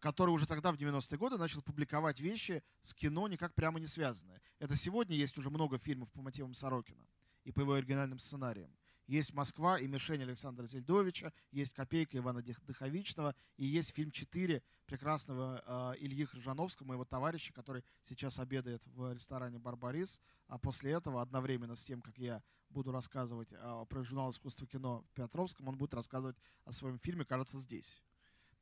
который 0.00 0.30
уже 0.30 0.46
тогда, 0.46 0.70
в 0.72 0.76
90-е 0.76 1.18
годы, 1.18 1.38
начал 1.38 1.62
публиковать 1.62 2.20
вещи 2.20 2.62
с 2.82 2.94
кино 2.94 3.26
никак 3.28 3.54
прямо 3.54 3.80
не 3.80 3.86
связанные. 3.86 4.40
Это 4.58 4.76
сегодня 4.76 5.16
есть 5.16 5.36
уже 5.38 5.50
много 5.50 5.78
фильмов 5.78 6.10
по 6.12 6.22
мотивам 6.22 6.54
Сорокина 6.54 7.04
и 7.44 7.52
по 7.52 7.60
его 7.60 7.72
оригинальным 7.72 8.18
сценариям. 8.18 8.70
Есть 9.06 9.34
«Москва» 9.34 9.78
и 9.78 9.86
«Мишень» 9.88 10.22
Александра 10.22 10.64
Зельдовича, 10.64 11.32
есть 11.50 11.74
«Копейка» 11.74 12.16
Ивана 12.18 12.42
Дыховичного, 12.42 13.34
и 13.56 13.66
есть 13.66 13.92
фильм 13.94 14.10
«Четыре» 14.10 14.62
прекрасного 14.86 15.62
э, 15.94 15.98
Ильи 15.98 16.24
Хржановского, 16.24 16.86
моего 16.86 17.04
товарища, 17.04 17.52
который 17.52 17.84
сейчас 18.04 18.38
обедает 18.38 18.86
в 18.86 19.12
ресторане 19.12 19.58
«Барбарис». 19.58 20.20
А 20.46 20.58
после 20.58 20.92
этого, 20.92 21.20
одновременно 21.20 21.74
с 21.74 21.84
тем, 21.84 22.00
как 22.00 22.16
я 22.16 22.42
буду 22.70 22.92
рассказывать 22.92 23.52
э, 23.52 23.84
про 23.88 24.02
журнал 24.04 24.30
искусства 24.30 24.66
кино 24.66 25.04
в 25.10 25.14
Петровском, 25.14 25.66
он 25.68 25.76
будет 25.76 25.94
рассказывать 25.94 26.36
о 26.64 26.72
своем 26.72 26.98
фильме, 26.98 27.24
кажется, 27.24 27.58
здесь. 27.58 28.00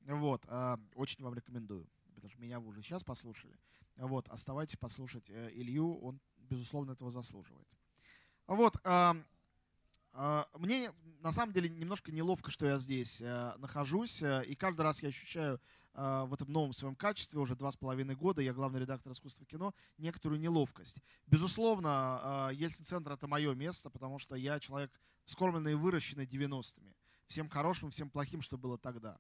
Вот, 0.07 0.45
э, 0.47 0.77
очень 0.95 1.23
вам 1.23 1.35
рекомендую. 1.35 1.87
Потому 2.15 2.31
что 2.31 2.41
меня 2.41 2.61
вы 2.61 2.69
уже 2.69 2.83
сейчас 2.83 3.03
послушали. 3.03 3.57
Вот, 3.97 4.29
оставайтесь 4.29 4.77
послушать 4.77 5.29
э, 5.31 5.51
Илью, 5.53 5.99
он, 5.99 6.21
безусловно, 6.39 6.93
этого 6.93 7.11
заслуживает. 7.11 7.69
Вот, 8.47 8.77
э, 8.85 9.15
А, 10.13 10.47
мне 10.59 10.93
на 11.21 11.33
самом 11.33 11.53
деле 11.53 11.69
немножко 11.69 12.11
неловко, 12.11 12.51
что 12.51 12.67
я 12.67 12.79
здесь 12.79 13.21
э, 13.21 13.55
нахожусь, 13.59 14.23
э, 14.23 14.45
и 14.45 14.57
каждый 14.57 14.81
раз 14.83 15.03
я 15.03 15.09
ощущаю 15.09 15.61
в 15.93 16.33
этом 16.33 16.53
новом 16.53 16.73
своем 16.73 16.95
качестве, 16.95 17.41
уже 17.41 17.57
два 17.57 17.73
с 17.73 17.77
половиной 17.77 18.15
года, 18.15 18.41
я 18.41 18.53
главный 18.53 18.79
редактор 18.79 19.11
искусства 19.11 19.45
кино, 19.45 19.75
некоторую 19.99 20.41
неловкость. 20.41 21.03
Безусловно, 21.27 22.49
Ельцин-центр— 22.53 23.11
это 23.13 23.27
мое 23.27 23.55
место, 23.55 23.91
потому 23.91 24.21
что 24.21 24.37
я 24.37 24.61
человек 24.61 24.93
вскормленный 25.25 25.73
и 25.73 25.75
выращенный 25.75 26.27
90-ми. 26.27 26.95
Всем 27.27 27.49
хорошим, 27.49 27.91
всем 27.91 28.09
плохим, 28.09 28.41
что 28.41 28.57
было 28.57 28.79
тогда. 28.79 29.19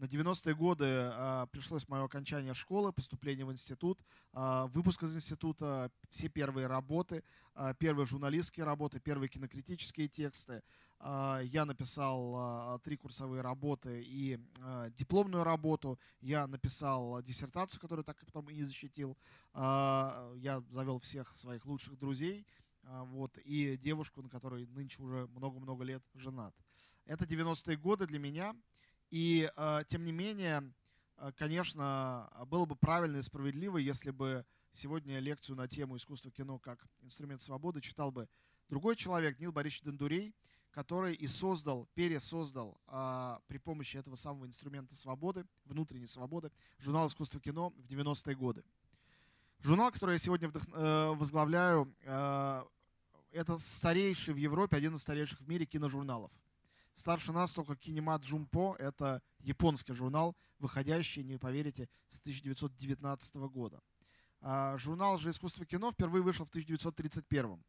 На 0.00 0.06
90-е 0.06 0.54
годы 0.54 0.86
э, 0.86 1.46
пришлось 1.52 1.86
мое 1.86 2.04
окончание 2.04 2.54
школы, 2.54 2.90
поступление 2.90 3.44
в 3.44 3.52
институт, 3.52 4.00
э, 4.32 4.66
выпуск 4.72 5.02
из 5.02 5.14
института, 5.14 5.92
все 6.08 6.30
первые 6.30 6.68
работы, 6.68 7.22
э, 7.54 7.74
первые 7.78 8.06
журналистские 8.06 8.64
работы, 8.64 8.98
первые 8.98 9.28
кинокритические 9.28 10.08
тексты. 10.08 10.62
Э, 11.00 11.42
я 11.44 11.66
написал 11.66 12.76
э, 12.76 12.78
три 12.78 12.96
курсовые 12.96 13.42
работы 13.42 14.02
и 14.02 14.40
э, 14.60 14.90
дипломную 14.96 15.44
работу. 15.44 15.98
Я 16.22 16.46
написал 16.46 17.22
диссертацию, 17.22 17.78
которую 17.78 18.02
так 18.02 18.22
и 18.22 18.24
потом 18.24 18.48
и 18.48 18.54
не 18.54 18.62
защитил. 18.62 19.18
Э, 19.52 20.32
я 20.38 20.62
завел 20.70 20.98
всех 20.98 21.36
своих 21.36 21.66
лучших 21.66 21.98
друзей. 21.98 22.46
Э, 22.84 23.02
вот, 23.04 23.36
и 23.44 23.76
девушку, 23.76 24.22
на 24.22 24.30
которой 24.30 24.66
нынче 24.68 25.02
уже 25.02 25.26
много-много 25.26 25.84
лет 25.84 26.02
женат. 26.14 26.54
Это 27.04 27.26
90-е 27.26 27.76
годы 27.76 28.06
для 28.06 28.18
меня– 28.18 28.56
и, 29.10 29.50
э, 29.54 29.80
тем 29.88 30.04
не 30.04 30.12
менее, 30.12 30.72
э, 31.16 31.32
конечно, 31.36 32.30
было 32.46 32.64
бы 32.64 32.76
правильно 32.76 33.18
и 33.18 33.22
справедливо, 33.22 33.78
если 33.78 34.10
бы 34.10 34.44
сегодня 34.72 35.18
лекцию 35.18 35.56
на 35.56 35.68
тему 35.68 35.96
искусства 35.96 36.30
кино 36.30 36.58
как 36.58 36.86
инструмент 37.02 37.42
свободы 37.42 37.80
читал 37.80 38.12
бы 38.12 38.28
другой 38.68 38.96
человек, 38.96 39.38
Нил 39.38 39.52
Борисович 39.52 39.82
Дондурей, 39.82 40.34
который 40.70 41.14
и 41.14 41.26
создал, 41.26 41.88
пересоздал 41.94 42.80
а, 42.86 43.40
при 43.48 43.58
помощи 43.58 43.96
этого 43.96 44.14
самого 44.14 44.46
инструмента 44.46 44.94
свободы, 44.94 45.44
внутренней 45.64 46.06
свободы, 46.06 46.52
журнал 46.78 47.08
искусства 47.08 47.40
кино 47.40 47.70
в 47.70 47.86
90-е 47.86 48.36
годы. 48.36 48.62
Журнал, 49.60 49.90
который 49.90 50.12
я 50.12 50.18
сегодня 50.18 50.48
вдох... 50.48 50.62
э, 50.72 51.08
возглавляю, 51.16 51.92
э, 52.04 52.64
это 53.32 53.58
старейший 53.58 54.32
в 54.32 54.38
Европе, 54.38 54.76
один 54.76 54.94
из 54.94 55.02
старейших 55.02 55.40
в 55.40 55.48
мире 55.48 55.66
киножурналов. 55.66 56.30
Старше 57.00 57.32
нас 57.32 57.54
только 57.54 57.76
Кинемат 57.76 58.22
Джумпо. 58.22 58.76
Это 58.78 59.22
японский 59.38 59.94
журнал, 59.94 60.36
выходящий, 60.58 61.24
не 61.24 61.38
поверите, 61.38 61.88
с 62.08 62.20
1919 62.20 63.36
года. 63.36 63.80
А 64.42 64.76
журнал 64.76 65.16
же 65.16 65.30
«Искусство 65.30 65.64
кино» 65.64 65.92
впервые 65.92 66.22
вышел 66.22 66.44
в 66.44 66.50
1931. 66.50 67.64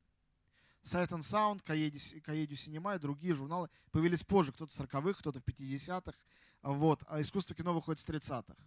Sight 0.83 1.11
and 1.11 1.21
Sound, 1.21 1.61
Каеду 1.63 2.55
Синема 2.57 2.95
и 2.95 2.99
другие 2.99 3.33
журналы 3.33 3.69
появились 3.91 4.21
позже, 4.21 4.51
кто-то 4.51 4.73
в 4.73 4.77
40-х, 4.77 5.19
кто-то 5.21 5.39
в 5.39 5.45
50-х. 5.45 6.19
Вот. 6.63 7.01
А 7.07 7.21
«Искусство 7.21 7.55
кино» 7.55 7.73
выходит 7.73 8.01
с 8.01 8.09
30-х. 8.09 8.61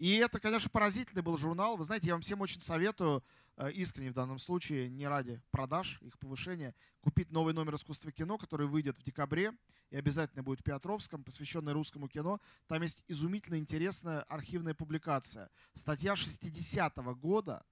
И 0.00 0.14
это, 0.14 0.40
конечно, 0.40 0.70
поразительный 0.70 1.20
был 1.20 1.36
журнал. 1.36 1.76
Вы 1.76 1.84
знаете, 1.84 2.06
я 2.06 2.14
вам 2.14 2.22
всем 2.22 2.40
очень 2.40 2.62
советую, 2.62 3.22
э, 3.58 3.70
искренне 3.72 4.10
в 4.10 4.14
данном 4.14 4.38
случае, 4.38 4.88
не 4.88 5.06
ради 5.06 5.42
продаж, 5.50 6.00
их 6.00 6.18
повышения, 6.18 6.74
купить 7.02 7.30
новый 7.30 7.52
номер 7.52 7.74
искусства 7.74 8.10
кино, 8.10 8.38
который 8.38 8.66
выйдет 8.66 8.96
в 8.96 9.02
декабре 9.02 9.52
и 9.90 9.96
обязательно 9.98 10.42
будет 10.42 10.60
в 10.60 10.62
Петровском, 10.62 11.22
посвященный 11.22 11.74
русскому 11.74 12.08
кино. 12.08 12.40
Там 12.66 12.80
есть 12.80 13.04
изумительно 13.08 13.56
интересная 13.56 14.22
архивная 14.22 14.72
публикация. 14.72 15.50
Статья 15.74 16.14
60-го 16.14 17.14
года, 17.14 17.62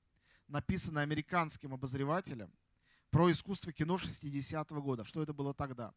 написанная 0.49 1.05
американским 1.05 1.73
обозревателем, 1.73 2.53
про 3.09 3.33
искусство 3.33 3.73
кино 3.73 3.97
60-го 3.97 4.83
года. 4.83 5.03
Что 5.05 5.23
это 5.23 5.33
было 5.33 5.55
тогда? 5.55 5.95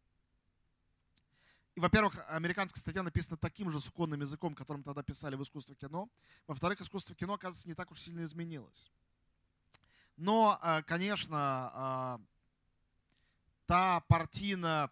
Во-первых, 1.76 2.20
американская 2.28 2.82
статья 2.82 3.02
написана 3.02 3.38
таким 3.38 3.72
же 3.72 3.80
суконным 3.80 4.20
языком, 4.20 4.56
которым 4.56 4.84
тогда 4.84 5.04
писали 5.04 5.36
в 5.36 5.44
искусство 5.44 5.74
кино. 5.74 6.10
Во-вторых, 6.46 6.82
искусство 6.82 7.16
кино, 7.16 7.36
оказывается, 7.36 7.68
не 7.68 7.76
так 7.76 7.92
уж 7.92 8.02
сильно 8.02 8.24
изменилось. 8.24 8.92
Но, 10.18 10.60
э, 10.62 10.84
конечно, 10.84 12.20
э, 12.20 12.26
та 13.68 14.02
партийно 14.02 14.92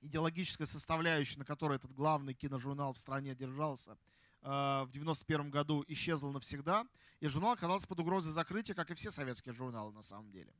идеологическая 0.00 0.66
составляющая, 0.66 1.38
на 1.38 1.44
которой 1.44 1.76
этот 1.76 1.92
главный 1.92 2.32
киножурнал 2.32 2.94
в 2.94 2.98
стране 2.98 3.34
держался, 3.34 3.98
э, 4.40 4.82
в 4.84 4.88
91 4.92 5.50
году 5.50 5.84
исчезла 5.88 6.30
навсегда, 6.30 6.86
и 7.20 7.28
журнал 7.28 7.52
оказался 7.52 7.86
под 7.86 8.00
угрозой 8.00 8.32
закрытия, 8.32 8.74
как 8.74 8.90
и 8.90 8.94
все 8.94 9.10
советские 9.10 9.54
журналы 9.54 9.92
на 9.92 10.02
самом 10.02 10.30
деле. 10.32 10.52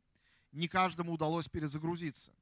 Не 0.53 0.69
каждому 0.69 1.15
удалось 1.15 1.49
перезагрузиться. 1.49 2.33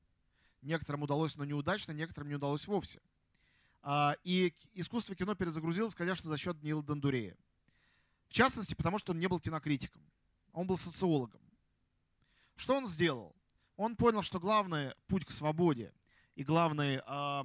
Некоторым 0.63 1.03
удалось, 1.03 1.37
но 1.37 1.45
неудачно, 1.45 1.93
некоторым 1.93 2.29
не 2.29 2.35
удалось 2.35 2.67
вовсе. 2.67 3.01
А, 3.83 4.15
и 4.25 4.55
искусство 4.75 5.15
кино 5.15 5.35
перезагрузилось, 5.35 5.95
конечно, 5.95 6.29
за 6.29 6.37
счет 6.37 6.63
Нила 6.63 6.83
Дондурея. 6.83 7.37
В 8.29 8.33
частности, 8.33 8.75
потому 8.75 8.99
что 8.99 9.13
он 9.13 9.19
не 9.19 9.27
был 9.27 9.41
кинокритиком. 9.41 10.03
Он 10.53 10.67
был 10.67 10.77
социологом. 10.77 11.41
Что 12.57 12.77
он 12.77 12.87
сделал? 12.87 13.35
Он 13.77 13.97
понял, 13.97 14.23
что 14.23 14.39
главный 14.39 14.95
путь 15.07 15.25
к 15.25 15.31
свободе 15.31 15.95
и 16.35 16.45
главный 16.45 17.01
э, 17.07 17.45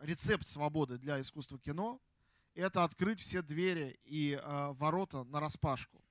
рецепт 0.00 0.46
свободы 0.46 0.98
для 0.98 1.20
искусства 1.20 1.58
кино– 1.58 2.00
это 2.54 2.84
открыть 2.84 3.20
все 3.20 3.42
двери 3.42 3.98
и 4.04 4.32
э, 4.40 4.72
ворота 4.74 5.24
на 5.24 5.40
распашку. 5.40 6.04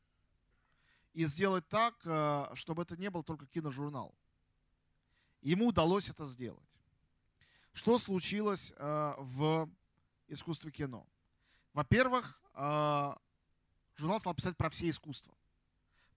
И 1.13 1.26
сделать 1.26 1.68
так, 1.70 1.96
чтобы 2.56 2.84
это 2.84 2.96
не 2.96 3.10
был 3.10 3.24
только 3.24 3.48
киножурнал. 3.48 4.15
Ему 5.41 5.67
удалось 5.67 6.10
это 6.10 6.25
сделать. 6.25 6.69
Что 7.73 7.97
случилось 7.97 8.73
э, 8.75 9.13
в 9.17 9.69
искусстве 10.28 10.71
кино? 10.71 11.08
Во-первых, 11.73 12.41
э, 12.54 13.13
журнал 13.95 14.19
стал 14.19 14.36
писать 14.36 14.58
про 14.58 14.69
все 14.69 14.89
искусства. 14.89 15.34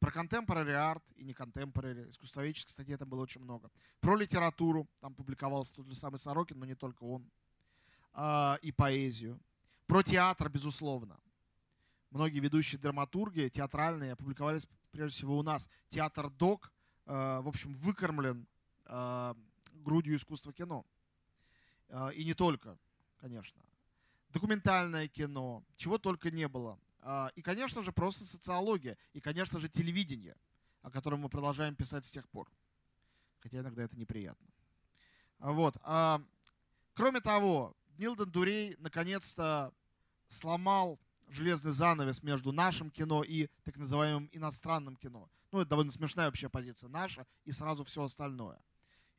Про 0.01 0.11
contemporary 0.11 0.73
арт 0.73 1.05
и 1.15 1.23
не 1.23 1.33
contemporary, 1.33 2.11
искусствоведческих 2.11 2.71
статей 2.71 2.97
там 2.97 3.09
было 3.09 3.23
очень 3.23 3.41
много. 3.43 3.71
Про 4.01 4.17
литературу, 4.17 4.89
там 5.01 5.15
публиковался 5.15 5.75
тот 5.75 5.87
же 5.87 5.95
самый 5.95 6.17
Сорокин, 6.17 6.59
но 6.59 6.67
не 6.67 6.75
только 6.75 7.05
он. 7.05 7.31
Э, 8.15 8.57
и 8.61 8.73
поэзию. 8.73 9.39
Про 9.87 10.03
театр, 10.03 10.49
безусловно. 10.49 11.21
Многие 12.11 12.41
ведущие 12.41 12.81
драматурги 12.81 13.49
театральные 13.49 14.13
опубликовались 14.13 14.67
прежде 14.91 15.17
всего 15.17 15.39
у 15.39 15.43
нас. 15.43 15.69
Театр 15.91 16.29
ДОК, 16.29 16.71
в 17.07 17.49
общем, 17.49 17.73
выкормлен 17.75 18.47
грудью 19.83 20.17
искусства 20.17 20.53
кино. 20.53 20.85
Э, 21.89 22.13
и 22.15 22.25
не 22.25 22.35
только, 22.35 22.77
конечно. 23.19 23.61
Документальное 24.31 25.09
кино, 25.09 25.63
чего 25.77 25.99
только 25.99 26.31
не 26.31 26.49
было. 26.49 26.79
Э, 27.03 27.29
и, 27.37 27.43
конечно 27.43 27.83
же, 27.83 27.93
просто 27.93 28.25
социология. 28.25 28.97
И, 29.13 29.21
конечно 29.21 29.61
же, 29.61 29.69
телевидение, 29.69 30.37
о 30.83 30.91
котором 30.91 31.21
мы 31.21 31.29
продолжаем 31.29 31.75
писать 31.75 32.07
с 32.07 32.11
тех 32.11 32.29
пор. 32.29 32.51
Хотя 33.41 33.59
иногда 33.59 33.83
это 33.83 33.99
неприятно. 33.99 34.47
Вот. 35.39 35.77
А, 35.83 36.23
кроме 36.95 37.21
того, 37.21 37.77
Нилден 37.99 38.31
Дурей 38.31 38.77
наконец-то 38.79 39.73
сломал 40.29 40.99
железный 41.29 41.73
занавес 41.73 42.23
между 42.23 42.53
нашим 42.53 42.91
кино 42.91 43.23
и 43.23 43.49
так 43.65 43.77
называемым 43.77 44.31
иностранным 44.33 44.97
кино. 44.97 45.29
Ну, 45.51 45.61
это 45.61 45.71
довольно 45.71 45.93
смешная 45.93 46.27
вообще 46.27 46.49
позиция 46.49 46.89
наша 46.89 47.27
и 47.45 47.53
сразу 47.53 47.85
все 47.85 48.05
остальное. 48.05 48.59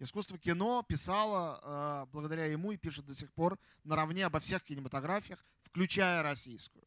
Искусство 0.04 0.38
кино 0.38 0.84
писало 0.86 1.62
э, 1.64 2.12
благодаря 2.12 2.46
ему 2.46 2.74
и 2.74 2.78
пишет 2.78 3.06
до 3.06 3.16
сих 3.16 3.32
пор 3.32 3.58
наравне 3.86 4.26
обо 4.26 4.42
всех 4.42 4.62
кинематографиях, 4.62 5.46
включая 5.62 6.22
российскую. 6.22 6.86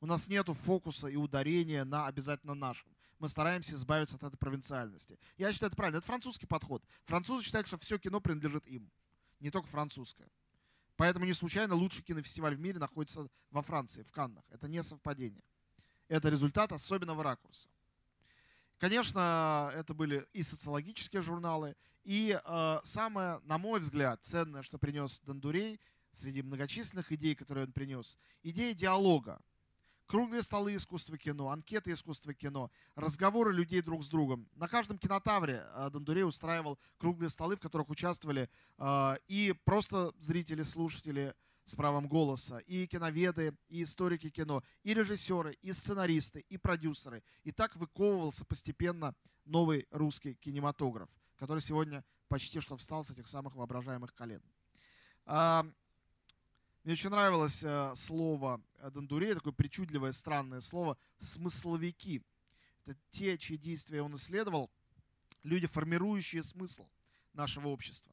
У 0.00 0.06
нас 0.06 0.28
нет 0.28 0.48
фокуса 0.64 1.08
и 1.08 1.16
ударения 1.16 1.84
на 1.84 2.06
обязательно 2.06 2.54
нашем. 2.54 2.90
Мы 3.18 3.28
стараемся 3.28 3.74
избавиться 3.74 4.16
от 4.16 4.24
этой 4.24 4.38
провинциальности. 4.38 5.18
Я 5.36 5.52
считаю, 5.52 5.68
это 5.68 5.76
правильно. 5.76 5.98
Это 5.98 6.06
французский 6.06 6.46
подход. 6.46 6.82
Французы 7.04 7.44
считают, 7.44 7.66
что 7.66 7.76
все 7.76 7.98
кино 7.98 8.18
принадлежит 8.18 8.66
им. 8.66 8.90
Не 9.38 9.50
только 9.50 9.68
французское. 9.68 10.30
Поэтому 10.96 11.26
не 11.26 11.34
случайно 11.34 11.74
лучший 11.74 12.02
кинофестиваль 12.02 12.56
в 12.56 12.60
мире 12.60 12.78
находится 12.78 13.28
во 13.50 13.60
Франции, 13.60 14.04
в 14.04 14.10
Каннах. 14.10 14.44
Это 14.48 14.68
не 14.68 14.82
совпадение. 14.82 15.44
Это 16.08 16.30
результат 16.30 16.72
особенного 16.72 17.22
ракурса. 17.22 17.68
Конечно, 18.82 19.70
это 19.76 19.94
были 19.94 20.26
и 20.32 20.42
социологические 20.42 21.22
журналы, 21.22 21.76
и 22.02 22.36
э, 22.44 22.78
самое, 22.82 23.38
на 23.44 23.56
мой 23.56 23.78
взгляд, 23.78 24.24
ценное, 24.24 24.64
что 24.64 24.76
принес 24.76 25.20
Дондурей 25.20 25.78
среди 26.10 26.42
многочисленных 26.42 27.12
идей, 27.12 27.36
которые 27.36 27.66
он 27.66 27.72
принес, 27.72 28.18
идея 28.42 28.74
диалога. 28.74 29.40
Круглые 30.06 30.42
столы 30.42 30.74
искусства 30.74 31.16
кино, 31.16 31.50
анкеты 31.50 31.92
искусства 31.92 32.34
кино, 32.34 32.72
разговоры 32.96 33.52
людей 33.52 33.82
друг 33.82 34.02
с 34.02 34.08
другом. 34.08 34.48
На 34.56 34.66
каждом 34.66 34.98
кинотавре 34.98 35.64
э, 35.64 35.90
Дондурей 35.92 36.24
устраивал 36.24 36.76
круглые 36.98 37.30
столы, 37.30 37.54
в 37.54 37.60
которых 37.60 37.88
участвовали 37.88 38.50
э, 38.78 39.16
и 39.28 39.54
просто 39.64 40.12
зрители, 40.18 40.64
слушатели, 40.64 41.36
с 41.64 41.74
правом 41.74 42.08
голоса, 42.08 42.58
и 42.58 42.86
киноведы, 42.86 43.56
и 43.68 43.82
историки 43.82 44.30
кино, 44.30 44.62
и 44.82 44.94
режиссеры, 44.94 45.56
и 45.62 45.72
сценаристы, 45.72 46.40
и 46.48 46.56
продюсеры. 46.56 47.22
И 47.44 47.52
так 47.52 47.76
выковывался 47.76 48.44
постепенно 48.44 49.14
новый 49.44 49.86
русский 49.90 50.34
кинематограф, 50.34 51.08
который 51.36 51.60
сегодня 51.60 52.04
почти 52.28 52.60
что 52.60 52.76
встал 52.76 53.04
с 53.04 53.10
этих 53.10 53.28
самых 53.28 53.54
воображаемых 53.54 54.14
колен. 54.14 54.42
А, 55.24 55.64
мне 56.84 56.94
очень 56.94 57.10
нравилось 57.10 57.62
э, 57.62 57.94
слово 57.94 58.60
Дондурей, 58.90 59.34
такое 59.34 59.52
причудливое, 59.52 60.10
странное 60.10 60.60
слово 60.60 60.98
«смысловики». 61.18 62.22
Это 62.84 62.98
те, 63.10 63.38
чьи 63.38 63.56
действия 63.56 64.02
он 64.02 64.16
исследовал, 64.16 64.68
люди, 65.44 65.66
формирующие 65.68 66.42
смысл 66.42 66.88
нашего 67.34 67.68
общества. 67.68 68.12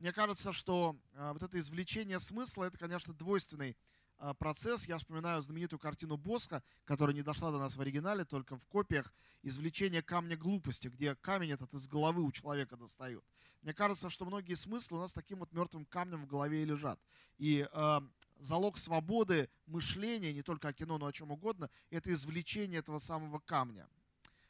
Мне 0.00 0.14
кажется, 0.14 0.54
что 0.54 0.96
э, 1.12 1.32
вот 1.34 1.42
это 1.42 1.60
извлечение 1.60 2.20
смысла, 2.20 2.64
это, 2.64 2.78
конечно, 2.78 3.12
двойственный 3.12 3.76
э, 4.18 4.32
процесс. 4.38 4.88
Я 4.88 4.96
вспоминаю 4.96 5.42
знаменитую 5.42 5.78
картину 5.78 6.16
Босха, 6.16 6.62
которая 6.86 7.14
не 7.14 7.20
дошла 7.20 7.50
до 7.50 7.58
нас 7.58 7.76
в 7.76 7.80
оригинале, 7.82 8.24
только 8.24 8.56
в 8.56 8.64
копиях, 8.64 9.12
извлечение 9.42 10.00
камня 10.00 10.38
глупости, 10.38 10.88
где 10.88 11.14
камень 11.16 11.50
этот 11.50 11.74
из 11.74 11.86
головы 11.86 12.22
у 12.22 12.32
человека 12.32 12.78
достают. 12.78 13.22
Мне 13.60 13.74
кажется, 13.74 14.08
что 14.08 14.24
многие 14.24 14.54
смыслы 14.54 14.96
у 14.96 15.00
нас 15.02 15.12
таким 15.12 15.40
вот 15.40 15.52
мертвым 15.52 15.84
камнем 15.84 16.22
в 16.22 16.26
голове 16.26 16.62
и 16.62 16.64
лежат. 16.64 16.98
И 17.36 17.68
э, 17.70 18.00
залог 18.38 18.78
свободы 18.78 19.50
мышления, 19.66 20.32
не 20.32 20.42
только 20.42 20.68
о 20.68 20.72
кино, 20.72 20.96
но 20.96 21.04
о 21.04 21.12
чем 21.12 21.30
угодно, 21.30 21.68
это 21.90 22.10
извлечение 22.10 22.78
этого 22.78 22.96
самого 22.96 23.38
камня. 23.38 23.86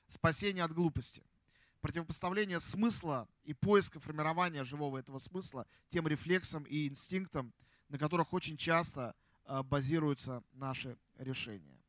Спасение 0.07 0.63
от 0.63 0.73
глупости. 0.73 1.25
Противопоставление 1.81 2.61
смысла 2.61 3.27
и 3.45 3.55
поиска 3.55 4.01
формирования 4.01 4.65
живого 4.65 4.99
этого 4.99 5.19
смысла 5.19 5.67
тем 5.89 6.07
рефлексам 6.07 6.65
и 6.65 6.87
инстинктам, 6.87 7.55
на 7.89 7.99
которых 7.99 8.33
очень 8.33 8.57
часто 8.57 9.15
э, 9.47 9.63
базируются 9.63 10.43
наши 10.53 10.99
решения. 11.17 11.81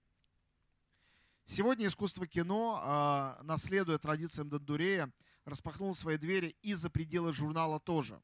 Сегодня 1.46 1.88
искусство 1.88 2.26
кино, 2.26 3.38
э, 3.40 3.44
наследуя 3.44 3.98
традициям 3.98 4.48
Дондурея, 4.48 5.12
распахнул 5.44 5.94
свои 5.94 6.18
двери 6.18 6.56
и 6.62 6.74
за 6.74 6.90
пределы 6.90 7.34
журнала 7.34 7.80
тоже. 7.80 8.22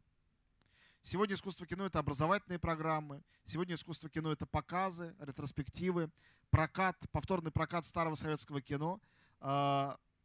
Сегодня 1.01 1.35
искусство 1.35 1.65
кино– 1.65 1.85
это 1.87 1.99
образовательные 1.99 2.59
программы, 2.59 3.23
сегодня 3.45 3.75
искусство 3.75 4.09
кино– 4.09 4.31
это 4.33 4.45
показы, 4.45 5.15
ретроспективы, 5.19 6.11
прокат, 6.49 6.97
повторный 7.11 7.51
прокат 7.51 7.85
старого 7.85 8.15
советского 8.15 8.61
кино. 8.61 9.01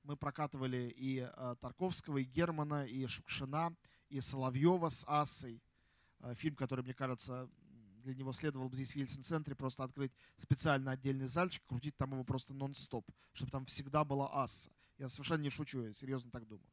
Мы 0.02 0.16
прокатывали 0.16 0.92
и 0.96 1.20
а, 1.20 1.54
Тарковского, 1.56 2.18
и 2.18 2.24
Германа, 2.24 2.86
и 2.86 3.06
Шукшина, 3.06 3.74
и 4.08 4.20
Соловьева 4.20 4.88
с 4.88 5.04
Ассой. 5.06 5.62
А, 6.20 6.34
фильм, 6.34 6.56
который, 6.56 6.82
мне 6.82 6.94
кажется, 6.94 7.48
для 8.02 8.14
него 8.14 8.32
следовало 8.32 8.68
бы 8.68 8.76
здесь 8.76 8.92
в 8.92 8.96
Ельцин-центре 8.96 9.54
просто 9.54 9.84
открыть 9.84 10.12
специально 10.36 10.90
отдельный 10.90 11.28
зальчик, 11.28 11.62
крутить 11.66 11.96
там 11.96 12.12
его 12.12 12.24
просто 12.24 12.52
нон-стоп, 12.52 13.08
чтобы 13.32 13.50
там 13.50 13.64
всегда 13.66 14.04
была 14.04 14.42
Асса. 14.42 14.70
Я 14.98 15.08
совершенно 15.08 15.42
не 15.42 15.50
шучу, 15.50 15.82
я 15.82 15.92
серьезно 15.92 16.30
так 16.30 16.46
думаю. 16.46 16.68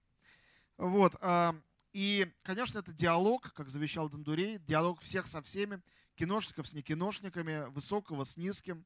Вот. 0.77 1.15
А, 1.21 1.55
и, 1.93 2.31
конечно, 2.43 2.79
это 2.79 2.93
диалог, 2.93 3.53
как 3.53 3.69
завещал 3.69 4.09
Дондурей, 4.09 4.59
диалог 4.59 5.01
всех 5.01 5.27
со 5.27 5.41
всеми, 5.41 5.81
киношников 6.15 6.67
с 6.67 6.73
некиношниками, 6.73 7.69
высокого 7.69 8.23
с 8.23 8.37
низким. 8.37 8.85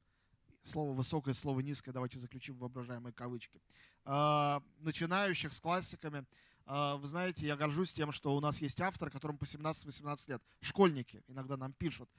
Слово 0.64 0.94
высокое, 0.94 1.34
слово 1.34 1.60
низкое, 1.60 1.94
давайте 1.94 2.20
заключим 2.20 2.58
воображаемые 2.58 3.14
кавычки. 3.14 3.62
А, 4.06 4.64
начинающих 4.80 5.54
с 5.54 5.60
классиками. 5.60 6.26
А, 6.66 6.96
вы 6.96 7.06
знаете, 7.06 7.46
я 7.46 7.58
горжусь 7.58 7.94
тем, 7.94 8.14
что 8.14 8.36
у 8.36 8.40
нас 8.40 8.62
есть 8.62 8.80
автор, 8.80 9.12
которому 9.12 9.38
по 9.38 9.44
17-18 9.44 10.30
лет. 10.30 10.42
Школьники 10.62 11.22
иногда 11.28 11.58
нам 11.58 11.74
пишут. 11.74 12.10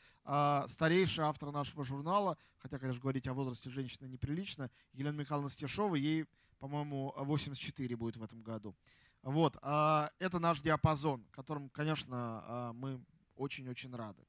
Старейший 0.67 1.25
автор 1.25 1.53
нашего 1.53 1.85
журнала, 1.85 2.37
хотя, 2.59 2.79
конечно, 2.79 3.01
говорить 3.01 3.27
о 3.27 3.35
возрасте 3.35 3.71
женщины 3.71 4.07
неприлично, 4.07 4.71
Елена 4.93 5.17
Михайловна 5.17 5.49
Стешова, 5.51 5.95
ей, 5.95 6.27
по-моему, 6.59 7.15
84 7.17 7.97
будет 7.97 8.17
в 8.19 8.23
этом 8.23 8.43
году. 8.43 8.77
Вот, 9.25 9.57
а, 9.63 10.11
это 10.19 10.39
наш 10.39 10.61
диапазон, 10.61 11.25
которым, 11.31 11.71
конечно, 11.71 12.45
а, 12.47 12.73
мы 12.75 13.03
очень-очень 13.37 13.95
рады. 13.97 14.23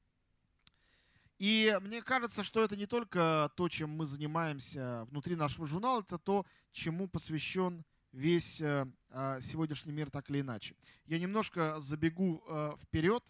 И 1.38 1.76
мне 1.82 2.00
кажется, 2.02 2.42
что 2.42 2.62
это 2.62 2.76
не 2.76 2.86
только 2.86 3.50
то, 3.56 3.68
чем 3.68 3.90
мы 3.90 4.06
занимаемся 4.06 5.04
внутри 5.10 5.36
нашего 5.36 5.66
журнала, 5.66 6.00
это 6.00 6.18
то, 6.18 6.46
чему 6.72 7.08
посвящен 7.08 7.84
весь 8.12 8.60
э, 8.62 8.86
а, 9.10 9.40
сегодняшний 9.42 9.92
мир 9.92 10.10
так 10.10 10.30
или 10.30 10.40
иначе. 10.40 10.74
Я 11.04 11.18
немножко 11.18 11.78
забегу 11.80 12.42
э, 12.48 12.72
вперед. 12.82 13.22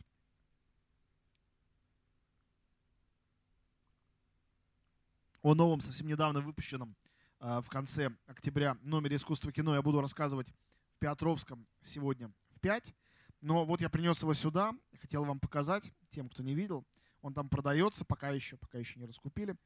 О 5.43 5.55
новом, 5.55 5.81
совсем 5.81 6.07
недавно 6.07 6.41
выпущенном 6.41 6.97
в 7.39 7.67
конце 7.69 8.11
октября 8.27 8.77
номере 8.83 9.17
«Искусство 9.17 9.53
кино» 9.53 9.75
я 9.75 9.83
буду 9.83 10.01
рассказывать 10.01 10.49
в 10.49 10.99
Петровском 10.99 11.67
сегодня 11.81 12.33
в 12.51 12.61
5. 12.61 12.95
Но 13.43 13.65
вот 13.65 13.81
я 13.81 13.91
принес 13.91 14.23
его 14.23 14.35
сюда, 14.35 14.73
хотел 14.99 15.25
вам 15.25 15.39
показать, 15.39 15.93
тем, 16.11 16.29
кто 16.29 16.43
не 16.43 16.55
видел. 16.55 16.85
Он 17.27 17.35
там 17.35 17.49
продается, 17.49 18.05
пока 18.05 18.31
еще, 18.31 18.57
пока 18.57 18.79
еще 18.79 19.01
не 19.01 19.07
раскупили. 19.07 19.57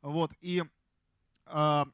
Вот, 0.00 0.32
и 0.40 0.64
э, 1.44 1.84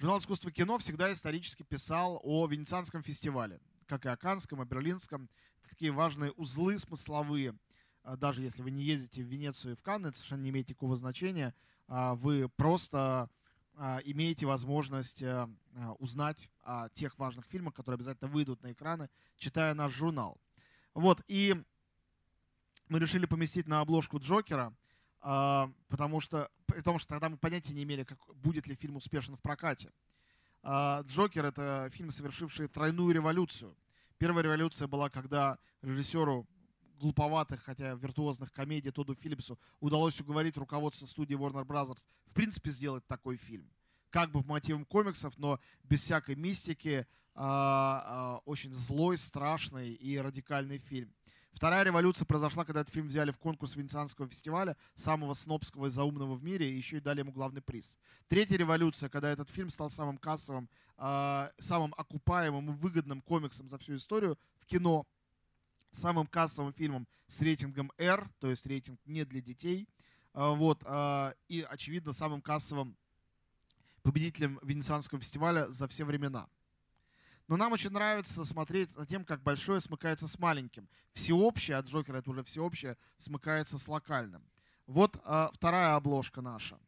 журнал 0.00 0.18
«Искусство 0.18 0.50
кино» 0.50 0.78
всегда 0.78 1.12
исторически 1.12 1.62
писал 1.62 2.18
о 2.24 2.44
Венецианском 2.48 3.04
фестивале, 3.04 3.60
как 3.86 4.04
и 4.04 4.08
о 4.08 4.16
Канском, 4.16 4.60
и 4.60 4.66
Берлинском. 4.66 5.30
Такие 5.68 5.92
важные 5.92 6.32
узлы 6.32 6.76
смысловые. 6.80 7.56
А, 8.02 8.16
даже 8.16 8.42
если 8.42 8.62
вы 8.62 8.72
не 8.72 8.82
ездите 8.82 9.22
в 9.22 9.28
Венецию 9.28 9.74
и 9.74 9.76
в 9.76 9.82
Канны, 9.82 10.08
это 10.08 10.16
совершенно 10.16 10.42
не 10.42 10.50
имеет 10.50 10.68
никакого 10.68 10.96
значения. 10.96 11.54
А, 11.86 12.16
вы 12.16 12.48
просто 12.48 13.30
имеете 14.04 14.44
возможность 14.44 15.22
узнать 16.00 16.50
о 16.64 16.88
тех 16.88 17.16
важных 17.16 17.46
фильмах, 17.46 17.74
которые 17.74 17.94
обязательно 17.94 18.28
выйдут 18.28 18.60
на 18.64 18.72
экраны, 18.72 19.08
читая 19.36 19.72
наш 19.72 19.92
журнал. 19.92 20.36
Вот, 20.94 21.22
и 21.28 21.54
мы 22.88 22.98
решили 22.98 23.26
поместить 23.26 23.66
на 23.66 23.80
обложку 23.80 24.18
Джокера, 24.18 24.74
а, 25.20 25.70
потому 25.88 26.20
что, 26.20 26.50
потому 26.66 26.98
что 26.98 27.08
тогда 27.08 27.28
мы 27.28 27.36
понятия 27.36 27.72
не 27.72 27.82
имели, 27.82 28.04
как, 28.04 28.18
будет 28.34 28.66
ли 28.66 28.74
фильм 28.74 28.96
успешен 28.96 29.36
в 29.36 29.40
прокате. 29.40 29.92
Джокер— 30.64 31.44
это 31.46 31.88
фильм, 31.92 32.10
совершивший 32.10 32.66
тройную 32.66 33.12
революцию. 33.12 33.76
Первая 34.18 34.42
революция 34.42 34.88
была, 34.88 35.08
когда 35.08 35.56
режиссеру 35.82 36.46
глуповатых, 36.98 37.62
хотя 37.62 37.94
виртуозных 37.94 38.52
комедий 38.52 38.90
Тоду 38.90 39.14
Филлипсу 39.14 39.58
удалось 39.80 40.20
уговорить 40.20 40.56
руководство 40.56 41.06
студии 41.06 41.36
Warner 41.36 41.64
Brothers 41.64 42.04
в 42.26 42.32
принципе 42.34 42.70
сделать 42.70 43.06
такой 43.06 43.36
фильм. 43.36 43.70
Как 44.10 44.30
бы 44.30 44.42
по 44.42 44.48
мотивам 44.48 44.84
комиксов, 44.84 45.36
но 45.38 45.60
без 45.84 46.02
всякой 46.02 46.34
мистики, 46.34 47.06
а, 47.34 48.02
а, 48.04 48.38
очень 48.46 48.72
злой, 48.74 49.18
страшный 49.18 49.92
и 49.92 50.18
радикальный 50.18 50.78
фильм. 50.78 51.12
Вторая 51.58 51.82
революция 51.82 52.24
произошла, 52.24 52.64
когда 52.64 52.82
этот 52.82 52.94
фильм 52.94 53.08
взяли 53.08 53.32
в 53.32 53.38
конкурс 53.38 53.74
Венецианского 53.74 54.28
фестиваля, 54.28 54.76
самого 54.94 55.34
снобского 55.34 55.86
и 55.86 55.88
заумного 55.88 56.36
в 56.36 56.44
мире, 56.44 56.70
и 56.70 56.76
еще 56.76 56.98
и 56.98 57.00
дали 57.00 57.18
ему 57.18 57.32
главный 57.32 57.60
приз. 57.60 57.98
Третья 58.28 58.56
революция, 58.56 59.08
когда 59.08 59.28
этот 59.28 59.50
фильм 59.50 59.68
стал 59.68 59.90
самым 59.90 60.18
кассовым, 60.18 60.68
э, 60.98 61.50
самым 61.58 61.94
окупаемым 61.96 62.70
и 62.70 62.74
выгодным 62.74 63.20
комиксом 63.22 63.68
за 63.68 63.76
всю 63.78 63.96
историю 63.96 64.38
в 64.60 64.66
кино 64.66 65.04
самым 65.90 66.28
кассовым 66.28 66.72
фильмом 66.72 67.08
с 67.26 67.42
рейтингом 67.42 67.90
R, 67.98 68.30
то 68.38 68.50
есть 68.50 68.64
рейтинг 68.64 69.00
не 69.04 69.24
для 69.24 69.40
детей. 69.40 69.88
А, 70.34 70.52
вот, 70.52 70.84
а, 70.84 71.34
и, 71.48 71.66
очевидно, 71.68 72.12
самым 72.12 72.40
кассовым 72.40 72.96
победителем 74.02 74.60
Венецианского 74.62 75.20
фестиваля 75.20 75.68
за 75.70 75.88
все 75.88 76.04
времена. 76.04 76.48
Но 77.48 77.56
нам 77.56 77.72
очень 77.72 77.90
нравится 77.90 78.44
смотреть 78.44 78.94
на 78.96 79.06
тем, 79.06 79.24
как 79.24 79.42
большое 79.42 79.80
смыкается 79.80 80.28
с 80.28 80.38
маленьким. 80.38 80.88
Всеобщее, 81.12 81.78
от 81.78 81.86
Джокера 81.86 82.18
это 82.18 82.30
уже 82.30 82.44
всеобщее, 82.44 82.96
смыкается 83.16 83.78
с 83.78 83.88
локальным. 83.88 84.42
Вот 84.86 85.20
а, 85.24 85.50
вторая 85.52 85.96
обложка 85.96 86.40
наша. 86.40 86.78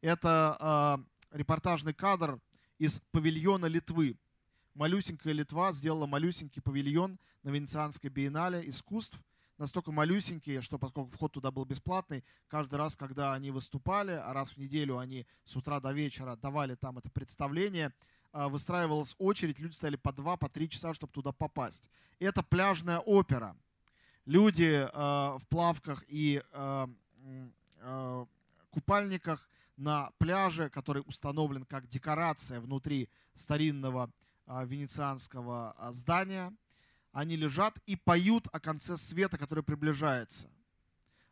Это 0.00 0.56
а, 0.58 1.00
репортажный 1.30 1.94
кадр 1.94 2.40
из 2.78 3.00
павильона 3.12 3.66
Литвы 3.66 4.18
малюсенькая 4.76 5.32
Литва 5.32 5.72
сделала 5.72 6.06
малюсенький 6.06 6.62
павильон 6.62 7.18
на 7.42 7.50
Венецианской 7.50 8.10
биеннале 8.10 8.68
искусств, 8.68 9.18
настолько 9.58 9.90
малюсенькие, 9.90 10.60
что 10.60 10.78
поскольку 10.78 11.10
вход 11.10 11.32
туда 11.32 11.50
был 11.50 11.64
бесплатный, 11.64 12.24
каждый 12.48 12.76
раз, 12.76 12.94
когда 12.94 13.32
они 13.32 13.50
выступали, 13.50 14.12
а 14.12 14.32
раз 14.32 14.50
в 14.50 14.58
неделю 14.58 14.98
они 14.98 15.26
с 15.44 15.56
утра 15.56 15.80
до 15.80 15.92
вечера 15.92 16.36
давали 16.36 16.74
там 16.74 16.98
это 16.98 17.10
представление, 17.10 17.92
выстраивалась 18.48 19.14
очередь, 19.18 19.58
люди 19.58 19.74
стояли 19.74 19.96
по 19.96 20.12
два, 20.12 20.36
по 20.36 20.48
три 20.48 20.68
часа, 20.68 20.94
чтобы 20.94 21.12
туда 21.12 21.32
попасть. 21.32 21.88
Это 22.18 22.42
пляжная 22.42 22.98
опера. 22.98 23.56
Люди 24.24 24.86
э, 24.86 24.88
в 24.92 25.42
плавках 25.48 26.04
и 26.08 26.42
э, 26.52 26.86
купальниках 28.70 29.48
на 29.76 30.10
пляже, 30.18 30.68
который 30.68 31.02
установлен 31.06 31.64
как 31.64 31.88
декорация 31.88 32.60
внутри 32.60 33.08
старинного 33.34 34.10
а, 34.46 34.64
венецианского 34.64 35.72
а, 35.72 35.92
здания. 35.92 36.52
Они 37.12 37.36
лежат 37.36 37.78
и 37.86 37.96
поют 37.96 38.48
о 38.52 38.60
конце 38.60 38.96
света, 38.96 39.38
который 39.38 39.64
приближается. 39.64 40.48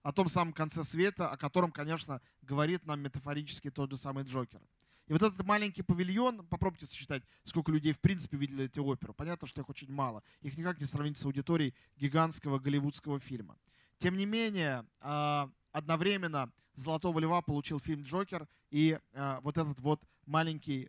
О 0.03 0.13
том 0.13 0.29
самом 0.29 0.53
конце 0.53 0.85
света, 0.85 1.29
о 1.31 1.37
котором, 1.37 1.71
конечно, 1.71 2.21
говорит 2.43 2.87
нам 2.87 3.01
метафорически 3.01 3.71
тот 3.71 3.91
же 3.91 3.97
самый 3.97 4.25
Джокер. 4.25 4.61
И 5.07 5.13
вот 5.13 5.23
этот 5.23 5.45
маленький 5.45 5.83
павильон, 5.83 6.47
попробуйте 6.47 6.87
сосчитать, 6.87 7.23
сколько 7.43 7.71
людей 7.71 7.93
в 7.93 8.01
принципе 8.01 8.39
видели 8.39 8.65
эту 8.65 8.85
оперу. 8.85 9.13
Понятно, 9.13 9.47
что 9.47 9.61
их 9.61 9.69
очень 9.69 9.93
мало. 9.93 10.23
Их 10.41 10.57
никак 10.57 10.81
не 10.81 10.87
сравнить 10.87 11.19
с 11.19 11.25
аудиторией 11.27 11.75
гигантского 11.97 12.59
голливудского 12.59 13.21
фильма. 13.21 13.59
Тем 13.99 14.17
не 14.17 14.25
менее, 14.25 14.87
а, 15.01 15.51
одновременно 15.73 16.51
«Золотого 16.75 17.19
льва» 17.19 17.43
получил 17.43 17.81
фильм 17.81 18.03
«Джокер», 18.03 18.49
и 18.71 18.99
а, 19.13 19.41
вот 19.43 19.59
этот 19.59 19.79
вот 19.81 20.03
маленький, 20.25 20.89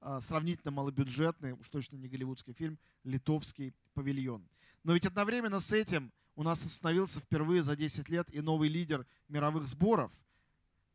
а, 0.00 0.20
сравнительно 0.20 0.70
малобюджетный, 0.70 1.52
уж 1.52 1.68
точно 1.70 1.96
не 1.96 2.08
голливудский 2.08 2.52
фильм 2.52 2.78
«Литовский 3.02 3.74
павильон». 3.94 4.46
Но 4.82 4.92
ведь 4.92 5.06
одновременно 5.06 5.58
с 5.58 5.72
этим 5.72 6.12
у 6.36 6.42
нас 6.42 6.64
остановился 6.64 7.20
впервые 7.20 7.62
за 7.62 7.76
10 7.76 8.10
лет 8.10 8.28
и 8.32 8.42
новый 8.42 8.68
лидер 8.68 9.06
мировых 9.28 9.66
сборов. 9.66 10.12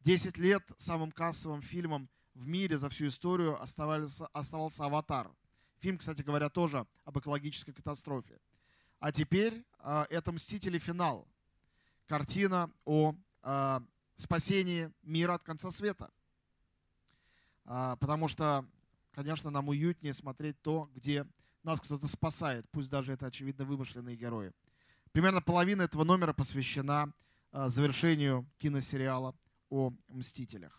10 0.02 0.38
лет 0.38 0.64
самым 0.78 1.12
кассовым 1.12 1.62
фильмом 1.62 2.10
в 2.40 2.48
мире 2.48 2.78
за 2.78 2.90
всю 2.90 3.08
историю 3.08 3.62
оставался, 3.62 4.28
оставался 4.28 4.86
«Аватар». 4.86 5.30
Фильм, 5.80 5.98
кстати 5.98 6.22
говоря, 6.22 6.50
тоже 6.50 6.88
об 7.04 7.20
экологической 7.20 7.74
катастрофе. 7.74 8.40
А 9.00 9.12
теперь 9.12 9.66
э, 9.80 10.06
это 10.10 10.32
«Мстители. 10.32 10.80
Финал». 10.80 11.28
Картина 12.08 12.72
о 12.86 13.14
э, 13.44 13.80
спасении 14.16 14.92
мира 15.04 15.34
от 15.34 15.44
конца 15.44 15.70
света. 15.70 16.10
Э, 17.66 17.98
потому 18.00 18.30
что, 18.30 18.66
конечно, 19.12 19.50
нам 19.50 19.68
уютнее 19.68 20.14
смотреть 20.14 20.62
то, 20.62 20.90
где 20.96 21.28
нас 21.64 21.82
кто-то 21.82 22.08
спасает, 22.08 22.66
пусть 22.72 22.90
даже 22.90 23.12
это, 23.12 23.26
очевидно, 23.26 23.66
вымышленные 23.66 24.16
герои. 24.16 24.54
Примерно 25.12 25.42
половина 25.42 25.82
этого 25.82 26.06
номера 26.06 26.32
посвящена 26.32 27.14
э, 27.52 27.68
завершению 27.68 28.50
киносериала 28.60 29.36
о 29.70 29.92
«Мстителях». 30.08 30.79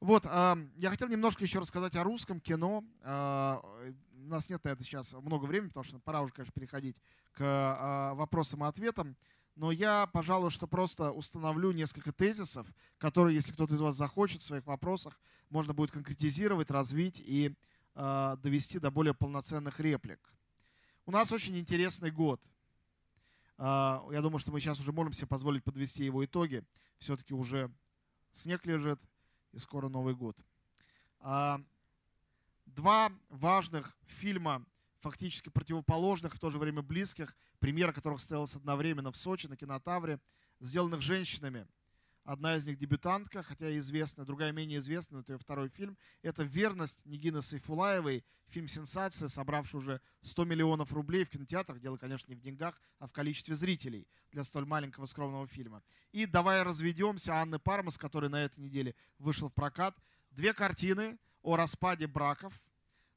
Вот, 0.00 0.24
э, 0.24 0.56
я 0.76 0.88
хотел 0.88 1.08
немножко 1.08 1.44
еще 1.44 1.58
рассказать 1.58 1.94
о 1.94 2.04
русском 2.04 2.40
кино. 2.40 2.82
Э, 3.02 3.92
у 4.24 4.28
нас 4.28 4.48
нет 4.48 4.64
на 4.64 4.70
это 4.70 4.82
сейчас 4.82 5.12
много 5.12 5.44
времени, 5.44 5.68
потому 5.68 5.84
что 5.84 5.98
пора 5.98 6.22
уже, 6.22 6.32
конечно, 6.32 6.52
переходить 6.52 6.96
к 7.32 7.42
э, 7.42 8.14
вопросам 8.14 8.64
и 8.64 8.66
ответам. 8.66 9.14
Но 9.56 9.70
я, 9.70 10.06
пожалуй, 10.06 10.48
что 10.48 10.66
просто 10.66 11.12
установлю 11.12 11.72
несколько 11.72 12.12
тезисов, 12.12 12.66
которые, 12.96 13.34
если 13.34 13.52
кто-то 13.52 13.74
из 13.74 13.80
вас 13.80 13.94
захочет 13.94 14.40
в 14.40 14.46
своих 14.46 14.64
вопросах, 14.64 15.20
можно 15.50 15.74
будет 15.74 15.90
конкретизировать, 15.90 16.70
развить 16.70 17.20
и 17.22 17.54
довести 17.94 18.78
до 18.78 18.90
более 18.90 19.12
полноценных 19.12 19.80
реплик. 19.80 20.20
У 21.04 21.10
нас 21.10 21.32
очень 21.32 21.58
интересный 21.58 22.10
год. 22.10 22.40
Я 23.58 24.20
думаю, 24.22 24.38
что 24.38 24.52
мы 24.52 24.60
сейчас 24.60 24.78
уже 24.80 24.92
можем 24.92 25.12
себе 25.12 25.26
позволить 25.26 25.64
подвести 25.64 26.04
его 26.04 26.24
итоги. 26.24 26.64
Все-таки 27.00 27.34
уже 27.34 27.70
снег 28.32 28.64
лежит, 28.64 29.00
и 29.52 29.58
скоро 29.58 29.88
Новый 29.88 30.14
год. 30.14 30.36
А, 31.20 31.60
два 32.66 33.12
важных 33.28 33.96
фильма, 34.06 34.64
фактически 35.00 35.48
противоположных, 35.48 36.34
в 36.34 36.38
то 36.38 36.50
же 36.50 36.58
время 36.58 36.82
близких, 36.82 37.36
премьера 37.58 37.92
которых 37.92 38.20
состоялась 38.20 38.54
одновременно 38.54 39.12
в 39.12 39.16
Сочи 39.16 39.46
на 39.46 39.56
кинотавре, 39.56 40.20
сделанных 40.60 41.02
женщинами. 41.02 41.66
Одна 42.30 42.54
из 42.54 42.64
них 42.64 42.78
дебютантка, 42.78 43.42
хотя 43.42 43.76
известная, 43.78 44.24
другая 44.24 44.52
менее 44.52 44.78
известная, 44.78 45.22
это 45.22 45.32
ее 45.32 45.38
второй 45.40 45.68
фильм. 45.68 45.98
Это 46.22 46.44
«Верность» 46.44 47.04
Нигины 47.04 47.42
Сайфулаевой, 47.42 48.24
фильм 48.46 48.68
«Сенсация», 48.68 49.26
собравший 49.26 49.78
уже 49.78 50.00
100 50.20 50.44
миллионов 50.44 50.92
рублей 50.92 51.24
в 51.24 51.30
кинотеатрах. 51.30 51.80
Дело, 51.80 51.96
конечно, 51.96 52.30
не 52.30 52.36
в 52.36 52.40
деньгах, 52.40 52.80
а 53.00 53.08
в 53.08 53.12
количестве 53.12 53.56
зрителей 53.56 54.06
для 54.30 54.44
столь 54.44 54.64
маленького 54.64 55.06
скромного 55.06 55.48
фильма. 55.48 55.82
И 56.12 56.24
«Давай 56.24 56.62
разведемся» 56.62 57.34
Анны 57.34 57.58
Пармас, 57.58 57.98
который 57.98 58.30
на 58.30 58.44
этой 58.44 58.60
неделе 58.60 58.94
вышел 59.18 59.48
в 59.48 59.52
прокат. 59.52 59.98
Две 60.30 60.54
картины 60.54 61.18
о 61.42 61.56
распаде 61.56 62.06
браков, 62.06 62.62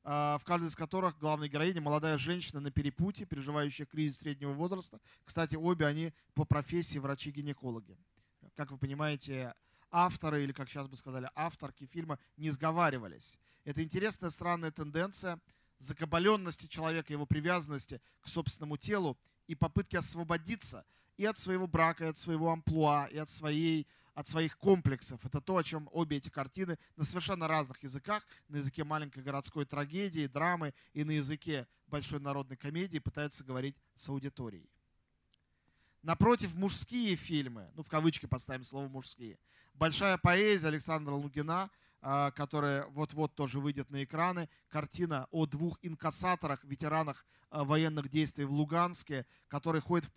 а, 0.03 0.39
в 0.39 0.43
каждой 0.43 0.69
из 0.69 0.75
которых 0.75 1.19
главная 1.19 1.49
героиня 1.49 1.81
молодая 1.81 2.17
женщина 2.17 2.61
на 2.61 2.71
перепутье, 2.71 3.27
переживающая 3.27 3.85
кризис 3.85 4.21
среднего 4.21 4.53
возраста. 4.53 4.99
Кстати, 5.23 5.55
обе 5.55 5.85
они 5.85 6.13
по 6.33 6.45
профессии 6.45 6.97
врачи-гинекологи 6.97 7.95
как 8.55 8.71
вы 8.71 8.77
понимаете, 8.77 9.53
авторы, 9.91 10.43
или 10.43 10.51
как 10.51 10.69
сейчас 10.69 10.87
бы 10.87 10.95
сказали, 10.95 11.29
авторки 11.35 11.85
фильма 11.85 12.19
не 12.37 12.49
сговаривались. 12.49 13.37
Это 13.63 13.83
интересная 13.83 14.29
странная 14.29 14.71
тенденция 14.71 15.39
закабаленности 15.79 16.67
человека, 16.67 17.13
его 17.13 17.25
привязанности 17.25 18.01
к 18.21 18.27
собственному 18.27 18.77
телу 18.77 19.17
и 19.47 19.55
попытки 19.55 19.95
освободиться 19.95 20.85
и 21.17 21.25
от 21.25 21.37
своего 21.37 21.67
брака, 21.67 22.05
и 22.05 22.07
от 22.07 22.17
своего 22.17 22.51
амплуа, 22.51 23.07
и 23.07 23.17
от, 23.17 23.29
своей, 23.29 23.87
от 24.15 24.27
своих 24.27 24.57
комплексов. 24.57 25.23
Это 25.25 25.41
то, 25.41 25.57
о 25.57 25.63
чем 25.63 25.89
обе 25.91 26.17
эти 26.17 26.29
картины 26.29 26.79
на 26.95 27.03
совершенно 27.03 27.47
разных 27.47 27.83
языках, 27.83 28.25
на 28.47 28.57
языке 28.57 28.83
маленькой 28.83 29.23
городской 29.23 29.65
трагедии, 29.65 30.27
драмы 30.27 30.73
и 30.93 31.03
на 31.03 31.11
языке 31.11 31.67
большой 31.87 32.19
народной 32.19 32.57
комедии 32.57 32.99
пытаются 32.99 33.43
говорить 33.43 33.77
с 33.95 34.09
аудиторией. 34.09 34.72
Напротив, 36.03 36.53
мужские 36.55 37.15
фильмы, 37.15 37.71
ну 37.75 37.83
в 37.83 37.87
кавычки 37.87 38.25
поставим 38.25 38.65
слово 38.65 38.89
мужские. 38.89 39.39
Большая 39.73 40.17
поэзия 40.17 40.67
Александра 40.67 41.13
Лугина, 41.13 41.71
а, 42.01 42.31
которая 42.31 42.85
вот-вот 42.87 43.33
тоже 43.35 43.61
выйдет 43.61 43.89
на 43.89 44.03
экраны. 44.03 44.49
Картина 44.67 45.29
о 45.31 45.45
двух 45.45 45.79
инкассаторах, 45.81 46.61
ветеранах 46.65 47.25
а, 47.49 47.63
военных 47.63 48.09
действий 48.09 48.43
в 48.43 48.51
Луганске, 48.51 49.25
которые 49.47 49.81
ходят 49.81 50.05
в 50.05 50.11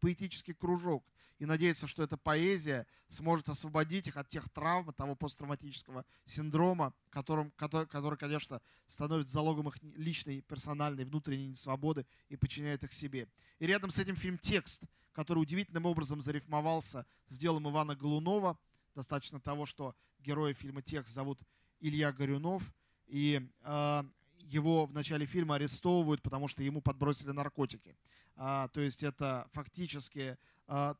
поэтический 0.00 0.54
кружок 0.54 1.04
и 1.38 1.46
надеются, 1.46 1.86
что 1.86 2.02
эта 2.02 2.16
поэзия 2.16 2.86
сможет 3.08 3.48
освободить 3.48 4.06
их 4.06 4.16
от 4.16 4.28
тех 4.28 4.48
травм, 4.48 4.88
от 4.88 4.96
того 4.96 5.14
посттравматического 5.14 6.04
синдрома, 6.24 6.94
которым, 7.10 7.50
который, 7.52 7.86
который, 7.86 8.18
конечно, 8.18 8.60
становится 8.86 9.34
залогом 9.34 9.68
их 9.68 9.76
личной, 9.96 10.40
персональной, 10.40 11.04
внутренней 11.04 11.54
свободы 11.54 12.06
и 12.28 12.36
подчиняет 12.36 12.84
их 12.84 12.92
себе. 12.92 13.28
И 13.58 13.66
рядом 13.66 13.90
с 13.90 13.98
этим 13.98 14.16
фильм 14.16 14.38
«Текст», 14.38 14.84
который 15.12 15.40
удивительным 15.40 15.86
образом 15.86 16.20
зарифмовался 16.20 17.06
с 17.26 17.38
делом 17.38 17.68
Ивана 17.68 17.94
Голунова. 17.94 18.58
Достаточно 18.94 19.40
того, 19.40 19.66
что 19.66 19.94
героя 20.20 20.54
фильма 20.54 20.82
«Текст» 20.82 21.14
зовут 21.14 21.40
Илья 21.80 22.12
Горюнов, 22.12 22.62
и 23.06 23.46
э, 23.62 24.02
его 24.44 24.86
в 24.86 24.92
начале 24.92 25.26
фильма 25.26 25.56
арестовывают, 25.56 26.22
потому 26.22 26.48
что 26.48 26.62
ему 26.62 26.80
подбросили 26.80 27.30
наркотики. 27.30 27.96
А, 28.36 28.68
то 28.68 28.80
есть 28.80 29.02
это 29.02 29.48
фактически 29.52 30.36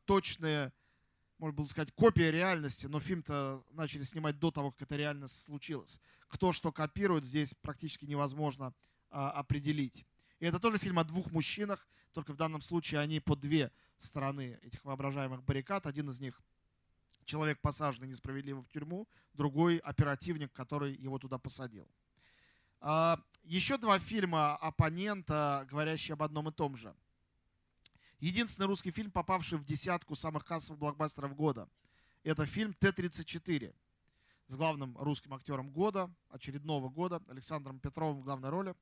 точная, 0.05 0.73
можно 1.39 1.57
было 1.57 1.67
сказать, 1.67 1.93
копия 1.93 2.31
реальности, 2.31 2.87
но 2.87 3.01
фильм-то 3.01 3.65
начали 3.73 4.05
снимать 4.05 4.39
до 4.39 4.51
того, 4.51 4.73
как 4.73 4.83
это 4.83 4.97
реально 4.97 5.29
случилось. 5.29 6.01
Кто 6.29 6.53
что 6.53 6.73
копирует, 6.73 7.25
здесь 7.25 7.55
практически 7.63 8.05
невозможно 8.05 8.75
а, 9.11 9.31
определить. 9.31 10.07
И 10.41 10.47
это 10.47 10.59
тоже 10.59 10.79
фильм 10.79 10.99
о 10.99 11.05
двух 11.05 11.31
мужчинах, 11.31 11.87
только 12.13 12.33
в 12.33 12.37
данном 12.37 12.61
случае 12.61 13.01
они 13.01 13.21
по 13.21 13.37
две 13.37 13.73
стороны 13.99 14.59
этих 14.63 14.85
воображаемых 14.85 15.43
баррикад. 15.43 15.87
Один 15.87 16.11
из 16.11 16.21
них 16.21 16.41
человек, 17.25 17.61
посаженный 17.61 18.09
несправедливо 18.09 18.63
в 18.63 18.69
тюрьму, 18.69 19.09
другой 19.35 19.79
оперативник, 19.79 20.53
который 20.53 20.95
его 20.95 21.19
туда 21.19 21.39
посадил. 21.39 21.89
А, 22.81 23.21
еще 23.43 23.79
два 23.79 23.99
фильма 23.99 24.57
оппонента, 24.57 25.67
говорящие 25.71 26.15
об 26.15 26.23
одном 26.23 26.49
и 26.49 26.53
том 26.53 26.77
же. 26.77 26.95
Единственный 28.21 28.67
русский 28.67 28.91
фильм, 28.91 29.11
попавший 29.11 29.59
в 29.59 29.65
десятку 29.65 30.15
самых 30.15 30.45
кассовых 30.45 30.79
блокбастеров 30.79 31.35
года, 31.35 31.69
это 32.23 32.47
фильм 32.47 32.73
Т-34 32.73 33.75
с 34.49 34.57
главным 34.57 34.97
русским 34.99 35.35
актером 35.35 35.71
года, 35.71 36.11
очередного 36.31 36.89
года, 36.89 37.23
Александром 37.29 37.79
Петровым 37.79 38.21
в 38.21 38.25
главной 38.25 38.49
роли. 38.49 38.75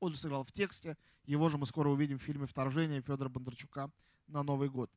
Он 0.00 0.12
же 0.12 0.18
сыграл 0.18 0.44
в 0.44 0.52
тексте. 0.52 0.96
Его 1.24 1.48
же 1.50 1.58
мы 1.58 1.66
скоро 1.66 1.88
увидим 1.88 2.18
в 2.18 2.22
фильме 2.22 2.46
«Вторжение» 2.46 3.02
Федора 3.02 3.28
Бондарчука 3.28 3.90
на 4.28 4.42
Новый 4.42 4.68
год. 4.70 4.90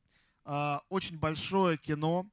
А, 0.44 0.82
очень 0.88 1.18
большое 1.18 1.76
кино 1.76 2.26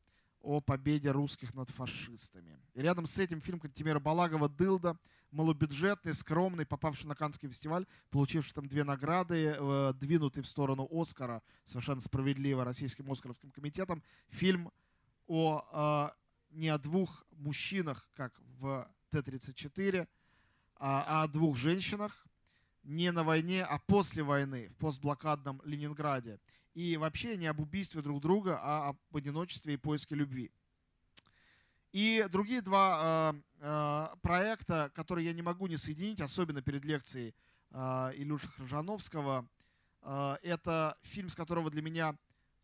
о 0.48 0.62
победе 0.62 1.12
русских 1.12 1.54
над 1.54 1.70
фашистами. 1.70 2.58
И 2.74 2.82
рядом 2.82 3.06
с 3.06 3.20
этим 3.20 3.42
фильм 3.42 3.60
Кантемира 3.60 4.00
Балагова 4.00 4.48
«Дылда», 4.48 4.98
малобюджетный, 5.30 6.14
скромный, 6.14 6.66
попавший 6.66 7.10
на 7.10 7.16
Каннский 7.16 7.50
фестиваль, 7.50 7.86
получивший 8.12 8.54
там 8.54 8.66
две 8.66 8.86
награды, 8.86 9.58
э, 9.60 9.94
двинутый 10.00 10.44
в 10.44 10.48
сторону 10.48 10.88
Оскара, 10.90 11.44
совершенно 11.66 12.00
справедливо, 12.00 12.64
Российским 12.64 13.12
Оскаровским 13.12 13.52
комитетом. 13.52 14.02
Фильм 14.30 14.72
о, 15.28 16.14
э, 16.14 16.56
не 16.56 16.70
о 16.70 16.78
двух 16.78 17.26
мужчинах, 17.32 18.08
как 18.16 18.40
в 18.58 18.90
Т-34, 19.10 20.08
а, 20.78 21.04
а 21.08 21.24
о 21.24 21.28
двух 21.28 21.58
женщинах, 21.58 22.26
не 22.84 23.12
на 23.12 23.26
войне, 23.26 23.66
а 23.66 23.80
после 23.80 24.24
войны, 24.24 24.70
в 24.70 24.78
постблокадном 24.78 25.62
Ленинграде. 25.66 26.40
И 26.78 26.96
вообще 26.96 27.38
не 27.38 27.48
об 27.48 27.60
убийстве 27.60 28.04
друг 28.04 28.22
друга, 28.22 28.60
а 28.62 28.90
об 28.90 28.98
одиночестве 29.18 29.74
и 29.74 29.78
поиске 29.78 30.14
любви. 30.14 30.52
И 31.92 32.24
другие 32.30 32.62
два 32.62 33.34
э, 33.34 33.42
э, 33.62 34.16
проекта, 34.22 34.92
которые 34.94 35.26
я 35.26 35.34
не 35.34 35.42
могу 35.42 35.66
не 35.66 35.78
соединить, 35.78 36.22
особенно 36.22 36.62
перед 36.62 36.86
лекцией 36.86 37.34
э, 37.72 38.12
Илюши 38.18 38.48
Хржановского, 38.50 39.50
э, 40.04 40.38
это 40.44 40.96
фильм, 41.02 41.30
с 41.30 41.36
которого 41.36 41.72
для 41.72 41.82
меня, 41.82 42.16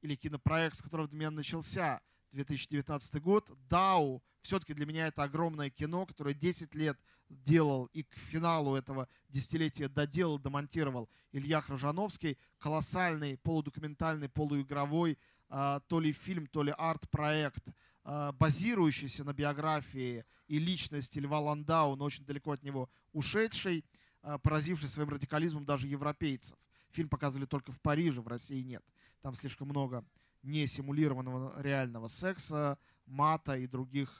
или 0.04 0.14
кинопроект, 0.14 0.76
с 0.76 0.84
которого 0.84 1.08
для 1.08 1.18
меня 1.18 1.32
начался 1.32 2.00
2019 2.34 3.20
год, 3.20 3.50
«Дау. 3.68 4.22
все-таки 4.44 4.76
для 4.76 4.86
меня 4.86 5.08
это 5.08 5.24
огромное 5.24 5.72
кино, 5.72 6.06
которое 6.06 6.36
10 6.36 6.76
лет 6.76 7.00
делал 7.34 7.86
и 7.94 8.04
к 8.04 8.16
финалу 8.16 8.76
этого 8.76 9.08
десятилетия 9.30 9.88
доделал, 9.88 10.40
демонтировал 10.40 11.10
Илья 11.32 11.62
Хрожановский. 11.62 12.38
Колоссальный 12.60 13.38
полудокументальный, 13.38 14.30
полуигровой, 14.30 15.18
а, 15.50 15.82
то 15.82 16.00
ли 16.00 16.12
фильм, 16.12 16.48
то 16.48 16.64
ли 16.64 16.74
арт-проект, 16.76 17.64
а, 18.04 18.32
базирующийся 18.32 19.24
на 19.24 19.34
биографии 19.34 20.26
и 20.48 20.58
личности 20.58 21.20
Льва 21.20 21.40
Ландау, 21.40 21.96
но 21.96 22.06
очень 22.06 22.26
далеко 22.26 22.52
от 22.52 22.64
него 22.64 22.90
ушедший, 23.12 23.86
а, 24.22 24.38
поразивший 24.38 24.90
своим 24.90 25.10
радикализмом 25.10 25.66
даже 25.66 25.88
европейцев. 25.88 26.58
Фильм 26.90 27.10
показывали 27.10 27.46
только 27.46 27.72
в 27.72 27.80
Париже, 27.82 28.22
в 28.22 28.28
России 28.28 28.64
нет. 28.64 28.84
Там 29.22 29.36
слишком 29.36 29.68
много 29.68 30.04
не 30.42 30.66
симулированного 30.68 31.62
реального 31.62 32.08
секса, 32.08 32.78
мата 33.06 33.56
и 33.56 33.68
других 33.68 34.20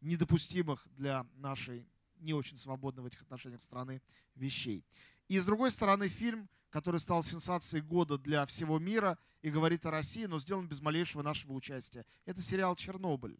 недопустимых 0.00 0.86
для 0.96 1.26
нашей 1.34 1.86
не 2.20 2.32
очень 2.32 2.56
свободной 2.56 3.02
в 3.02 3.06
этих 3.06 3.22
отношениях 3.22 3.62
страны 3.62 4.02
вещей. 4.34 4.84
И 5.28 5.38
с 5.38 5.44
другой 5.44 5.70
стороны, 5.70 6.08
фильм, 6.08 6.48
который 6.70 7.00
стал 7.00 7.22
сенсацией 7.22 7.82
года 7.82 8.18
для 8.18 8.44
всего 8.46 8.78
мира 8.78 9.18
и 9.42 9.50
говорит 9.50 9.86
о 9.86 9.90
России, 9.90 10.26
но 10.26 10.38
сделан 10.38 10.68
без 10.68 10.80
малейшего 10.80 11.22
нашего 11.22 11.52
участия. 11.52 12.04
Это 12.24 12.42
сериал 12.42 12.76
«Чернобыль», 12.76 13.38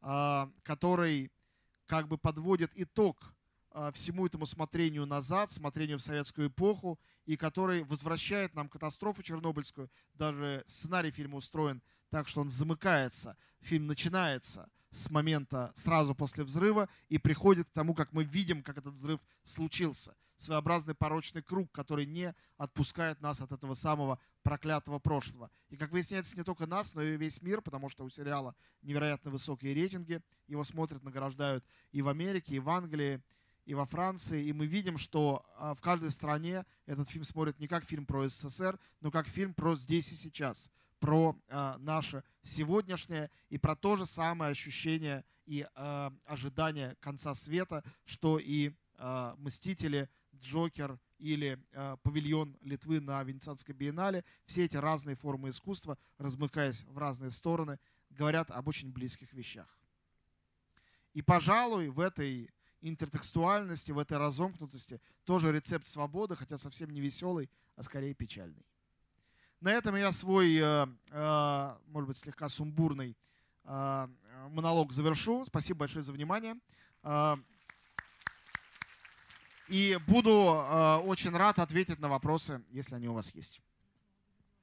а, 0.00 0.50
который 0.62 1.30
как 1.86 2.08
бы 2.08 2.18
подводит 2.18 2.70
итог 2.74 3.34
а, 3.70 3.92
всему 3.92 4.26
этому 4.26 4.46
смотрению 4.46 5.06
назад, 5.06 5.52
смотрению 5.52 5.98
в 5.98 6.02
советскую 6.02 6.48
эпоху, 6.48 6.98
и 7.26 7.36
который 7.36 7.84
возвращает 7.84 8.54
нам 8.54 8.68
катастрофу 8.68 9.22
чернобыльскую. 9.22 9.90
Даже 10.14 10.64
сценарий 10.66 11.10
фильма 11.10 11.36
устроен 11.36 11.82
так, 12.10 12.28
что 12.28 12.40
он 12.40 12.48
замыкается. 12.48 13.36
Фильм 13.60 13.86
начинается 13.86 14.70
с 14.90 15.10
момента 15.10 15.72
сразу 15.74 16.14
после 16.14 16.44
взрыва 16.44 16.88
и 17.08 17.18
приходит 17.18 17.68
к 17.68 17.72
тому, 17.72 17.94
как 17.94 18.12
мы 18.12 18.24
видим, 18.24 18.62
как 18.62 18.78
этот 18.78 18.94
взрыв 18.94 19.20
случился. 19.42 20.16
Своеобразный 20.36 20.94
порочный 20.94 21.42
круг, 21.42 21.70
который 21.72 22.06
не 22.06 22.34
отпускает 22.56 23.20
нас 23.20 23.40
от 23.40 23.50
этого 23.50 23.74
самого 23.74 24.20
проклятого 24.42 25.00
прошлого. 25.00 25.50
И, 25.68 25.76
как 25.76 25.90
выясняется, 25.90 26.36
не 26.36 26.44
только 26.44 26.66
нас, 26.66 26.94
но 26.94 27.02
и 27.02 27.16
весь 27.16 27.42
мир, 27.42 27.60
потому 27.60 27.88
что 27.88 28.04
у 28.04 28.10
сериала 28.10 28.54
невероятно 28.82 29.32
высокие 29.32 29.74
рейтинги. 29.74 30.22
Его 30.46 30.62
смотрят, 30.62 31.02
награждают 31.02 31.64
и 31.90 32.02
в 32.02 32.08
Америке, 32.08 32.54
и 32.54 32.60
в 32.60 32.70
Англии, 32.70 33.20
и 33.64 33.74
во 33.74 33.84
Франции. 33.84 34.46
И 34.46 34.52
мы 34.52 34.66
видим, 34.66 34.96
что 34.96 35.44
а, 35.56 35.74
в 35.74 35.80
каждой 35.80 36.10
стране 36.10 36.64
этот 36.86 37.08
фильм 37.08 37.24
смотрят 37.24 37.58
не 37.58 37.66
как 37.66 37.84
фильм 37.84 38.06
про 38.06 38.28
СССР, 38.28 38.78
но 39.00 39.10
как 39.10 39.26
фильм 39.26 39.52
про 39.52 39.74
здесь 39.74 40.12
и 40.12 40.16
сейчас 40.16 40.70
про 41.00 41.36
э, 41.48 41.74
наше 41.78 42.24
сегодняшнее 42.42 43.30
и 43.50 43.58
про 43.58 43.76
то 43.76 43.96
же 43.96 44.06
самое 44.06 44.50
ощущение 44.50 45.24
и 45.46 45.66
э, 45.74 46.10
ожидание 46.26 46.96
конца 47.00 47.34
света, 47.34 47.82
что 48.04 48.38
и 48.38 48.72
э, 48.98 49.34
«Мстители», 49.38 50.08
«Джокер» 50.36 50.98
или 51.18 51.58
э, 51.72 51.96
«Павильон 52.02 52.56
Литвы» 52.60 53.00
на 53.00 53.22
Венецианской 53.22 53.74
биеннале. 53.74 54.24
Все 54.44 54.64
эти 54.64 54.76
разные 54.76 55.16
формы 55.16 55.48
искусства, 55.48 55.98
размыкаясь 56.18 56.84
в 56.84 56.98
разные 56.98 57.30
стороны, 57.30 57.78
говорят 58.10 58.50
об 58.50 58.68
очень 58.68 58.92
близких 58.92 59.32
вещах. 59.32 59.78
И, 61.14 61.22
пожалуй, 61.22 61.88
в 61.88 62.00
этой 62.00 62.50
интертекстуальности, 62.80 63.90
в 63.92 63.98
этой 63.98 64.18
разомкнутости 64.18 65.00
тоже 65.24 65.52
рецепт 65.52 65.86
свободы, 65.86 66.36
хотя 66.36 66.58
совсем 66.58 66.90
не 66.90 67.00
веселый, 67.00 67.50
а 67.74 67.82
скорее 67.82 68.14
печальный. 68.14 68.64
На 69.60 69.70
этом 69.70 69.96
я 69.96 70.12
свой, 70.12 70.56
э, 70.56 70.86
э, 71.10 71.78
может 71.88 72.06
быть, 72.06 72.16
слегка 72.16 72.48
сумбурный 72.48 73.16
э, 73.64 74.08
монолог 74.50 74.92
завершу. 74.92 75.44
Спасибо 75.46 75.80
большое 75.80 76.04
за 76.04 76.12
внимание. 76.12 76.54
И 79.68 79.98
буду 80.06 80.32
очень 80.32 81.36
рад 81.36 81.58
ответить 81.58 81.98
на 81.98 82.08
вопросы, 82.08 82.64
если 82.70 82.94
они 82.94 83.08
у 83.08 83.12
вас 83.12 83.34
есть. 83.34 83.60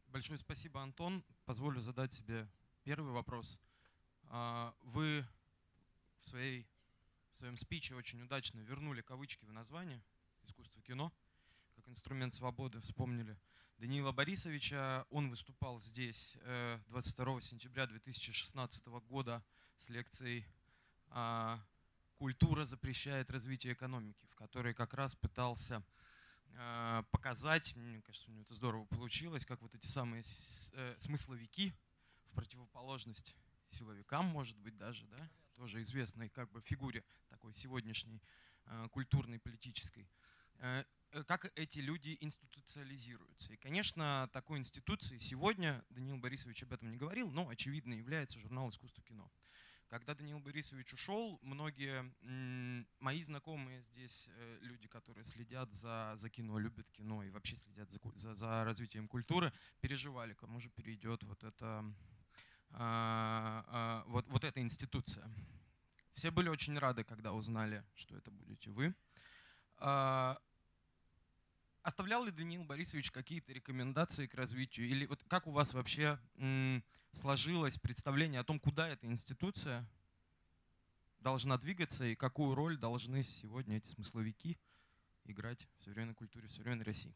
Большое 0.07 0.39
спасибо, 0.39 0.81
Антон. 0.81 1.23
Позволю 1.45 1.79
задать 1.79 2.13
себе 2.13 2.47
первый 2.83 3.11
вопрос. 3.11 3.59
Вы 4.81 5.23
в, 6.21 6.27
своей, 6.27 6.65
в 7.33 7.37
своем 7.37 7.57
спиче 7.57 7.93
очень 7.93 8.21
удачно 8.23 8.61
вернули 8.61 9.01
кавычки 9.01 9.45
в 9.45 9.51
название 9.51 10.01
«Искусство 10.43 10.81
кино» 10.81 11.13
как 11.75 11.87
инструмент 11.87 12.33
свободы, 12.33 12.79
вспомнили 12.79 13.37
Даниила 13.77 14.13
Борисовича. 14.13 15.05
Он 15.09 15.29
выступал 15.29 15.81
здесь 15.81 16.37
22 16.87 17.37
э, 17.37 17.41
сентября 17.41 17.85
2016 17.85 18.87
года 18.87 19.43
с 19.75 19.89
лекцией 19.89 20.47
а, 21.09 21.59
«Культура 22.17 22.63
запрещает 22.63 23.29
развитие 23.31 23.73
экономики», 23.73 24.27
в 24.27 24.35
которой 24.35 24.73
как 24.73 24.93
раз 24.93 25.13
пытался 25.15 25.83
э, 26.51 27.03
показать, 27.11 27.75
мне 27.75 28.01
кажется, 28.01 28.29
у 28.29 28.33
него 28.33 28.43
это 28.43 28.55
здорово 28.55 28.85
получилось, 28.85 29.45
как 29.45 29.61
вот 29.61 29.75
эти 29.75 29.87
самые 29.87 30.23
э, 30.71 30.95
смысловики 30.97 31.73
в 32.27 32.31
противоположность 32.31 33.35
силовикам, 33.67 34.25
может 34.25 34.57
быть, 34.57 34.77
даже, 34.77 35.05
да, 35.07 35.29
тоже 35.57 35.81
известной 35.81 36.29
как 36.29 36.49
бы 36.51 36.61
фигуре 36.61 37.03
такой 37.27 37.53
сегодняшней 37.53 38.21
культурной, 38.91 39.37
политической, 39.37 40.09
как 41.23 41.51
эти 41.57 41.79
люди 41.79 42.17
институциализируются. 42.19 43.53
И, 43.53 43.57
конечно, 43.57 44.29
такой 44.33 44.59
институцией 44.59 45.19
сегодня, 45.19 45.83
Даниил 45.89 46.17
Борисович 46.17 46.63
об 46.63 46.73
этом 46.73 46.91
не 46.91 46.97
говорил, 46.97 47.31
но 47.31 47.47
очевидно 47.47 47.93
является 47.93 48.39
журнал 48.39 48.69
«Искусство 48.69 49.03
кино». 49.03 49.31
Когда 49.87 50.15
Даниил 50.15 50.39
Борисович 50.39 50.93
ушел, 50.93 51.39
многие 51.41 52.11
мои 52.99 53.21
знакомые 53.21 53.81
здесь 53.81 54.27
э, 54.29 54.57
люди, 54.61 54.87
которые 54.87 55.23
следят 55.23 55.73
за, 55.73 56.15
за 56.17 56.29
кино, 56.29 56.57
любят 56.57 56.89
кино 56.91 57.23
и 57.23 57.29
вообще 57.29 57.55
следят 57.55 57.89
за, 57.91 57.99
за, 58.15 58.35
за 58.35 58.63
развитием 58.65 59.07
культуры, 59.07 59.53
переживали, 59.81 60.33
кому 60.33 60.59
же 60.59 60.69
перейдет 60.69 61.23
вот 61.23 61.43
эта, 61.43 61.85
а, 62.71 63.63
а, 63.67 64.03
вот, 64.07 64.27
вот 64.27 64.43
эта 64.43 64.59
институция. 64.59 65.29
Все 66.15 66.31
были 66.31 66.49
очень 66.49 66.77
рады, 66.79 67.03
когда 67.03 67.33
узнали, 67.33 67.83
что 67.93 68.17
это 68.17 68.31
будете 68.31 68.71
вы. 68.71 68.95
Оставлял 71.85 72.25
ли 72.25 72.31
Даниил 72.31 72.63
Борисович 72.63 73.11
какие-то 73.11 73.53
рекомендации 73.53 74.25
к 74.25 74.33
развитию? 74.33 74.87
Или 74.87 75.05
вот 75.05 75.23
как 75.27 75.45
у 75.45 75.51
вас 75.51 75.71
вообще 75.71 76.19
сложилось 77.11 77.77
представление 77.77 78.41
о 78.41 78.43
том, 78.43 78.59
куда 78.59 78.89
эта 78.89 79.05
институция 79.05 79.87
должна 81.19 81.59
двигаться 81.59 82.03
и 82.03 82.15
какую 82.15 82.55
роль 82.55 82.79
должны 82.79 83.21
сегодня 83.21 83.77
эти 83.77 83.85
смысловики 83.85 84.57
играть 85.25 85.67
в 85.77 85.83
современной 85.83 86.15
культуре, 86.15 86.47
в 86.47 86.53
современной 86.53 86.85
России? 86.85 87.13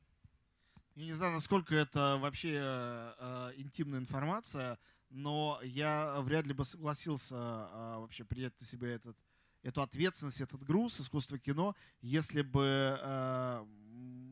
Я 0.93 1.05
не 1.05 1.13
знаю, 1.13 1.33
насколько 1.33 1.73
это 1.73 2.17
вообще 2.17 2.59
э, 2.61 3.13
э, 3.17 3.53
интимная 3.57 3.99
информация, 3.99 4.77
но 5.09 5.59
я 5.63 6.21
вряд 6.21 6.45
ли 6.45 6.53
бы 6.53 6.63
согласился 6.63 7.35
э, 7.35 7.95
вообще 8.01 8.23
принять 8.23 8.53
на 8.61 8.67
себя 8.67 8.89
этот, 8.89 9.17
эту 9.63 9.81
ответственность, 9.81 10.41
этот 10.41 10.63
груз 10.63 10.99
искусства 10.99 11.39
кино, 11.39 11.75
если 12.01 12.43
бы 12.43 12.99
э, 13.01 13.65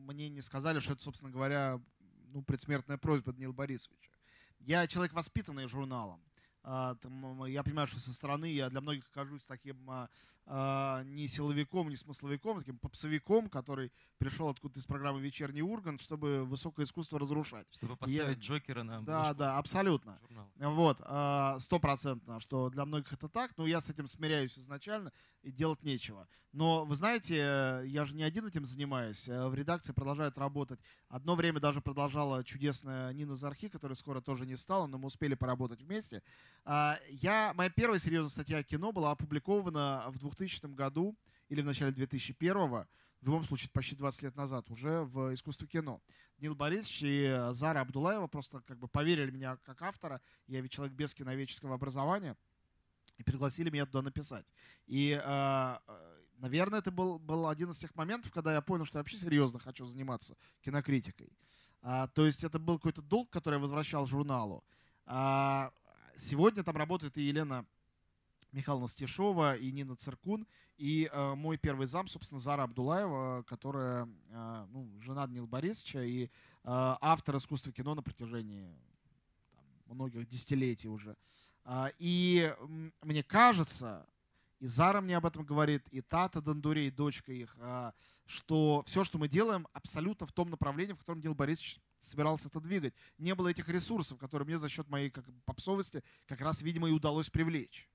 мне 0.08 0.28
не 0.28 0.40
сказали, 0.40 0.78
что 0.78 0.92
это, 0.92 1.02
собственно 1.02 1.30
говоря, 1.30 1.80
ну, 2.32 2.42
предсмертная 2.42 2.98
просьба 2.98 3.32
Данила 3.32 3.52
Борисовича. 3.52 4.10
Я 4.58 4.86
человек, 4.86 5.12
воспитанный 5.12 5.68
журналом. 5.68 6.22
А, 6.70 6.94
я 7.46 7.62
понимаю, 7.62 7.86
что 7.86 7.98
со 7.98 8.12
стороны 8.12 8.52
я 8.52 8.68
для 8.68 8.82
многих 8.82 9.10
кажусь 9.10 9.42
таким 9.46 9.90
а, 9.90 10.10
а, 10.44 11.02
не 11.04 11.26
силовиком, 11.26 11.88
не 11.88 11.96
смысловиком, 11.96 12.58
таким 12.58 12.78
попсовиком, 12.78 13.48
который 13.48 13.90
пришел 14.18 14.50
откуда-то 14.50 14.78
из 14.78 14.84
программы 14.84 15.22
«Вечерний 15.22 15.62
Ургант», 15.62 16.02
чтобы 16.02 16.44
высокое 16.44 16.84
искусство 16.84 17.18
разрушать. 17.18 17.66
Чтобы 17.72 17.96
поставить 17.96 18.36
я... 18.36 18.42
Джокера 18.42 18.82
на 18.82 19.00
Да, 19.00 19.32
да, 19.32 19.56
абсолютно. 19.56 20.18
Журнал. 20.20 20.50
Вот, 20.56 20.98
стопроцентно, 21.62 22.38
что 22.40 22.68
для 22.68 22.84
многих 22.84 23.14
это 23.14 23.30
так, 23.30 23.56
но 23.56 23.66
я 23.66 23.80
с 23.80 23.88
этим 23.88 24.06
смиряюсь 24.06 24.58
изначально, 24.58 25.10
и 25.42 25.50
делать 25.50 25.82
нечего. 25.82 26.28
Но, 26.52 26.84
вы 26.84 26.94
знаете, 26.96 27.36
я 27.86 28.04
же 28.04 28.14
не 28.14 28.22
один 28.22 28.46
этим 28.46 28.64
занимаюсь. 28.64 29.28
В 29.28 29.54
редакции 29.54 29.92
продолжает 29.92 30.36
работать. 30.38 30.80
Одно 31.08 31.34
время 31.34 31.60
даже 31.60 31.80
продолжала 31.80 32.42
чудесная 32.42 33.12
Нина 33.12 33.34
Зархи, 33.34 33.68
которая 33.68 33.96
скоро 33.96 34.20
тоже 34.20 34.46
не 34.46 34.56
стала, 34.56 34.86
но 34.86 34.98
мы 34.98 35.06
успели 35.06 35.34
поработать 35.34 35.82
вместе. 35.82 36.22
А, 36.64 36.98
я, 37.08 37.52
моя 37.54 37.70
первая 37.70 37.98
серьезная 37.98 38.30
статья 38.30 38.58
о 38.58 38.62
кино 38.62 38.92
была 38.92 39.12
опубликована 39.12 40.04
в 40.08 40.18
2000 40.18 40.66
году 40.74 41.16
или 41.48 41.62
в 41.62 41.64
начале 41.64 41.92
2001 41.92 42.86
в 43.20 43.26
любом 43.26 43.44
случае 43.44 43.70
почти 43.72 43.96
20 43.96 44.22
лет 44.22 44.36
назад 44.36 44.70
уже 44.70 45.02
в 45.02 45.34
искусство 45.34 45.66
кино. 45.66 46.00
Нил 46.38 46.54
Борисович 46.54 47.02
и 47.02 47.48
Зара 47.52 47.80
Абдулаева 47.80 48.28
просто 48.28 48.60
как 48.60 48.78
бы 48.78 48.86
поверили 48.86 49.30
меня 49.30 49.56
как 49.64 49.82
автора. 49.82 50.20
Я 50.46 50.60
ведь 50.60 50.72
человек 50.72 50.94
без 50.94 51.14
киноведческого 51.14 51.74
образования. 51.74 52.36
И 53.16 53.24
пригласили 53.24 53.70
меня 53.70 53.84
туда 53.84 54.02
написать. 54.02 54.46
И, 54.86 55.20
а, 55.24 55.82
наверное, 56.36 56.78
это 56.78 56.92
был, 56.92 57.18
был 57.18 57.48
один 57.48 57.70
из 57.70 57.78
тех 57.78 57.92
моментов, 57.96 58.30
когда 58.30 58.54
я 58.54 58.60
понял, 58.60 58.84
что 58.84 58.98
я 58.98 59.02
вообще 59.02 59.16
серьезно 59.16 59.58
хочу 59.58 59.84
заниматься 59.86 60.36
кинокритикой. 60.60 61.32
А, 61.82 62.06
то 62.06 62.24
есть 62.24 62.44
это 62.44 62.60
был 62.60 62.76
какой-то 62.76 63.02
долг, 63.02 63.30
который 63.30 63.54
я 63.54 63.60
возвращал 63.60 64.06
журналу. 64.06 64.62
Сегодня 66.20 66.64
там 66.64 66.76
работает 66.76 67.16
и 67.16 67.22
Елена 67.22 67.64
Михайловна 68.50 68.80
Стишова 68.80 69.56
и 69.56 69.70
Нина 69.70 69.94
Цыркун. 69.94 70.48
И 70.76 71.08
э, 71.10 71.34
мой 71.36 71.58
первый 71.58 71.86
зам, 71.86 72.08
собственно, 72.08 72.40
Зара 72.40 72.64
Абдулаева, 72.64 73.44
которая 73.44 74.08
э, 74.30 74.66
ну, 74.70 74.90
жена 75.00 75.28
Данила 75.28 75.46
Борисовича 75.46 76.02
и 76.02 76.24
э, 76.24 76.28
автор 76.64 77.36
искусства 77.36 77.72
кино 77.72 77.94
на 77.94 78.02
протяжении 78.02 78.68
там, 79.86 79.94
многих 79.94 80.28
десятилетий 80.28 80.88
уже. 80.88 81.16
Э, 81.64 81.92
и 82.00 82.52
мне 83.02 83.22
кажется, 83.22 84.04
и 84.58 84.66
Зара 84.66 85.00
мне 85.00 85.16
об 85.16 85.24
этом 85.24 85.44
говорит, 85.44 85.86
и 85.92 86.00
Тата 86.00 86.42
Дондурей, 86.42 86.90
дочка 86.90 87.32
их, 87.32 87.56
э, 87.60 87.92
что 88.26 88.82
все, 88.86 89.04
что 89.04 89.18
мы 89.18 89.28
делаем, 89.28 89.68
абсолютно 89.72 90.26
в 90.26 90.32
том 90.32 90.50
направлении, 90.50 90.94
в 90.94 90.98
котором 90.98 91.20
Данил 91.20 91.36
Борисович 91.36 91.80
собирался 92.00 92.48
это 92.48 92.60
двигать. 92.60 92.94
Не 93.18 93.34
было 93.34 93.48
этих 93.48 93.68
ресурсов, 93.68 94.18
которые 94.18 94.46
мне 94.46 94.58
за 94.58 94.68
счет 94.68 94.88
моей 94.88 95.10
как, 95.10 95.24
попсовости 95.44 96.02
как 96.26 96.40
раз, 96.40 96.62
видимо, 96.62 96.88
и 96.88 96.92
удалось 96.92 97.30
привлечь. 97.30 97.88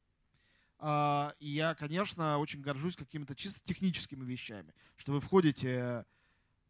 А, 0.85 1.33
и 1.39 1.49
я, 1.49 1.75
конечно, 1.75 2.37
очень 2.39 2.61
горжусь 2.61 2.97
какими-то 2.97 3.35
чисто 3.35 3.61
техническими 3.63 4.25
вещами, 4.25 4.73
что 4.97 5.13
вы 5.13 5.21
входите, 5.21 6.05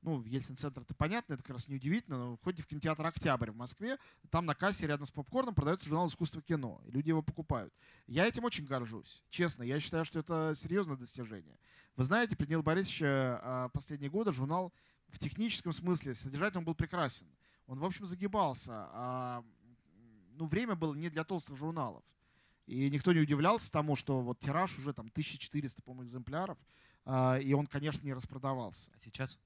ну, 0.04 0.18
в 0.18 0.26
Ельцин-центр 0.26 0.82
это 0.82 0.94
понятно, 0.94 1.34
это 1.34 1.44
как 1.44 1.54
раз 1.54 1.68
неудивительно, 1.68 2.18
но 2.18 2.32
вы 2.32 2.38
входите 2.38 2.62
в 2.62 2.68
кинотеатр 2.68 3.06
«Октябрь» 3.06 3.50
в 3.50 3.56
Москве, 3.56 3.98
там 4.30 4.46
на 4.46 4.54
кассе 4.54 4.86
рядом 4.86 5.08
с 5.08 5.12
попкорном 5.12 5.56
продается 5.56 5.88
журнал 5.88 6.08
«Искусство 6.08 6.44
кино», 6.44 6.80
и 6.86 6.92
люди 6.92 7.10
его 7.10 7.24
покупают. 7.24 7.74
Я 8.06 8.28
этим 8.28 8.44
очень 8.44 8.66
горжусь, 8.66 9.24
честно, 9.32 9.64
я 9.64 9.80
считаю, 9.80 10.06
что 10.06 10.20
это 10.20 10.54
серьезное 10.56 10.96
достижение. 10.96 11.58
Вы 11.96 12.04
знаете, 12.04 12.36
при 12.36 12.46
Нил 12.46 12.62
Борисовиче 12.62 13.08
а, 13.08 13.70
последние 13.70 14.12
годы 14.12 14.32
журнал 14.32 14.74
в 15.14 15.20
техническом 15.20 15.72
смысле, 15.74 16.16
содержательно 16.16 16.60
он 16.60 16.66
был 16.66 16.76
прекрасен. 16.76 17.28
Он, 17.68 17.80
в 17.80 17.86
общем, 17.86 18.06
загибался. 18.06 18.72
А, 18.92 19.46
ну, 20.32 20.48
время 20.48 20.76
было 20.76 20.94
не 20.96 21.10
для 21.10 21.24
толстых 21.24 21.56
журналов. 21.56 22.04
И 22.66 22.90
никто 22.90 23.14
не 23.14 23.20
удивлялся 23.20 23.72
тому, 23.72 23.96
что 23.96 24.22
вот 24.22 24.40
тираж 24.40 24.78
уже 24.80 24.94
там 24.94 25.08
1400, 25.08 25.82
по-моему, 25.84 26.08
экземпляров, 26.08 26.58
а, 27.06 27.38
и 27.38 27.54
он, 27.54 27.68
конечно, 27.68 28.06
не 28.06 28.14
распродавался. 28.14 28.90
А 28.96 29.00
сейчас? 29.00 29.38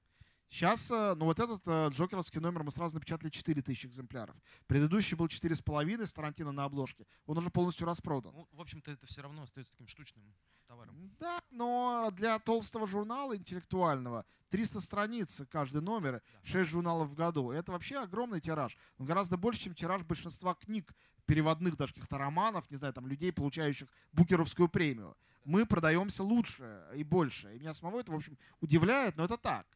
Сейчас, 0.50 0.90
э, 0.90 1.14
ну 1.14 1.26
вот 1.26 1.38
этот 1.40 1.60
э, 1.66 1.90
джокеровский 1.90 2.40
номер 2.40 2.62
мы 2.62 2.70
сразу 2.70 2.94
напечатали 2.94 3.28
4000 3.28 3.86
экземпляров. 3.86 4.34
Предыдущий 4.66 5.14
был 5.14 5.26
4,5 5.26 6.06
с 6.06 6.12
Тарантино 6.14 6.52
на 6.52 6.64
обложке. 6.64 7.06
Он 7.26 7.36
уже 7.36 7.50
полностью 7.50 7.86
распродан. 7.86 8.32
Ну, 8.34 8.48
в 8.52 8.60
общем-то, 8.60 8.90
это 8.90 9.06
все 9.06 9.20
равно 9.20 9.42
остается 9.42 9.72
таким 9.72 9.88
штучным 9.88 10.24
товаром. 10.68 10.94
Да, 11.18 11.40
но 11.50 12.10
для 12.12 12.38
толстого 12.38 12.86
журнала 12.86 13.36
интеллектуального 13.36 14.24
300 14.50 14.80
страниц 14.80 15.42
каждый 15.50 15.80
номер, 15.80 16.22
6 16.44 16.70
журналов 16.70 17.08
в 17.08 17.14
году. 17.14 17.50
Это 17.50 17.72
вообще 17.72 17.98
огромный 17.98 18.40
тираж. 18.40 18.76
Он 18.98 19.06
гораздо 19.06 19.36
больше, 19.36 19.62
чем 19.62 19.74
тираж 19.74 20.02
большинства 20.02 20.54
книг, 20.54 20.94
переводных 21.26 21.76
даже 21.76 21.94
каких-то 21.94 22.18
романов, 22.18 22.70
не 22.70 22.76
знаю, 22.76 22.94
там 22.94 23.06
людей, 23.06 23.32
получающих 23.32 23.88
букеровскую 24.12 24.68
премию. 24.68 25.16
Мы 25.44 25.66
продаемся 25.66 26.22
лучше 26.22 26.82
и 26.94 27.02
больше. 27.02 27.54
И 27.54 27.58
меня 27.58 27.74
самого 27.74 28.00
это, 28.00 28.12
в 28.12 28.16
общем, 28.16 28.36
удивляет, 28.60 29.16
но 29.16 29.24
это 29.24 29.38
так. 29.38 29.66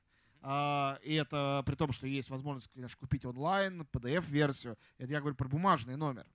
А, 0.42 0.98
и 1.02 1.14
это 1.14 1.62
при 1.66 1.74
том, 1.74 1.92
что 1.92 2.06
есть 2.06 2.28
возможность, 2.28 2.70
конечно, 2.74 2.98
купить 2.98 3.24
онлайн, 3.24 3.86
PDF-версию. 3.92 4.76
Это 4.98 5.12
я 5.12 5.20
говорю 5.20 5.36
про 5.36 5.48
бумажный 5.48 5.96
номер. 5.96 6.26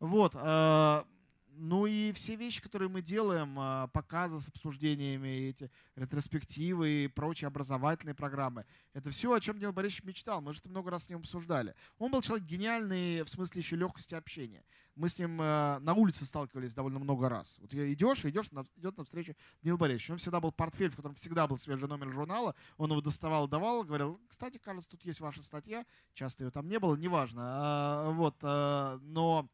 Вот. 0.00 0.32
А, 0.34 1.06
ну 1.54 1.86
и 1.86 2.12
все 2.12 2.34
вещи, 2.36 2.62
которые 2.62 2.88
мы 2.88 3.02
делаем, 3.02 3.58
а, 3.58 3.86
показы 3.88 4.40
с 4.40 4.48
обсуждениями, 4.48 5.50
эти 5.50 5.70
ретроспективы 5.96 7.04
и 7.04 7.08
прочие 7.08 7.48
образовательные 7.48 8.14
программы, 8.14 8.64
это 8.92 9.10
все, 9.10 9.32
о 9.32 9.40
чем 9.40 9.58
Данил 9.58 9.72
Борисович 9.72 10.04
мечтал. 10.04 10.40
Мы 10.40 10.54
же 10.54 10.60
это 10.60 10.70
много 10.70 10.90
раз 10.90 11.04
с 11.04 11.08
ним 11.08 11.18
обсуждали. 11.18 11.74
Он 11.98 12.10
был 12.10 12.22
человек 12.22 12.46
гениальный 12.46 13.22
в 13.22 13.28
смысле 13.28 13.60
еще 13.60 13.76
легкости 13.76 14.14
общения. 14.14 14.64
Мы 14.94 15.08
с 15.08 15.18
ним 15.18 15.38
а, 15.40 15.78
на 15.80 15.94
улице 15.94 16.24
сталкивались 16.24 16.74
довольно 16.74 16.98
много 16.98 17.28
раз. 17.28 17.58
Вот 17.60 17.72
идешь, 17.74 18.24
идешь, 18.24 18.48
идет 18.76 18.96
на 18.96 19.04
встречу 19.04 19.34
Данил 19.62 19.78
Борисович. 19.78 20.10
Он 20.10 20.18
всегда 20.18 20.40
был 20.40 20.52
портфель, 20.52 20.90
в 20.90 20.96
котором 20.96 21.16
всегда 21.16 21.46
был 21.46 21.58
свежий 21.58 21.88
номер 21.88 22.12
журнала. 22.12 22.54
Он 22.76 22.90
его 22.90 23.00
доставал, 23.00 23.48
давал, 23.48 23.84
говорил, 23.84 24.20
кстати, 24.28 24.58
кажется, 24.58 24.90
тут 24.90 25.04
есть 25.04 25.20
ваша 25.20 25.42
статья. 25.42 25.84
Часто 26.14 26.44
ее 26.44 26.50
там 26.50 26.68
не 26.68 26.78
было, 26.78 26.96
неважно. 26.96 27.42
А, 27.44 28.10
вот, 28.10 28.42
но 28.42 29.48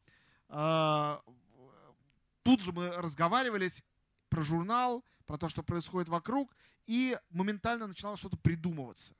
тут 2.43 2.61
же 2.61 2.71
мы 2.71 2.89
разговаривались 2.89 3.83
про 4.29 4.41
журнал, 4.41 5.03
про 5.25 5.37
то, 5.37 5.49
что 5.49 5.63
происходит 5.63 6.09
вокруг, 6.09 6.55
и 6.85 7.17
моментально 7.29 7.87
начинало 7.87 8.17
что-то 8.17 8.37
придумываться. 8.37 9.15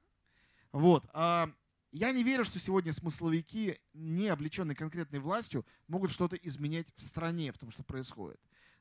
Вот. 0.72 1.06
А, 1.14 1.50
я 1.92 2.12
не 2.12 2.24
верю, 2.24 2.46
что 2.46 2.60
сегодня 2.60 2.94
смысловики, 2.94 3.80
не 3.94 4.28
облеченные 4.28 4.76
конкретной 4.76 5.20
властью, 5.20 5.66
могут 5.88 6.12
что-то 6.12 6.36
изменять 6.36 6.88
в 6.96 7.02
стране, 7.02 7.52
в 7.52 7.58
том, 7.58 7.72
что 7.72 7.84
происходит. 7.84 8.40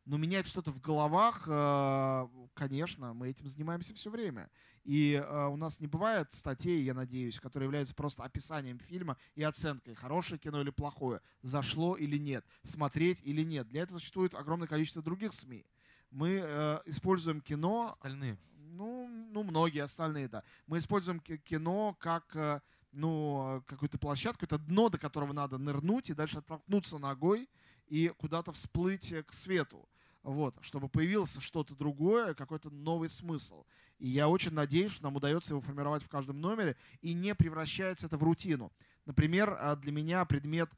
Но 0.09 0.17
менять 0.17 0.47
что-то 0.47 0.71
в 0.71 0.81
головах, 0.81 1.45
а, 1.49 2.31
конечно, 2.55 3.13
мы 3.13 3.29
этим 3.29 3.47
занимаемся 3.47 3.95
все 3.95 4.09
время. 4.09 4.49
И 4.85 5.23
а, 5.23 5.49
у 5.49 5.57
нас 5.59 5.81
не 5.81 5.87
бывает 5.87 6.33
статей, 6.33 6.83
я 6.83 6.95
надеюсь, 6.95 7.39
которые 7.39 7.67
являются 7.67 7.95
просто 7.95 8.25
описанием 8.25 8.79
фильма 8.79 9.19
и 9.35 9.43
оценкой, 9.43 9.95
хорошее 9.95 10.39
кино 10.39 10.63
или 10.63 10.71
плохое, 10.71 11.21
зашло 11.43 11.95
или 11.95 12.17
нет, 12.17 12.43
смотреть 12.63 13.21
или 13.23 13.43
нет. 13.43 13.69
Для 13.69 13.83
этого 13.83 13.99
существует 13.99 14.35
огромное 14.35 14.67
количество 14.67 15.03
других 15.03 15.35
СМИ. 15.35 15.67
Мы 16.11 16.41
э, 16.43 16.81
используем 16.87 17.43
кино... 17.43 17.89
Остальные. 17.91 18.39
Ну, 18.57 19.09
ну, 19.09 19.43
многие 19.43 19.81
остальные, 19.81 20.29
да. 20.29 20.43
Мы 20.67 20.79
используем 20.79 21.21
кино 21.21 21.95
как 22.01 22.35
э, 22.35 22.63
ну, 22.93 23.63
какую-то 23.67 23.99
площадку, 23.99 24.47
это 24.47 24.57
дно, 24.57 24.89
до 24.89 24.97
которого 24.97 25.35
надо 25.35 25.59
нырнуть 25.59 26.09
и 26.09 26.15
дальше 26.15 26.39
оттолкнуться 26.39 26.97
ногой 26.97 27.47
и 27.89 28.11
куда-то 28.17 28.53
всплыть 28.53 29.13
к 29.27 29.35
свету 29.35 29.87
вот, 30.23 30.57
чтобы 30.61 30.89
появился 30.89 31.41
что-то 31.41 31.75
другое, 31.75 32.35
какой-то 32.35 32.71
новый 32.71 33.09
смысл. 33.09 33.65
И 33.99 34.09
я 34.09 34.29
очень 34.29 34.53
надеюсь, 34.53 34.93
что 34.93 35.05
нам 35.05 35.17
удается 35.17 35.55
его 35.55 35.61
формировать 35.61 36.03
в 36.03 36.09
каждом 36.09 36.41
номере 36.41 36.77
и 37.01 37.15
не 37.15 37.35
превращается 37.35 38.07
это 38.07 38.17
в 38.17 38.23
рутину. 38.23 38.73
Например, 39.07 39.57
а, 39.59 39.77
для 39.77 39.93
меня 39.93 40.25
предмет 40.25 40.71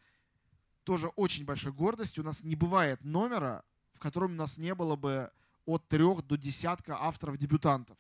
тоже 0.85 1.09
очень 1.17 1.45
большой 1.45 1.73
гордости. 1.73 2.21
У 2.21 2.25
нас 2.25 2.43
не 2.43 2.57
бывает 2.57 3.05
номера, 3.05 3.65
в 3.93 3.99
котором 3.99 4.33
у 4.33 4.37
нас 4.37 4.57
не 4.57 4.75
было 4.75 4.97
бы 4.97 5.31
от 5.67 5.87
трех 5.89 6.27
до 6.27 6.37
десятка 6.37 6.97
авторов-дебютантов. 6.99 7.99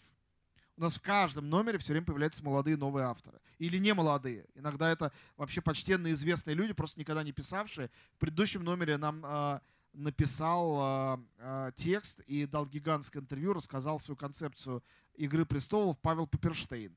У 0.76 0.82
нас 0.82 0.97
в 0.97 1.03
каждом 1.03 1.51
номере 1.51 1.76
все 1.76 1.93
время 1.93 2.07
появляются 2.07 2.43
молодые 2.43 2.76
новые 2.78 3.05
авторы. 3.05 3.38
Или 3.59 3.76
не 3.76 3.93
молодые. 3.93 4.47
Иногда 4.55 4.91
это 4.91 5.12
вообще 5.36 5.61
почтенные 5.61 6.14
известные 6.14 6.55
люди, 6.55 6.72
просто 6.72 6.99
никогда 6.99 7.22
не 7.22 7.32
писавшие. 7.32 7.91
В 8.14 8.18
предыдущем 8.18 8.64
номере 8.64 8.97
нам 8.97 9.22
э, 9.22 9.61
написал 9.93 11.16
э, 11.16 11.18
э, 11.38 11.72
текст 11.76 12.20
и 12.20 12.47
дал 12.47 12.66
гигантское 12.66 13.22
интервью, 13.22 13.53
рассказал 13.53 14.01
свою 14.01 14.16
концепцию 14.16 14.82
«Игры 15.14 15.45
престолов» 15.45 15.99
Павел 16.01 16.26
Паперштейн. 16.26 16.95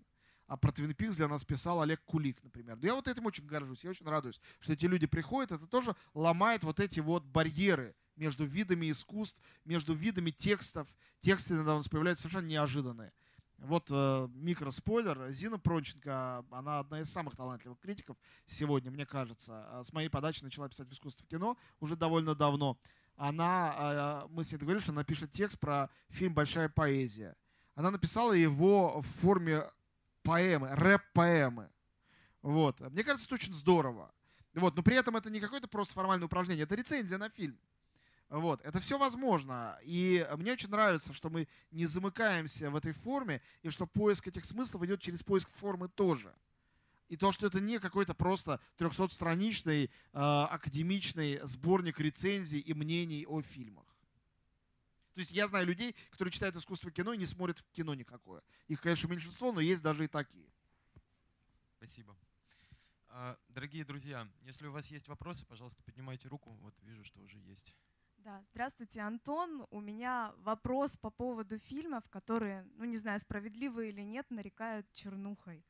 А 0.48 0.58
про 0.58 0.72
Твин 0.72 0.94
Пикс 0.94 1.16
для 1.16 1.28
нас 1.28 1.44
писал 1.44 1.82
Олег 1.82 2.04
Кулик, 2.06 2.44
например. 2.44 2.78
я 2.82 2.94
вот 2.94 3.08
этим 3.08 3.26
очень 3.26 3.46
горжусь, 3.46 3.84
я 3.84 3.90
очень 3.90 4.06
радуюсь, 4.06 4.42
что 4.60 4.74
эти 4.74 4.86
люди 4.86 5.08
приходят, 5.08 5.52
это 5.52 5.66
тоже 5.68 5.96
ломает 6.14 6.64
вот 6.64 6.80
эти 6.80 7.00
вот 7.00 7.24
барьеры 7.24 7.96
между 8.16 8.46
видами 8.46 8.92
искусств, 8.92 9.42
между 9.66 9.94
видами 9.94 10.32
текстов. 10.32 10.88
Тексты 11.22 11.56
иногда 11.56 11.74
у 11.74 11.78
нас 11.78 11.88
появляются 11.88 12.24
совершенно 12.24 12.50
неожиданные. 12.50 13.14
Вот 13.64 13.88
э, 13.90 14.28
микроспойлер. 14.34 15.30
Зина 15.30 15.58
Пронченко, 15.58 16.46
она 16.52 16.80
одна 16.80 17.00
из 17.00 17.10
самых 17.10 17.38
талантливых 17.38 17.80
критиков 17.80 18.18
сегодня, 18.46 18.92
мне 18.92 19.06
кажется. 19.06 19.66
А 19.72 19.84
с 19.86 19.94
моей 19.94 20.10
подачи 20.10 20.44
начала 20.44 20.68
писать 20.68 20.90
в 20.90 20.92
искусство 20.92 21.26
в 21.26 21.30
кино 21.30 21.58
уже 21.80 21.96
довольно 21.96 22.36
давно. 22.36 22.78
Она, 23.16 24.26
э, 24.26 24.28
мы 24.32 24.44
с 24.44 24.52
ней 24.52 24.58
договорились, 24.58 24.84
что 24.84 24.92
она 24.92 25.06
пишет 25.06 25.32
текст 25.32 25.60
про 25.60 25.90
фильм 26.10 26.34
«Большая 26.34 26.68
поэзия». 26.68 27.38
Она 27.76 27.90
написала 27.90 28.34
его 28.34 29.00
в 29.02 29.08
форме 29.22 29.64
поэмы, 30.24 30.70
рэп-поэмы. 30.76 31.70
Вот. 32.42 32.82
Мне 32.82 33.04
кажется, 33.06 33.28
это 33.28 33.36
очень 33.36 33.54
здорово. 33.54 34.14
Вот. 34.56 34.76
Но 34.76 34.84
при 34.84 34.98
этом 34.98 35.16
это 35.16 35.30
не 35.30 35.40
какое-то 35.40 35.70
просто 35.70 35.94
формальное 35.94 36.26
упражнение, 36.26 36.64
это 36.64 36.76
рецензия 36.76 37.18
на 37.18 37.30
фильм. 37.30 37.58
Вот, 38.34 38.62
это 38.64 38.80
все 38.80 38.98
возможно. 38.98 39.78
И 39.84 40.28
мне 40.38 40.54
очень 40.54 40.70
нравится, 40.70 41.14
что 41.14 41.30
мы 41.30 41.48
не 41.70 41.86
замыкаемся 41.86 42.72
в 42.72 42.76
этой 42.76 42.92
форме, 42.92 43.44
и 43.62 43.70
что 43.70 43.86
поиск 43.86 44.28
этих 44.28 44.44
смыслов 44.44 44.82
идет 44.82 45.02
через 45.02 45.22
поиск 45.22 45.52
формы 45.52 45.88
тоже. 45.88 46.34
И 47.10 47.16
то, 47.16 47.32
что 47.32 47.46
это 47.46 47.60
не 47.60 47.78
какой-то 47.78 48.16
просто 48.16 48.60
300-страничный 48.80 49.84
э, 49.84 49.90
академичный 50.14 51.42
сборник 51.44 52.00
рецензий 52.00 52.60
и 52.60 52.74
мнений 52.74 53.28
о 53.28 53.44
фильмах. 53.44 53.86
То 55.14 55.20
есть 55.20 55.32
я 55.32 55.46
знаю 55.46 55.68
людей, 55.68 55.96
которые 56.10 56.32
читают 56.32 56.56
искусство 56.56 56.90
кино 56.90 57.14
и 57.14 57.18
не 57.20 57.28
смотрят 57.28 57.60
в 57.60 57.70
кино 57.70 57.94
никакое. 57.94 58.42
Их, 58.68 58.82
конечно, 58.82 59.08
меньшинство, 59.10 59.52
но 59.52 59.62
есть 59.62 59.84
даже 59.84 60.06
и 60.06 60.08
такие. 60.08 60.50
Спасибо. 61.78 62.18
А, 63.10 63.38
дорогие 63.50 63.86
друзья, 63.86 64.28
если 64.42 64.66
у 64.66 64.72
вас 64.72 64.90
есть 64.90 65.08
вопросы, 65.08 65.46
пожалуйста, 65.46 65.84
поднимайте 65.84 66.28
руку. 66.30 66.58
Вот 66.64 66.74
вижу, 66.82 67.04
что 67.04 67.22
уже 67.22 67.38
есть. 67.38 67.76
Да, 68.24 68.42
здравствуйте, 68.52 69.02
Антон. 69.02 69.68
У 69.70 69.82
меня 69.82 70.34
вопрос 70.38 70.96
по 70.96 71.10
поводу 71.10 71.58
фильмов, 71.60 72.08
которые, 72.10 72.66
ну 72.78 72.86
не 72.86 72.96
знаю, 72.96 73.20
справедливы 73.20 73.90
или 73.90 74.02
нет, 74.02 74.26
нарекают 74.30 74.90
чернухой. 74.94 75.66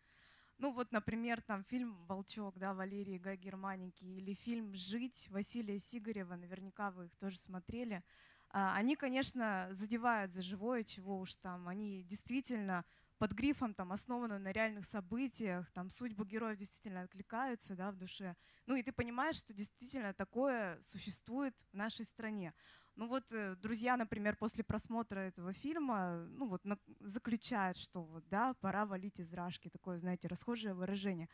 Ну 0.60 0.72
вот, 0.72 0.92
например, 0.92 1.42
там 1.42 1.64
фильм 1.64 2.06
«Волчок», 2.06 2.60
да, 2.60 2.76
Валерии 2.76 3.18
Гай 3.18 3.38
Германики, 3.38 4.06
или 4.06 4.36
фильм 4.36 4.76
«Жить» 4.76 5.28
Василия 5.32 5.80
Сигарева, 5.80 6.36
наверняка 6.36 6.92
вы 6.92 7.06
их 7.08 7.16
тоже 7.16 7.40
смотрели. 7.40 8.04
а, 8.52 8.76
они, 8.76 8.96
конечно, 8.96 9.70
задевают 9.72 10.32
за 10.32 10.44
живое, 10.44 10.84
чего 10.84 11.20
уж 11.20 11.36
там. 11.38 11.68
Они 11.68 12.04
действительно 12.04 12.86
под 13.24 13.32
грифом 13.32 13.74
там 13.74 13.94
основаны 13.94 14.38
на 14.38 14.52
реальных 14.52 14.86
событиях, 14.86 15.72
там 15.72 15.90
судьбы 15.90 16.26
героев 16.26 16.58
действительно 16.58 17.04
откликаются 17.04 17.74
да, 17.74 17.90
в 17.90 17.96
душе. 17.96 18.36
Ну 18.66 18.76
и 18.76 18.84
ты 18.84 18.92
понимаешь, 18.92 19.38
что 19.38 19.54
действительно 19.54 20.14
такое 20.14 20.78
существует 20.82 21.56
в 21.72 21.74
нашей 21.74 22.04
стране. 22.04 22.54
Ну 22.98 23.08
вот 23.08 23.24
э, 23.32 23.56
друзья, 23.56 23.96
например, 23.96 24.36
после 24.36 24.66
просмотра 24.66 25.22
этого 25.22 25.54
фильма, 25.54 26.26
ну 26.32 26.50
вот 26.50 26.64
заключают, 27.00 27.78
что 27.78 28.04
вот 28.04 28.28
да, 28.28 28.56
пора 28.56 28.86
валить 28.86 29.22
из 29.22 29.32
рашки, 29.32 29.70
такое, 29.70 30.00
знаете, 30.00 30.28
расхожее 30.28 30.74
выражение. 30.74 31.30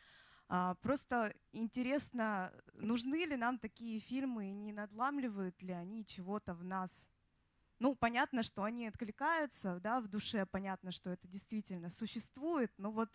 А, 0.48 0.76
просто 0.76 1.34
интересно, 1.54 2.54
нужны 2.76 3.26
ли 3.26 3.36
нам 3.36 3.58
такие 3.58 4.00
фильмы 4.00 4.52
и 4.52 4.54
не 4.54 4.74
надламливают 4.74 5.60
ли 5.64 5.74
они 5.74 6.06
чего-то 6.06 6.54
в 6.54 6.64
нас? 6.64 7.08
Ну, 7.80 7.95
понятно, 7.95 8.43
что 8.43 8.63
они 8.63 8.88
откликаются, 8.88 9.80
да, 9.80 10.01
в 10.01 10.07
душе, 10.07 10.45
понятно, 10.45 10.91
что 10.91 11.09
это 11.09 11.27
действительно 11.27 11.89
существует, 11.89 12.71
но 12.77 12.91
вот 12.91 13.09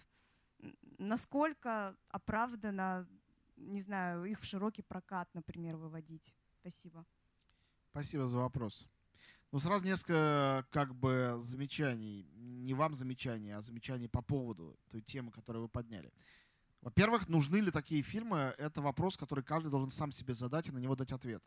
насколько 0.98 1.96
оправдано, 2.08 3.06
не 3.56 3.80
знаю, 3.80 4.24
их 4.24 4.40
в 4.40 4.44
широкий 4.44 4.82
прокат, 4.82 5.28
например, 5.34 5.76
выводить? 5.76 6.34
Спасибо. 6.60 7.04
Спасибо 7.90 8.26
за 8.26 8.38
вопрос. 8.38 8.88
Ну, 9.52 9.60
сразу 9.60 9.84
несколько 9.84 10.66
как 10.70 10.94
бы 10.94 11.38
замечаний. 11.42 12.26
Не 12.34 12.74
вам 12.74 12.94
замечаний, 12.94 13.52
а 13.52 13.62
замечаний 13.62 14.08
по 14.08 14.22
поводу 14.22 14.76
той 14.90 15.00
темы, 15.02 15.30
которую 15.30 15.62
вы 15.62 15.68
подняли. 15.68 16.12
Во-первых, 16.80 17.28
нужны 17.28 17.58
ли 17.58 17.70
такие 17.70 18.02
фильмы? 18.02 18.54
Это 18.58 18.82
вопрос, 18.82 19.16
который 19.16 19.44
каждый 19.44 19.70
должен 19.70 19.90
сам 19.90 20.10
себе 20.10 20.34
задать 20.34 20.68
и 20.68 20.72
на 20.72 20.78
него 20.78 20.96
дать 20.96 21.12
ответ. 21.12 21.42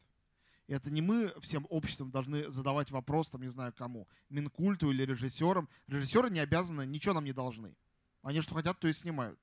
И 0.67 0.73
это 0.73 0.91
не 0.91 1.01
мы 1.01 1.33
всем 1.39 1.65
обществом 1.69 2.11
должны 2.11 2.51
задавать 2.51 2.91
вопрос, 2.91 3.29
там, 3.29 3.41
не 3.41 3.47
знаю 3.47 3.73
кому, 3.73 4.07
Минкульту 4.29 4.91
или 4.91 5.03
режиссерам. 5.03 5.69
Режиссеры 5.87 6.29
не 6.29 6.39
обязаны, 6.39 6.85
ничего 6.85 7.13
нам 7.13 7.23
не 7.23 7.31
должны. 7.31 7.75
Они 8.21 8.41
что 8.41 8.53
хотят, 8.53 8.77
то 8.79 8.87
и 8.87 8.93
снимают. 8.93 9.39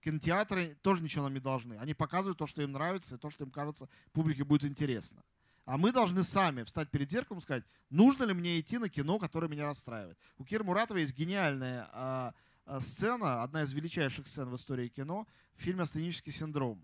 Кинотеатры 0.00 0.76
тоже 0.82 1.02
ничего 1.02 1.24
нам 1.24 1.34
не 1.34 1.40
должны. 1.40 1.74
Они 1.78 1.92
показывают 1.92 2.38
то, 2.38 2.46
что 2.46 2.62
им 2.62 2.70
нравится, 2.70 3.16
и 3.16 3.18
то, 3.18 3.30
что 3.30 3.42
им 3.42 3.50
кажется, 3.50 3.88
публике 4.12 4.44
будет 4.44 4.64
интересно. 4.64 5.24
А 5.64 5.76
мы 5.76 5.92
должны 5.92 6.22
сами 6.22 6.62
встать 6.62 6.88
перед 6.90 7.10
зеркалом 7.10 7.40
и 7.40 7.42
сказать, 7.42 7.64
нужно 7.90 8.22
ли 8.24 8.32
мне 8.32 8.60
идти 8.60 8.78
на 8.78 8.88
кино, 8.88 9.18
которое 9.18 9.48
меня 9.48 9.64
расстраивает. 9.64 10.16
У 10.38 10.44
Киры 10.44 10.62
Муратовой 10.62 11.02
есть 11.02 11.14
гениальная 11.14 11.90
а, 11.92 12.34
сцена, 12.78 13.42
одна 13.42 13.64
из 13.64 13.72
величайших 13.72 14.28
сцен 14.28 14.48
в 14.48 14.54
истории 14.54 14.88
кино, 14.88 15.26
в 15.56 15.60
фильме 15.60 15.82
«Астенический 15.82 16.32
синдром». 16.32 16.82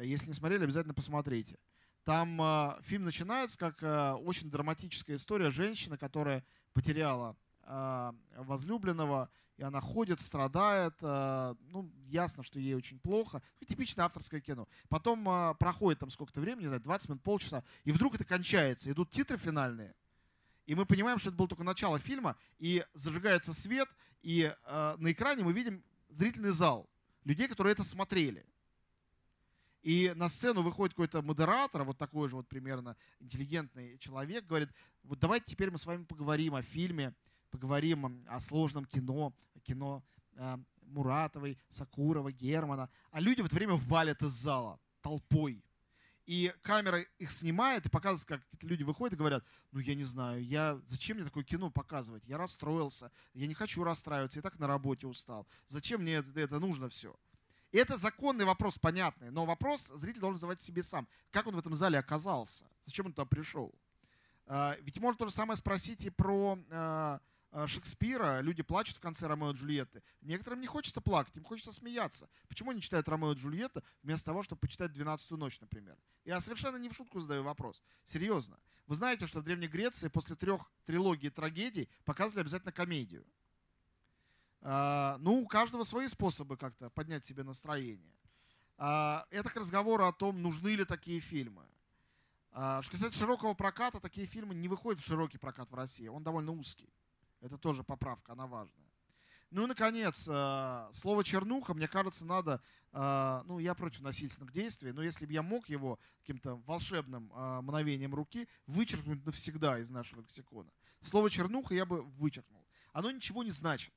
Если 0.00 0.28
не 0.28 0.34
смотрели, 0.34 0.64
обязательно 0.64 0.94
посмотрите. 0.94 1.58
Там 2.04 2.40
а, 2.40 2.78
фильм 2.82 3.04
начинается 3.04 3.58
как 3.58 3.78
а, 3.82 4.16
очень 4.16 4.50
драматическая 4.50 5.16
история 5.16 5.50
женщины, 5.50 5.96
которая 5.96 6.44
потеряла 6.72 7.36
а, 7.62 8.14
возлюбленного, 8.36 9.30
и 9.56 9.62
она 9.62 9.80
ходит, 9.80 10.18
страдает, 10.20 10.94
э, 11.02 11.54
ну, 11.68 11.92
ясно, 12.06 12.42
что 12.42 12.58
ей 12.58 12.74
очень 12.74 12.98
плохо. 12.98 13.42
Ну, 13.60 13.66
типичное 13.66 14.06
авторское 14.06 14.40
кино. 14.40 14.66
Потом 14.88 15.28
э, 15.28 15.54
проходит 15.58 16.00
там 16.00 16.10
сколько-то 16.10 16.40
времени, 16.40 16.62
не 16.62 16.68
знаю, 16.68 16.82
20 16.82 17.08
минут, 17.10 17.22
полчаса, 17.22 17.62
и 17.84 17.92
вдруг 17.92 18.14
это 18.14 18.24
кончается. 18.24 18.90
Идут 18.90 19.10
титры 19.10 19.36
финальные, 19.36 19.94
и 20.66 20.74
мы 20.74 20.86
понимаем, 20.86 21.18
что 21.18 21.28
это 21.30 21.36
было 21.36 21.48
только 21.48 21.64
начало 21.64 21.98
фильма, 21.98 22.36
и 22.58 22.84
зажигается 22.94 23.52
свет, 23.52 23.88
и 24.22 24.52
э, 24.52 24.94
на 24.98 25.12
экране 25.12 25.44
мы 25.44 25.52
видим 25.52 25.84
зрительный 26.08 26.52
зал, 26.52 26.88
людей, 27.24 27.46
которые 27.46 27.72
это 27.72 27.84
смотрели. 27.84 28.44
И 29.82 30.12
на 30.14 30.28
сцену 30.28 30.62
выходит 30.62 30.94
какой-то 30.94 31.22
модератор, 31.22 31.82
вот 31.82 31.98
такой 31.98 32.28
же 32.28 32.36
вот 32.36 32.48
примерно 32.48 32.96
интеллигентный 33.18 33.98
человек, 33.98 34.46
говорит, 34.46 34.70
вот 35.02 35.18
давайте 35.18 35.46
теперь 35.46 35.72
мы 35.72 35.78
с 35.78 35.86
вами 35.86 36.04
поговорим 36.04 36.54
о 36.54 36.62
фильме, 36.62 37.14
поговорим 37.50 38.24
о 38.28 38.40
сложном 38.40 38.84
кино, 38.84 39.34
о 39.54 39.60
кино 39.60 40.04
э, 40.36 40.56
Муратовой, 40.82 41.58
Сакурова, 41.68 42.30
Германа. 42.30 42.88
А 43.10 43.20
люди 43.20 43.40
в 43.40 43.46
это 43.46 43.56
время 43.56 43.74
валят 43.74 44.22
из 44.22 44.30
зала 44.30 44.78
толпой. 45.00 45.64
И 46.26 46.54
камера 46.62 47.00
их 47.18 47.32
снимает 47.32 47.86
и 47.86 47.90
показывает, 47.90 48.44
как 48.50 48.62
люди 48.62 48.84
выходят 48.84 49.14
и 49.14 49.16
говорят, 49.16 49.44
ну 49.72 49.80
я 49.80 49.96
не 49.96 50.04
знаю, 50.04 50.44
я, 50.44 50.80
зачем 50.86 51.16
мне 51.16 51.26
такое 51.26 51.42
кино 51.42 51.70
показывать? 51.70 52.22
Я 52.26 52.38
расстроился, 52.38 53.10
я 53.34 53.48
не 53.48 53.54
хочу 53.54 53.82
расстраиваться, 53.82 54.38
я 54.38 54.42
так 54.42 54.60
на 54.60 54.68
работе 54.68 55.08
устал. 55.08 55.48
Зачем 55.66 56.02
мне 56.02 56.14
это, 56.14 56.38
это 56.38 56.60
нужно 56.60 56.88
все? 56.88 57.16
И 57.72 57.78
это 57.78 57.96
законный 57.96 58.44
вопрос, 58.44 58.78
понятный, 58.78 59.30
но 59.30 59.44
вопрос 59.44 59.88
зритель 59.94 60.20
должен 60.20 60.38
задавать 60.38 60.60
себе 60.60 60.82
сам. 60.82 61.08
Как 61.30 61.46
он 61.46 61.56
в 61.56 61.58
этом 61.58 61.74
зале 61.74 61.98
оказался? 61.98 62.66
Зачем 62.84 63.06
он 63.06 63.12
туда 63.12 63.24
пришел? 63.24 63.74
А, 64.46 64.76
ведь 64.82 64.98
можно 64.98 65.18
то 65.18 65.26
же 65.26 65.32
самое 65.32 65.56
спросить 65.56 66.04
и 66.04 66.10
про 66.10 66.58
а, 66.70 67.20
Э, 67.52 67.66
Шекспира, 67.66 68.40
люди 68.40 68.62
плачут 68.62 68.96
в 68.96 69.00
конце 69.00 69.26
Ромео 69.26 69.50
и 69.50 69.54
Джульетты. 69.54 70.02
Некоторым 70.22 70.60
не 70.60 70.66
хочется 70.66 71.00
плакать, 71.00 71.36
им 71.36 71.44
хочется 71.44 71.72
смеяться. 71.72 72.28
Почему 72.48 72.70
они 72.70 72.80
читают 72.80 73.08
Ромео 73.08 73.32
и 73.32 73.36
Джульетта 73.36 73.82
вместо 74.02 74.26
того, 74.26 74.42
чтобы 74.42 74.60
почитать 74.60 74.92
«Двенадцатую 74.92 75.38
ночь», 75.38 75.60
например? 75.60 75.98
Я 76.24 76.40
совершенно 76.40 76.76
не 76.76 76.88
в 76.88 76.94
шутку 76.94 77.20
задаю 77.20 77.42
вопрос. 77.42 77.82
Серьезно. 78.04 78.58
Вы 78.86 78.94
знаете, 78.94 79.26
что 79.26 79.40
в 79.40 79.44
Древней 79.44 79.68
Греции 79.68 80.08
после 80.08 80.34
трех 80.34 80.70
трилогий 80.86 81.28
трагедий 81.28 81.88
показывали 82.04 82.40
обязательно 82.40 82.72
комедию. 82.72 83.26
А, 84.64 85.18
ну, 85.18 85.40
у 85.40 85.46
каждого 85.46 85.82
свои 85.82 86.06
способы 86.06 86.56
как-то 86.56 86.88
поднять 86.90 87.24
себе 87.26 87.42
настроение. 87.42 88.14
А, 88.78 89.26
это 89.30 89.50
к 89.50 89.56
разговору 89.56 90.06
о 90.06 90.12
том, 90.12 90.40
нужны 90.40 90.70
ли 90.70 90.84
такие 90.84 91.18
фильмы. 91.18 91.66
А, 92.52 92.80
что 92.82 92.92
касается 92.92 93.18
широкого 93.18 93.54
проката, 93.54 93.98
такие 93.98 94.26
фильмы 94.26 94.54
не 94.54 94.68
выходят 94.68 95.02
в 95.02 95.06
широкий 95.06 95.38
прокат 95.38 95.70
в 95.70 95.74
России. 95.74 96.06
Он 96.06 96.22
довольно 96.22 96.52
узкий. 96.52 96.88
Это 97.40 97.58
тоже 97.58 97.82
поправка, 97.82 98.32
она 98.32 98.46
важная. 98.46 98.86
Ну 99.50 99.64
и, 99.64 99.66
наконец, 99.66 100.22
слово 100.22 101.24
«чернуха», 101.24 101.74
мне 101.74 101.86
кажется, 101.86 102.24
надо... 102.24 102.62
Ну, 103.46 103.58
я 103.58 103.74
против 103.74 104.00
насильственных 104.00 104.50
действий, 104.50 104.92
но 104.92 105.02
если 105.02 105.26
бы 105.26 105.32
я 105.34 105.42
мог 105.42 105.68
его 105.68 105.98
каким-то 106.20 106.56
волшебным 106.66 107.30
мгновением 107.34 108.14
руки 108.14 108.48
вычеркнуть 108.66 109.26
навсегда 109.26 109.78
из 109.78 109.90
нашего 109.90 110.22
лексикона, 110.22 110.70
слово 111.02 111.28
«чернуха» 111.28 111.74
я 111.74 111.84
бы 111.84 112.00
вычеркнул. 112.00 112.66
Оно 112.94 113.10
ничего 113.10 113.42
не 113.42 113.50
значит. 113.50 113.92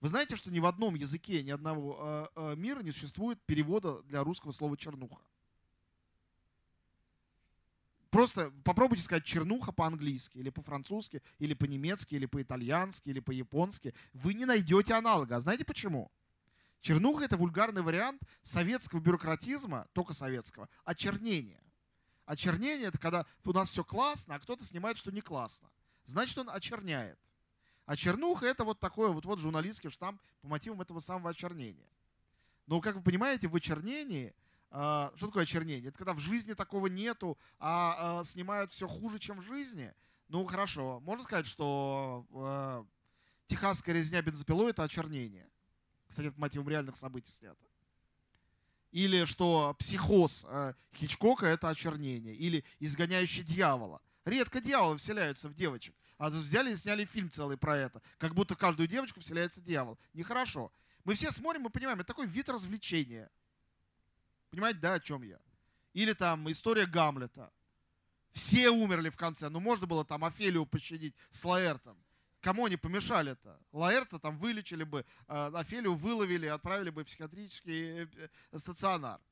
Вы 0.00 0.08
знаете, 0.08 0.36
что 0.36 0.50
ни 0.50 0.58
в 0.58 0.66
одном 0.66 0.94
языке, 0.94 1.42
ни 1.42 1.50
одного 1.50 2.30
мира 2.56 2.80
не 2.80 2.92
существует 2.92 3.40
перевода 3.44 4.02
для 4.02 4.24
русского 4.24 4.52
слова 4.52 4.76
«чернуха»? 4.76 5.22
Просто 8.10 8.50
попробуйте 8.64 9.04
сказать 9.04 9.24
чернуха 9.24 9.70
по-английски, 9.70 10.38
или 10.38 10.50
по-французски, 10.50 11.22
или 11.38 11.54
по-немецки, 11.54 12.16
или 12.16 12.26
по-итальянски, 12.26 13.08
или 13.08 13.20
по-японски. 13.20 13.94
Вы 14.14 14.34
не 14.34 14.46
найдете 14.46 14.94
аналога. 14.94 15.36
А 15.36 15.40
знаете 15.40 15.64
почему? 15.64 16.10
Чернуха— 16.80 17.24
это 17.26 17.36
вульгарный 17.36 17.82
вариант 17.82 18.20
советского 18.42 18.98
бюрократизма, 18.98 19.86
только 19.92 20.12
советского, 20.12 20.68
очернения. 20.84 21.62
Очернение— 22.24 22.88
это 22.88 22.98
когда 22.98 23.26
у 23.44 23.52
нас 23.52 23.68
все 23.68 23.84
классно, 23.84 24.34
а 24.34 24.40
кто-то 24.40 24.64
снимает, 24.64 24.96
что 24.96 25.12
не 25.12 25.20
классно. 25.20 25.70
Значит, 26.04 26.38
он 26.38 26.50
очерняет. 26.50 27.18
А 27.90 27.96
чернуха— 27.96 28.46
это 28.46 28.62
вот 28.62 28.78
такой 28.78 29.12
вот, 29.12 29.24
вот 29.24 29.40
журналистский 29.40 29.90
штамп 29.90 30.22
по 30.42 30.46
мотивам 30.46 30.80
этого 30.80 31.00
самого 31.00 31.30
очернения. 31.30 31.88
Но, 32.68 32.80
как 32.80 32.94
вы 32.94 33.02
понимаете, 33.02 33.48
в 33.48 33.56
очернении— 33.56 34.32
а, 34.70 35.12
что 35.16 35.26
такое 35.26 35.42
очернение? 35.42 35.88
Это 35.88 35.98
когда 35.98 36.14
в 36.14 36.20
жизни 36.20 36.52
такого 36.52 36.86
нету, 36.86 37.36
а, 37.58 38.20
а 38.20 38.22
снимают 38.22 38.70
все 38.70 38.86
хуже, 38.86 39.18
чем 39.18 39.40
в 39.40 39.44
жизни. 39.44 39.92
Ну, 40.28 40.44
хорошо. 40.44 41.00
Можно 41.00 41.24
сказать, 41.24 41.46
что 41.46 42.24
э, 42.32 42.84
техасская 43.48 43.92
резня 43.92 44.22
бензопилой— 44.22 44.70
это 44.70 44.84
очернение. 44.84 45.50
Кстати, 46.06 46.28
это 46.28 46.38
мотивом 46.38 46.68
реальных 46.68 46.94
событий 46.94 47.32
снято. 47.32 47.66
Или 48.92 49.24
что 49.24 49.74
психоз 49.80 50.46
э, 50.48 50.74
Хичкока— 50.94 51.46
это 51.48 51.68
очернение. 51.68 52.36
Или 52.36 52.64
изгоняющий 52.78 53.42
дьявола. 53.42 54.00
Редко 54.24 54.60
дьяволы 54.60 54.96
вселяются 54.98 55.48
в 55.48 55.54
девочек. 55.54 55.96
А 56.20 56.28
взяли 56.28 56.72
и 56.72 56.76
сняли 56.76 57.06
фильм 57.06 57.30
целый 57.30 57.56
про 57.56 57.78
это. 57.78 58.02
Как 58.18 58.34
будто 58.34 58.54
каждую 58.54 58.86
девочку 58.86 59.20
вселяется 59.20 59.62
дьявол. 59.62 59.98
Нехорошо. 60.12 60.70
Мы 61.04 61.14
все 61.14 61.30
смотрим 61.30 61.66
и 61.66 61.70
понимаем, 61.70 61.98
это 61.98 62.08
такой 62.08 62.26
вид 62.26 62.50
развлечения. 62.50 63.30
Понимаете, 64.50 64.80
да, 64.80 64.94
о 64.94 65.00
чем 65.00 65.22
я? 65.22 65.40
Или 65.94 66.12
там 66.12 66.50
история 66.50 66.84
Гамлета. 66.84 67.50
Все 68.32 68.68
умерли 68.68 69.08
в 69.08 69.16
конце. 69.16 69.48
Ну, 69.48 69.60
можно 69.60 69.86
было 69.86 70.04
там 70.04 70.22
Офелию 70.22 70.66
пощадить 70.66 71.14
с 71.30 71.42
Лаэртом. 71.42 71.96
Кому 72.42 72.66
они 72.66 72.76
помешали-то? 72.76 73.58
Лаэрта 73.72 74.18
там 74.18 74.36
вылечили 74.36 74.84
бы, 74.84 75.06
а 75.26 75.46
Офелию 75.54 75.94
выловили, 75.94 76.44
отправили 76.48 76.90
бы 76.90 77.02
в 77.02 77.06
психиатрический 77.06 78.10
э, 78.52 78.58
стационар. 78.58 79.22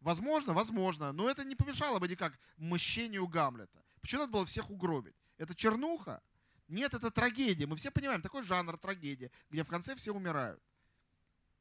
Возможно, 0.00 0.52
возможно. 0.52 1.10
Но 1.10 1.28
это 1.28 1.44
не 1.44 1.56
помешало 1.56 1.98
бы 1.98 2.06
никак 2.06 2.38
мщению 2.58 3.26
Гамлета. 3.26 3.82
Почему 4.00 4.20
надо 4.20 4.32
было 4.32 4.46
всех 4.46 4.70
угробить? 4.70 5.16
Это 5.38 5.54
чернуха? 5.54 6.22
Нет, 6.68 6.94
это 6.94 7.10
трагедия. 7.10 7.66
Мы 7.66 7.76
все 7.76 7.90
понимаем, 7.90 8.22
такой 8.22 8.42
жанр 8.44 8.78
трагедия, 8.78 9.30
где 9.50 9.64
в 9.64 9.68
конце 9.68 9.94
все 9.94 10.12
умирают. 10.12 10.62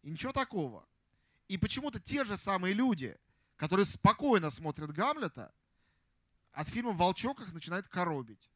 И 0.04 0.10
ничего 0.10 0.32
такого. 0.32 0.88
И 1.48 1.58
почему-то 1.58 2.00
те 2.00 2.24
же 2.24 2.38
самые 2.38 2.74
люди, 2.74 3.18
которые 3.58 3.86
спокойно 3.86 4.50
смотрят 4.50 4.92
Гамлета, 4.92 5.54
от 6.54 6.68
фильма 6.70 6.92
«Волчок» 6.92 7.42
их 7.42 7.54
начинает 7.54 7.88
коробить. 7.88 8.50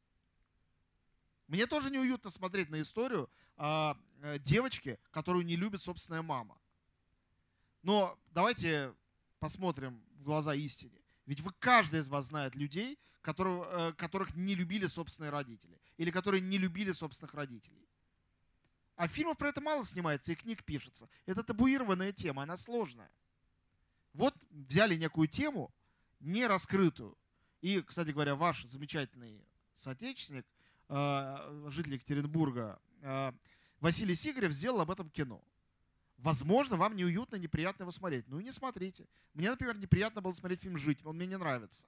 Мне 1.47 1.67
тоже 1.67 1.89
неуютно 1.89 2.29
смотреть 2.29 2.69
на 2.69 2.81
историю 2.81 3.29
э, 3.57 3.93
девочки, 4.39 4.99
которую 5.11 5.45
не 5.45 5.55
любит 5.55 5.81
собственная 5.81 6.21
мама. 6.21 6.57
Но 7.83 8.17
давайте 8.31 8.93
посмотрим 9.39 10.03
в 10.15 10.23
глаза 10.23 10.55
истине. 10.55 10.99
Ведь 11.25 11.41
вы, 11.41 11.51
каждый 11.59 11.99
из 11.99 12.09
вас 12.09 12.27
знает 12.27 12.55
людей, 12.55 12.99
которые, 13.21 13.65
э, 13.67 13.93
которых 13.93 14.35
не 14.35 14.55
любили 14.55 14.85
собственные 14.85 15.31
родители. 15.31 15.79
Или 15.97 16.11
которые 16.11 16.41
не 16.41 16.57
любили 16.57 16.91
собственных 16.91 17.33
родителей. 17.33 17.87
А 18.95 19.07
фильмов 19.07 19.37
про 19.37 19.49
это 19.49 19.61
мало 19.61 19.83
снимается, 19.83 20.31
и 20.31 20.35
книг 20.35 20.63
пишется. 20.63 21.09
Это 21.25 21.43
табуированная 21.43 22.13
тема, 22.13 22.43
она 22.43 22.55
сложная. 22.55 23.11
Вот 24.13 24.33
взяли 24.51 24.95
некую 24.95 25.27
тему, 25.27 25.73
не 26.19 26.47
раскрытую. 26.47 27.17
И, 27.61 27.81
кстати 27.81 28.11
говоря, 28.11 28.35
ваш 28.35 28.63
замечательный 28.65 29.43
соотечественник, 29.75 30.45
э, 30.89 31.67
житель 31.69 31.95
Екатеринбурга, 31.95 32.79
э, 33.01 33.31
Василий 33.79 34.15
Сигарев 34.15 34.51
сделал 34.51 34.81
об 34.81 34.91
этом 34.91 35.09
кино. 35.09 35.43
Возможно, 36.25 36.75
вам 36.75 36.95
неуютно, 36.95 37.35
неприятно 37.35 37.83
его 37.83 37.91
смотреть. 37.91 38.27
Ну 38.27 38.39
и 38.39 38.43
не 38.43 38.51
смотрите. 38.51 39.05
Мне, 39.35 39.51
например, 39.51 39.77
неприятно 39.77 40.21
было 40.21 40.33
смотреть 40.33 40.61
фильм 40.61 40.75
«Жить», 40.75 41.05
он 41.05 41.17
мне 41.17 41.27
не 41.27 41.37
нравится. 41.37 41.85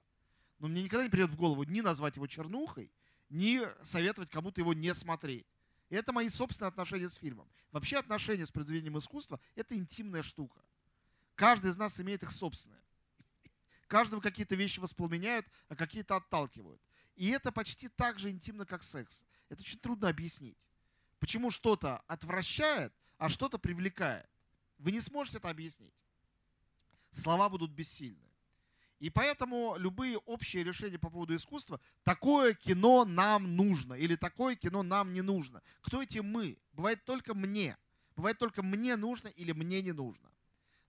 Но 0.60 0.68
мне 0.68 0.84
никогда 0.84 1.02
не 1.02 1.10
придет 1.10 1.30
в 1.30 1.34
голову 1.34 1.64
ни 1.64 1.80
назвать 1.80 2.14
его 2.14 2.28
чернухой, 2.28 2.92
ни 3.30 3.60
советовать 3.82 4.30
кому-то 4.30 4.60
его 4.60 4.74
не 4.74 4.94
смотреть. 4.94 5.44
И 5.90 5.96
это 5.96 6.12
мои 6.12 6.28
собственные 6.28 6.68
отношения 6.68 7.08
с 7.08 7.16
фильмом. 7.16 7.50
Вообще 7.72 7.96
отношения 7.96 8.46
с 8.46 8.52
произведением 8.52 8.96
искусства– 8.98 9.40
это 9.56 9.76
интимная 9.76 10.22
штука. 10.22 10.62
Каждый 11.34 11.72
из 11.72 11.76
нас 11.76 11.98
имеет 11.98 12.22
их 12.22 12.30
собственное. 12.30 12.84
Каждого 13.88 14.20
какие-то 14.20 14.54
вещи 14.54 14.78
воспламеняют, 14.78 15.46
а 15.66 15.74
какие-то 15.74 16.14
отталкивают. 16.14 16.80
И 17.16 17.28
это 17.30 17.50
почти 17.50 17.88
так 17.88 18.20
же 18.20 18.30
интимно, 18.30 18.66
как 18.66 18.84
секс. 18.84 19.26
Это 19.48 19.62
очень 19.62 19.80
трудно 19.80 20.08
объяснить. 20.08 20.56
Почему 21.18 21.50
что-то 21.50 21.98
отвращает, 22.06 22.92
а 23.18 23.28
что-то 23.28 23.58
привлекает. 23.58 24.28
Вы 24.78 24.92
не 24.92 25.00
сможете 25.00 25.38
это 25.38 25.50
объяснить. 25.50 25.92
Слова 27.10 27.48
будут 27.48 27.72
бессильны. 27.72 28.28
И 29.00 29.10
поэтому 29.10 29.76
любые 29.78 30.18
общие 30.18 30.64
решения 30.64 30.98
по 30.98 31.10
поводу 31.10 31.34
искусства, 31.34 31.80
такое 32.02 32.54
кино 32.54 33.04
нам 33.04 33.54
нужно 33.54 33.94
или 33.94 34.16
такое 34.16 34.56
кино 34.56 34.82
нам 34.82 35.12
не 35.12 35.22
нужно. 35.22 35.62
Кто 35.82 36.02
эти 36.02 36.18
мы? 36.18 36.58
Бывает 36.72 37.04
только 37.04 37.34
мне. 37.34 37.76
Бывает 38.16 38.38
только 38.38 38.62
мне 38.62 38.96
нужно 38.96 39.28
или 39.28 39.52
мне 39.52 39.82
не 39.82 39.92
нужно. 39.92 40.28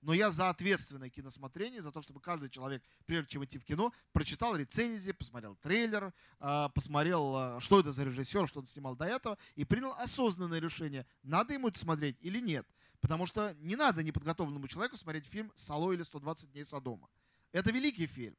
Но 0.02 0.14
я 0.14 0.32
за 0.32 0.50
ответственное 0.50 1.10
киносмотрение, 1.10 1.82
за 1.82 1.92
то, 1.92 2.02
чтобы 2.02 2.22
каждый 2.22 2.50
человек, 2.50 2.82
прежде 3.06 3.32
чем 3.32 3.44
идти 3.44 3.58
в 3.58 3.66
кино, 3.66 3.94
прочитал 4.14 4.56
рецензии, 4.56 5.12
посмотрел 5.12 5.56
трейлер, 5.58 6.14
а, 6.40 6.70
посмотрел, 6.70 7.36
а, 7.36 7.60
что 7.60 7.82
это 7.82 7.92
за 7.92 8.06
режиссер, 8.06 8.48
что 8.48 8.62
он 8.62 8.68
снимал 8.68 8.96
до 8.96 9.06
этого, 9.06 9.38
и 9.56 9.66
принял 9.66 9.92
осознанное 9.98 10.60
решение, 10.60 11.06
надо 11.24 11.54
ему 11.54 11.68
это 11.68 11.80
смотреть 11.80 12.18
или 12.22 12.40
нет. 12.40 12.66
Потому 13.02 13.26
что 13.26 13.54
не 13.60 13.76
надо 13.76 14.02
неподготовленному 14.04 14.68
человеку 14.68 14.98
смотреть 14.98 15.26
фильм 15.26 15.52
«Сало» 15.56 15.92
или 15.92 16.04
«120 16.04 16.52
дней 16.52 16.66
Содома». 16.66 17.10
Это 17.52 17.72
великий 17.72 18.08
фильм, 18.08 18.38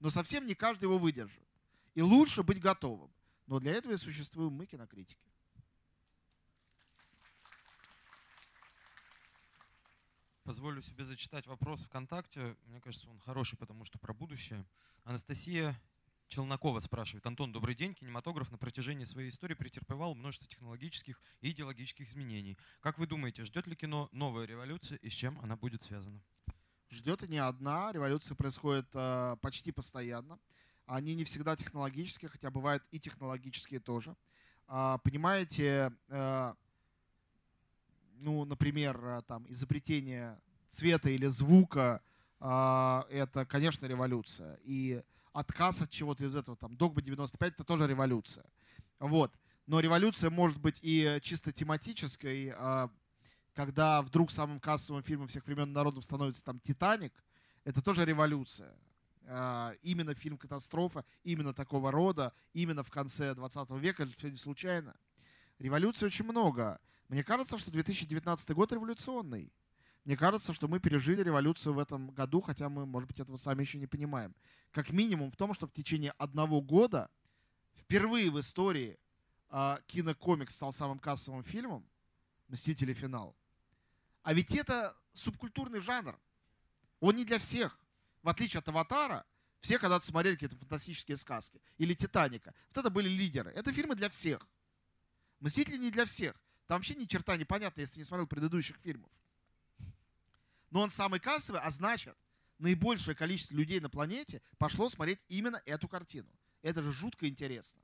но 0.00 0.10
совсем 0.10 0.46
не 0.46 0.54
каждый 0.54 0.84
его 0.84 0.98
выдержит. 0.98 1.42
И 1.94 2.02
лучше 2.02 2.42
быть 2.42 2.60
готовым. 2.60 3.10
Но 3.46 3.60
для 3.60 3.72
этого 3.72 3.92
и 3.92 3.96
существуем 3.96 4.52
мы, 4.52 4.66
кинокритики. 4.66 5.27
Позволю 10.48 10.80
себе 10.80 11.04
зачитать 11.04 11.46
вопрос 11.46 11.84
ВКонтакте. 11.84 12.56
Мне 12.68 12.80
кажется, 12.80 13.06
он 13.10 13.18
хороший, 13.18 13.58
потому 13.58 13.84
что 13.84 13.98
про 13.98 14.14
будущее. 14.14 14.64
Анастасия 15.04 15.78
Челнокова 16.28 16.80
спрашивает. 16.80 17.26
Антон, 17.26 17.52
добрый 17.52 17.74
день. 17.74 17.92
Кинематограф 17.92 18.50
на 18.50 18.56
протяжении 18.56 19.04
своей 19.04 19.28
истории 19.28 19.52
претерпевал 19.52 20.14
множество 20.14 20.48
технологических 20.48 21.20
и 21.42 21.50
идеологических 21.50 22.08
изменений. 22.08 22.56
Как 22.80 22.96
вы 22.96 23.06
думаете, 23.06 23.44
ждет 23.44 23.66
ли 23.66 23.76
кино 23.76 24.08
новая 24.10 24.46
революция 24.46 24.96
и 24.96 25.10
с 25.10 25.12
чем 25.12 25.38
она 25.42 25.54
будет 25.54 25.82
связана? 25.82 26.18
ждет 26.88 27.22
и 27.24 27.28
не 27.28 27.36
одна. 27.36 27.92
Революция 27.92 28.34
происходит 28.34 28.86
э, 28.94 29.36
почти 29.42 29.70
постоянно. 29.70 30.38
Они 30.86 31.14
не 31.14 31.24
всегда 31.24 31.56
технологические, 31.56 32.30
хотя 32.30 32.50
бывают 32.50 32.82
и 32.90 32.98
технологические 32.98 33.80
тоже. 33.80 34.16
А, 34.66 34.96
понимаете, 34.96 35.92
э, 36.08 36.54
ну, 38.20 38.44
например, 38.44 38.98
э, 39.04 39.22
там, 39.26 39.46
изобретение 39.48 40.38
цвета 40.68 41.10
или 41.10 41.26
звука, 41.26 42.02
э, 42.40 43.02
это, 43.10 43.44
конечно, 43.46 43.86
революция. 43.86 44.58
И 44.64 45.02
отказ 45.32 45.82
от 45.82 45.90
чего-то 45.90 46.24
из 46.24 46.36
этого, 46.36 46.56
там, 46.56 46.76
Догма 46.76 47.02
95, 47.02 47.54
это 47.54 47.64
тоже 47.64 47.86
революция. 47.86 48.44
Вот. 48.98 49.32
Но 49.66 49.80
революция 49.80 50.30
может 50.30 50.58
быть 50.58 50.78
и 50.82 51.18
чисто 51.22 51.52
тематической, 51.52 52.52
э, 52.56 52.88
когда 53.54 54.02
вдруг 54.02 54.30
самым 54.30 54.60
кассовым 54.60 55.02
фильмом 55.02 55.28
всех 55.28 55.46
времен 55.46 55.72
народов 55.72 56.04
становится 56.04 56.44
там 56.44 56.60
«Титаник», 56.60 57.12
это 57.64 57.82
тоже 57.82 58.04
революция. 58.04 58.72
А, 59.30 59.74
именно 59.82 60.14
фильм 60.14 60.38
«Катастрофа», 60.38 61.04
именно 61.22 61.52
такого 61.52 61.90
рода, 61.90 62.32
именно 62.54 62.82
в 62.82 62.90
конце 62.90 63.34
20 63.34 63.70
века, 63.72 64.04
это 64.04 64.12
все 64.16 64.30
не 64.30 64.36
случайно. 64.36 64.96
Революции 65.58 66.06
очень 66.06 66.24
много. 66.24 66.80
Мне 67.08 67.24
кажется, 67.24 67.56
что 67.56 67.70
2019 67.70 68.50
год 68.50 68.72
революционный. 68.72 69.50
Мне 70.04 70.16
кажется, 70.16 70.52
что 70.52 70.68
мы 70.68 70.78
пережили 70.78 71.22
революцию 71.22 71.74
в 71.74 71.78
этом 71.78 72.10
году, 72.10 72.40
хотя 72.40 72.68
мы, 72.68 72.86
может 72.86 73.08
быть, 73.08 73.20
этого 73.20 73.36
сами 73.36 73.62
еще 73.62 73.78
не 73.78 73.86
понимаем. 73.86 74.34
Как 74.70 74.90
минимум 74.90 75.30
в 75.30 75.36
том, 75.36 75.54
что 75.54 75.66
в 75.66 75.72
течение 75.72 76.12
одного 76.12 76.60
года 76.60 77.10
впервые 77.74 78.30
в 78.30 78.38
истории 78.38 78.98
э, 79.50 79.76
кинокомикс 79.86 80.54
стал 80.54 80.72
самым 80.72 80.98
кассовым 80.98 81.42
фильмом 81.42 81.86
«Мстители. 82.48 82.92
Финал». 82.92 83.34
А 84.22 84.34
ведь 84.34 84.54
это 84.54 84.96
субкультурный 85.14 85.80
жанр. 85.80 86.18
Он 87.00 87.16
не 87.16 87.24
для 87.24 87.38
всех. 87.38 87.78
В 88.22 88.28
отличие 88.28 88.58
от 88.58 88.68
«Аватара», 88.68 89.24
все 89.60 89.78
когда-то 89.78 90.06
смотрели 90.06 90.34
какие-то 90.34 90.56
фантастические 90.56 91.16
сказки. 91.16 91.60
Или 91.78 91.94
«Титаника». 91.94 92.54
Вот 92.68 92.78
это 92.78 92.90
были 92.90 93.08
лидеры. 93.08 93.50
Это 93.52 93.72
фильмы 93.72 93.94
для 93.94 94.10
всех. 94.10 94.46
«Мстители» 95.40 95.78
не 95.78 95.90
для 95.90 96.04
всех. 96.04 96.34
Там 96.68 96.78
вообще 96.78 96.94
ни 96.94 97.06
черта 97.06 97.36
не 97.36 97.44
понятно, 97.44 97.80
если 97.80 97.98
не 97.98 98.04
смотрел 98.04 98.26
предыдущих 98.26 98.76
фильмов. 98.76 99.10
Но 100.70 100.82
он 100.82 100.90
самый 100.90 101.18
кассовый, 101.18 101.60
а 101.60 101.70
значит, 101.70 102.16
наибольшее 102.58 103.14
количество 103.14 103.54
людей 103.54 103.80
на 103.80 103.88
планете 103.88 104.42
пошло 104.58 104.88
смотреть 104.88 105.18
именно 105.28 105.60
эту 105.64 105.88
картину. 105.88 106.28
Это 106.62 106.82
же 106.82 106.92
жутко 106.92 107.28
интересно. 107.28 107.80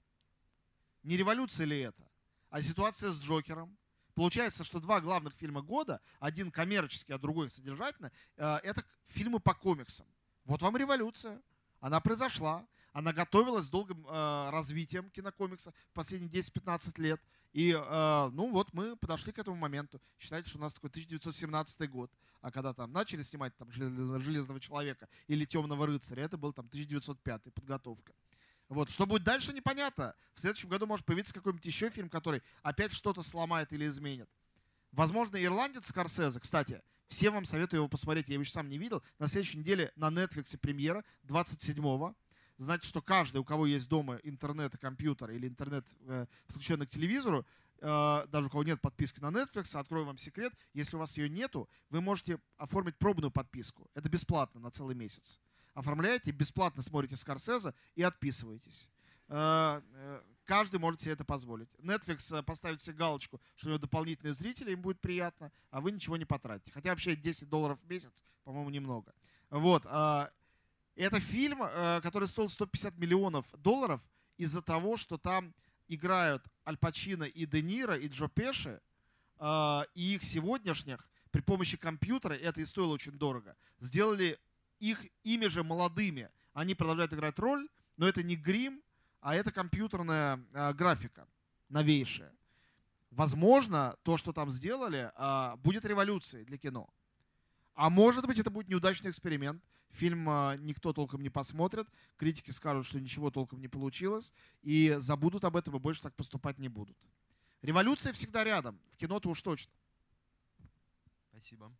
Не 1.03 1.17
революция 1.17 1.67
ли 1.67 1.81
это? 1.81 2.09
А 2.51 2.63
ситуация 2.63 3.11
с 3.11 3.21
Джокером, 3.21 3.77
Получается, 4.15 4.63
что 4.63 4.79
два 4.79 5.01
главных 5.01 5.35
фильма 5.35 5.61
года, 5.61 6.01
один 6.21 6.53
коммерческий, 6.53 7.13
а 7.13 7.19
другой 7.19 7.51
содержательный, 7.51 8.11
э, 8.37 8.57
это 8.63 8.85
фильмы 9.09 9.41
по 9.41 9.55
комиксам. 9.55 10.07
Вот 10.45 10.63
вам 10.63 10.77
революция. 10.77 11.43
Она 11.81 11.99
произошла. 11.99 12.65
Она 12.93 13.13
готовилась 13.13 13.67
с 13.67 13.71
долгим 13.71 14.07
э, 14.07 14.51
развитием 14.51 15.11
кинокомикса 15.11 15.73
в 15.91 15.95
последние 15.95 16.31
10-15 16.31 17.01
лет. 17.01 17.21
И, 17.55 17.71
э, 17.71 18.31
ну 18.33 18.51
вот, 18.51 18.75
мы 18.75 18.97
подошли 18.97 19.33
к 19.33 19.39
этому 19.39 19.57
моменту. 19.57 20.03
Считайте, 20.19 20.49
что 20.49 20.59
у 20.59 20.61
нас 20.61 20.75
такой 20.75 20.91
1917 20.91 21.89
год. 21.89 22.11
А 22.41 22.51
когда 22.51 22.75
там 22.75 22.93
начали 22.93 23.23
снимать 23.23 23.57
там, 23.57 23.71
«Железного 23.71 24.59
человека» 24.59 25.09
или 25.29 25.45
«Темного 25.45 25.87
рыцаря», 25.87 26.25
это 26.25 26.37
был 26.37 26.53
там 26.53 26.67
1905 26.67 27.55
подготовка. 27.55 28.13
Вот. 28.69 28.91
Что 28.91 29.07
будет 29.07 29.23
дальше, 29.23 29.53
непонятно. 29.53 30.17
В 30.35 30.41
следующем 30.41 30.69
году 30.69 30.87
может 30.87 31.07
появиться 31.07 31.33
какой-нибудь 31.33 31.65
еще 31.65 31.91
фильм, 31.91 32.09
который 32.09 32.43
опять 32.63 32.93
что-то 32.93 33.23
сломает 33.23 33.73
или 33.73 33.87
изменит. 33.87 34.29
Возможно, 34.91 35.43
«Ирландец» 35.43 35.87
Скорсезе, 35.87 36.41
кстати, 36.41 36.83
всем 37.07 37.35
вам 37.35 37.45
советую 37.45 37.79
его 37.79 37.89
посмотреть, 37.89 38.29
я 38.29 38.35
его 38.35 38.43
еще 38.43 38.53
сам 38.53 38.69
не 38.69 38.79
видел. 38.79 39.01
На 39.21 39.29
следующей 39.29 39.59
неделе 39.59 39.93
на 39.95 40.09
Netflix 40.09 40.59
премьера 40.59 41.05
27-го. 41.29 42.17
Значит, 42.57 42.89
что 42.89 43.03
каждый, 43.03 43.39
у 43.39 43.45
кого 43.45 43.67
есть 43.67 43.89
дома 43.89 44.17
интернет 44.23 44.75
и 44.75 44.79
компьютер 44.79 45.31
или 45.31 45.49
интернет, 45.49 45.87
э, 46.07 46.27
подключенный 46.47 46.87
к 46.87 46.91
телевизору, 46.91 47.45
э, 47.81 48.27
даже 48.29 48.47
у 48.47 48.51
кого 48.51 48.63
нет 48.63 48.81
подписки 48.81 49.21
на 49.21 49.31
Netflix, 49.31 49.77
открою 49.79 50.07
вам 50.07 50.19
секрет, 50.19 50.53
если 50.73 50.97
у 50.97 51.01
вас 51.01 51.17
ее 51.17 51.29
нету, 51.29 51.69
вы 51.91 52.01
можете 52.01 52.39
оформить 52.57 52.97
пробную 52.97 53.31
подписку. 53.31 53.91
Это 53.95 54.09
бесплатно 54.09 54.61
на 54.61 54.71
целый 54.71 54.95
месяц 54.95 55.39
оформляете, 55.75 56.31
бесплатно 56.31 56.83
смотрите 56.83 57.17
Скорсезе 57.17 57.75
и 57.95 58.03
отписываетесь. 58.03 58.89
Э, 59.29 59.83
каждый 60.45 60.79
может 60.79 61.01
себе 61.01 61.13
это 61.13 61.25
позволить. 61.25 61.69
Netflix 61.79 62.43
поставит 62.45 62.81
себе 62.81 62.97
галочку, 62.97 63.41
что 63.57 63.69
у 63.69 63.71
него 63.71 63.81
дополнительные 63.81 64.35
зрители, 64.35 64.73
им 64.73 64.81
будет 64.81 65.01
приятно, 65.01 65.53
а 65.71 65.81
вы 65.81 65.93
ничего 65.93 66.17
не 66.17 66.25
потратите. 66.25 66.73
Хотя 66.73 66.91
вообще 66.91 67.17
10 67.17 67.49
долларов 67.49 67.79
в 67.83 67.91
месяц, 67.91 68.25
по-моему, 68.45 68.71
немного. 68.71 69.13
Вот. 69.51 69.85
Это 70.97 71.19
фильм, 71.19 71.61
который 72.03 72.29
стоил 72.29 72.49
150 72.49 72.99
миллионов 72.99 73.47
долларов 73.59 74.01
из-за 74.37 74.63
того, 74.63 74.97
что 74.97 75.19
там 75.19 75.55
играют 75.89 76.45
Аль 76.67 76.77
Пачино 76.77 77.25
и 77.25 77.47
Де 77.47 77.63
Ниро, 77.63 77.97
и 77.97 78.09
Джо 78.09 78.29
Пеши, 78.29 78.81
и 79.95 80.15
их 80.15 80.23
сегодняшних 80.25 81.07
при 81.31 81.41
помощи 81.41 81.77
компьютера, 81.77 82.35
это 82.35 82.61
и 82.61 82.65
стоило 82.65 82.93
очень 82.93 83.13
дорого, 83.13 83.57
сделали 83.81 84.39
их 84.79 85.05
ими 85.25 85.47
же 85.47 85.65
молодыми. 85.65 86.31
Они 86.53 86.75
продолжают 86.75 87.13
играть 87.13 87.39
роль, 87.41 87.69
но 87.97 88.07
это 88.07 88.23
не 88.23 88.37
грим, 88.37 88.81
а 89.21 89.35
это 89.35 89.51
компьютерная 89.51 90.45
а, 90.53 90.73
графика 90.73 91.27
новейшая. 91.69 92.33
Возможно, 93.11 93.97
то, 94.03 94.17
что 94.17 94.33
там 94.33 94.51
сделали, 94.51 95.13
будет 95.59 95.85
революцией 95.85 96.45
для 96.45 96.59
кино. 96.59 96.89
А 97.75 97.89
может 97.89 98.27
быть, 98.27 98.39
это 98.39 98.51
будет 98.51 98.69
неудачный 98.69 99.11
эксперимент. 99.11 99.63
Фильм 99.95 100.29
а, 100.29 100.57
никто 100.57 100.93
толком 100.93 101.23
не 101.23 101.31
посмотрит, 101.31 101.89
критики 102.17 102.51
скажут, 102.51 102.85
что 102.85 103.01
ничего 103.01 103.31
толком 103.31 103.61
не 103.61 103.69
получилось, 103.69 104.35
и 104.63 104.97
забудут 104.99 105.45
об 105.45 105.57
этом 105.57 105.77
и 105.77 105.79
больше 105.79 106.03
так 106.03 106.15
поступать 106.17 106.59
не 106.59 106.69
будут. 106.69 106.99
Революция 107.63 108.13
всегда 108.13 108.43
рядом, 108.43 108.81
в 108.91 108.97
кино-то 108.97 109.31
уж 109.31 109.41
точно. 109.41 109.73
Спасибо. 111.31 111.73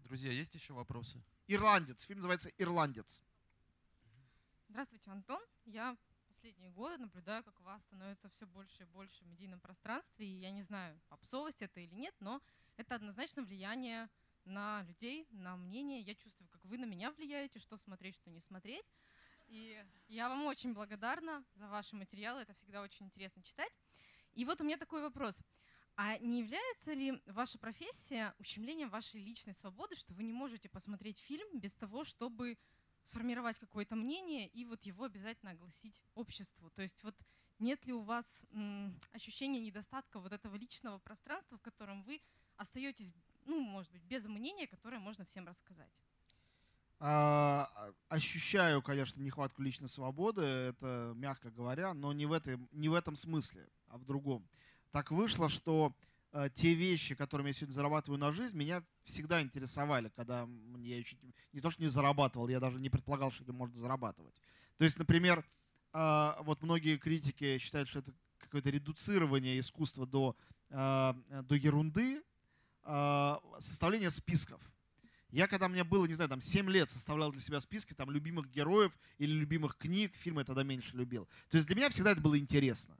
Друзья, 0.00 0.30
есть 0.30 0.54
еще 0.54 0.74
вопросы? 0.74 1.22
Ирландец. 1.46 2.04
Фильм 2.04 2.18
называется 2.18 2.50
«Ирландец». 2.58 3.22
Здравствуйте, 4.68 5.10
Антон. 5.10 5.40
Я 5.64 5.96
последние 6.28 6.70
годы 6.70 6.98
наблюдаю, 6.98 7.42
как 7.44 7.58
вас 7.60 7.80
становится 7.84 8.28
все 8.28 8.46
больше 8.46 8.82
и 8.82 8.86
больше 8.86 9.24
в 9.24 9.26
медийном 9.28 9.60
пространстве. 9.60 10.26
И 10.26 10.38
я 10.38 10.50
не 10.50 10.62
знаю, 10.62 11.00
попсовость 11.08 11.62
это 11.62 11.80
или 11.80 11.94
нет, 11.94 12.14
но 12.20 12.42
это 12.76 12.96
однозначно 12.96 13.42
влияние 13.42 14.10
на 14.44 14.82
людей, 14.82 15.26
на 15.30 15.56
мнение. 15.56 16.00
Я 16.00 16.14
чувствую, 16.14 16.48
как 16.48 16.64
вы 16.64 16.78
на 16.78 16.84
меня 16.84 17.10
влияете, 17.12 17.58
что 17.58 17.76
смотреть, 17.76 18.16
что 18.16 18.30
не 18.30 18.40
смотреть. 18.40 18.86
И 19.48 19.84
я 20.08 20.28
вам 20.28 20.44
очень 20.46 20.72
благодарна 20.72 21.44
за 21.54 21.68
ваши 21.68 21.94
материалы. 21.96 22.42
Это 22.42 22.54
всегда 22.54 22.82
очень 22.82 23.06
интересно 23.06 23.42
читать. 23.42 23.72
И 24.34 24.44
вот 24.44 24.60
у 24.60 24.64
меня 24.64 24.78
такой 24.78 25.02
вопрос. 25.02 25.36
А 25.96 26.16
не 26.18 26.40
является 26.40 26.94
ли 26.94 27.20
ваша 27.26 27.58
профессия 27.58 28.34
ущемлением 28.38 28.88
вашей 28.88 29.20
личной 29.20 29.54
свободы, 29.54 29.94
что 29.94 30.14
вы 30.14 30.22
не 30.22 30.32
можете 30.32 30.68
посмотреть 30.68 31.18
фильм 31.18 31.58
без 31.58 31.74
того, 31.74 32.04
чтобы 32.04 32.56
сформировать 33.04 33.58
какое-то 33.58 33.94
мнение 33.94 34.48
и 34.48 34.64
вот 34.64 34.82
его 34.84 35.04
обязательно 35.04 35.52
огласить 35.52 36.02
обществу? 36.14 36.70
То 36.70 36.80
есть 36.80 37.02
вот 37.04 37.14
нет 37.58 37.84
ли 37.84 37.92
у 37.92 38.00
вас 38.00 38.24
ощущения 39.12 39.60
недостатка 39.60 40.18
вот 40.18 40.32
этого 40.32 40.56
личного 40.56 40.98
пространства, 40.98 41.58
в 41.58 41.62
котором 41.62 42.02
вы 42.04 42.22
остаетесь, 42.56 43.12
ну, 43.46 43.60
может 43.60 43.90
быть, 43.92 44.02
без 44.04 44.24
мнения, 44.24 44.66
которое 44.66 44.98
можно 44.98 45.24
всем 45.24 45.46
рассказать? 45.46 45.90
А, 47.04 47.68
ощущаю, 48.08 48.80
конечно, 48.80 49.20
нехватку 49.20 49.62
личной 49.62 49.88
свободы, 49.88 50.42
это 50.42 51.12
мягко 51.16 51.50
говоря, 51.50 51.94
но 51.94 52.12
не 52.12 52.26
в, 52.26 52.32
этой, 52.32 52.58
не 52.70 52.88
в 52.88 52.94
этом 52.94 53.16
смысле, 53.16 53.68
а 53.88 53.98
в 53.98 54.04
другом 54.04 54.48
так 54.92 55.10
вышло, 55.10 55.48
что 55.48 55.96
э, 56.32 56.48
те 56.54 56.74
вещи, 56.74 57.14
которыми 57.14 57.48
я 57.48 57.54
сегодня 57.54 57.72
зарабатываю 57.72 58.20
на 58.20 58.30
жизнь, 58.30 58.56
меня 58.56 58.84
всегда 59.04 59.42
интересовали, 59.42 60.10
когда 60.14 60.46
я 60.78 60.98
еще 60.98 61.16
не 61.52 61.60
то, 61.60 61.70
что 61.70 61.82
не 61.82 61.88
зарабатывал, 61.88 62.48
я 62.48 62.60
даже 62.60 62.78
не 62.78 62.90
предполагал, 62.90 63.32
что 63.32 63.42
это 63.42 63.52
можно 63.52 63.74
зарабатывать. 63.74 64.34
То 64.76 64.84
есть, 64.84 64.98
например, 64.98 65.44
э, 65.92 66.32
вот 66.40 66.62
многие 66.62 66.98
критики 66.98 67.58
считают, 67.58 67.88
что 67.88 68.00
это 68.00 68.12
какое-то 68.38 68.70
редуцирование 68.70 69.58
искусства 69.58 70.06
до, 70.06 70.36
э, 70.68 71.14
до 71.48 71.54
ерунды, 71.54 72.22
составление 72.84 74.10
списков. 74.10 74.60
Я, 75.30 75.46
когда 75.46 75.68
мне 75.68 75.82
было, 75.82 76.04
не 76.04 76.12
знаю, 76.12 76.28
там 76.28 76.42
7 76.42 76.68
лет 76.68 76.90
составлял 76.90 77.32
для 77.32 77.40
себя 77.40 77.58
списки 77.60 77.94
там 77.94 78.10
любимых 78.10 78.50
героев 78.50 78.92
или 79.16 79.32
любимых 79.32 79.78
книг, 79.78 80.14
фильмы 80.14 80.42
я 80.42 80.44
тогда 80.44 80.62
меньше 80.62 80.94
любил. 80.94 81.26
То 81.48 81.56
есть 81.56 81.66
для 81.66 81.76
меня 81.76 81.88
всегда 81.88 82.12
это 82.12 82.20
было 82.20 82.38
интересно. 82.38 82.96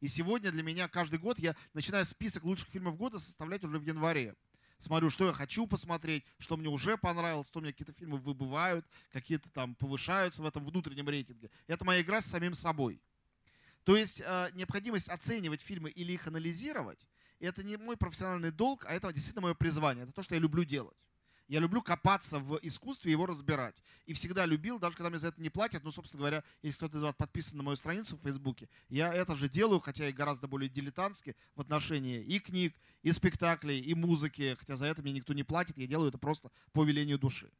И 0.00 0.06
сегодня 0.06 0.52
для 0.52 0.62
меня 0.62 0.88
каждый 0.88 1.18
год 1.18 1.38
я 1.40 1.56
начинаю 1.74 2.04
список 2.04 2.44
лучших 2.44 2.68
фильмов 2.68 2.96
года 2.96 3.18
составлять 3.18 3.64
уже 3.64 3.78
в 3.78 3.84
январе. 3.84 4.36
Смотрю, 4.78 5.10
что 5.10 5.26
я 5.26 5.32
хочу 5.32 5.66
посмотреть, 5.68 6.24
что 6.38 6.56
мне 6.56 6.68
уже 6.68 6.96
понравилось, 6.96 7.46
что 7.46 7.60
у 7.60 7.62
меня 7.62 7.72
какие-то 7.72 7.92
фильмы 7.92 8.18
выбывают, 8.18 8.84
какие-то 9.12 9.48
там 9.50 9.76
повышаются 9.76 10.42
в 10.42 10.46
этом 10.46 10.64
внутреннем 10.64 11.08
рейтинге. 11.08 11.50
Это 11.68 11.84
моя 11.84 12.00
игра 12.00 12.20
с 12.20 12.26
самим 12.26 12.54
собой. 12.54 13.00
То 13.84 13.96
есть 13.96 14.20
э, 14.24 14.50
необходимость 14.54 15.08
оценивать 15.08 15.60
фильмы 15.60 15.90
или 15.90 16.12
их 16.12 16.26
анализировать, 16.26 17.06
это 17.46 17.62
не 17.62 17.76
мой 17.76 17.96
профессиональный 17.96 18.50
долг, 18.50 18.84
а 18.86 18.92
это 18.92 19.12
действительно 19.12 19.42
мое 19.42 19.54
призвание. 19.54 20.04
Это 20.04 20.12
то, 20.12 20.22
что 20.22 20.34
я 20.34 20.40
люблю 20.40 20.64
делать. 20.64 20.96
Я 21.48 21.60
люблю 21.60 21.82
копаться 21.82 22.38
в 22.38 22.58
искусстве 22.62 23.10
и 23.10 23.12
его 23.12 23.26
разбирать. 23.26 23.74
И 24.06 24.14
всегда 24.14 24.46
любил, 24.46 24.78
даже 24.78 24.96
когда 24.96 25.10
мне 25.10 25.18
за 25.18 25.28
это 25.28 25.42
не 25.42 25.50
платят, 25.50 25.84
ну, 25.84 25.90
собственно 25.90 26.20
говоря, 26.20 26.44
если 26.62 26.78
кто-то 26.78 26.98
из 26.98 27.02
вас 27.02 27.14
подписан 27.14 27.58
на 27.58 27.62
мою 27.62 27.76
страницу 27.76 28.16
в 28.16 28.22
Фейсбуке, 28.22 28.68
я 28.88 29.12
это 29.12 29.36
же 29.36 29.48
делаю, 29.48 29.80
хотя 29.80 30.08
и 30.08 30.12
гораздо 30.12 30.46
более 30.46 30.70
дилетантски 30.70 31.36
в 31.54 31.60
отношении 31.60 32.22
и 32.22 32.38
книг, 32.38 32.74
и 33.02 33.12
спектаклей, 33.12 33.80
и 33.80 33.92
музыки, 33.94 34.56
хотя 34.58 34.76
за 34.76 34.86
это 34.86 35.02
мне 35.02 35.12
никто 35.12 35.34
не 35.34 35.42
платит, 35.42 35.76
я 35.76 35.86
делаю 35.86 36.08
это 36.08 36.18
просто 36.18 36.50
по 36.72 36.84
велению 36.84 37.18
души. 37.18 37.50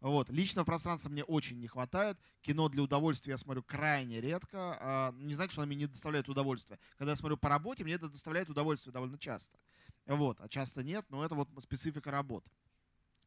Вот. 0.00 0.30
Личного 0.30 0.64
пространства 0.64 1.10
мне 1.10 1.24
очень 1.24 1.58
не 1.58 1.66
хватает. 1.66 2.18
Кино 2.40 2.68
для 2.68 2.82
удовольствия 2.82 3.32
я 3.32 3.38
смотрю 3.38 3.62
крайне 3.62 4.20
редко. 4.20 4.78
А, 4.80 5.12
не 5.12 5.34
значит, 5.34 5.52
что 5.52 5.62
оно 5.62 5.68
мне 5.68 5.76
не 5.76 5.86
доставляет 5.86 6.28
удовольствия. 6.28 6.78
Когда 6.96 7.12
я 7.12 7.16
смотрю 7.16 7.36
по 7.36 7.48
работе, 7.48 7.84
мне 7.84 7.94
это 7.94 8.08
доставляет 8.08 8.48
удовольствие 8.48 8.92
довольно 8.92 9.18
часто. 9.18 9.58
Вот. 10.06 10.40
А 10.40 10.48
часто 10.48 10.82
нет, 10.82 11.04
но 11.10 11.24
это 11.24 11.34
вот 11.34 11.48
специфика 11.60 12.10
работы. 12.10 12.50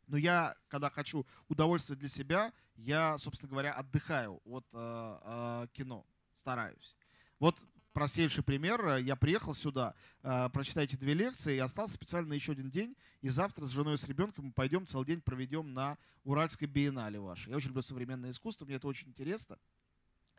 Но 0.07 0.17
я, 0.17 0.55
когда 0.67 0.89
хочу 0.89 1.25
удовольствие 1.47 1.97
для 1.97 2.09
себя, 2.09 2.53
я, 2.75 3.17
собственно 3.17 3.49
говоря, 3.49 3.73
отдыхаю 3.73 4.41
от 4.43 4.65
э, 4.73 5.19
э, 5.23 5.67
кино, 5.73 6.05
стараюсь. 6.35 6.95
Вот 7.39 7.57
простейший 7.93 8.43
пример. 8.43 8.97
Я 8.97 9.15
приехал 9.15 9.53
сюда, 9.53 9.95
э, 10.23 10.49
прочитайте 10.49 10.97
две 10.97 11.13
лекции, 11.13 11.55
и 11.55 11.59
остался 11.59 11.93
специально 11.93 12.33
еще 12.33 12.51
один 12.51 12.69
день. 12.69 12.95
И 13.21 13.29
завтра 13.29 13.65
с 13.65 13.69
женой 13.69 13.93
и 13.93 13.97
с 13.97 14.03
ребенком 14.05 14.45
мы 14.45 14.51
пойдем 14.51 14.85
целый 14.85 15.05
день 15.05 15.21
проведем 15.21 15.73
на 15.73 15.97
Уральской 16.23 16.67
биеннале 16.67 17.19
вашей. 17.19 17.51
Я 17.51 17.57
очень 17.57 17.69
люблю 17.69 17.81
современное 17.81 18.31
искусство, 18.31 18.65
мне 18.65 18.75
это 18.75 18.87
очень 18.87 19.09
интересно. 19.09 19.57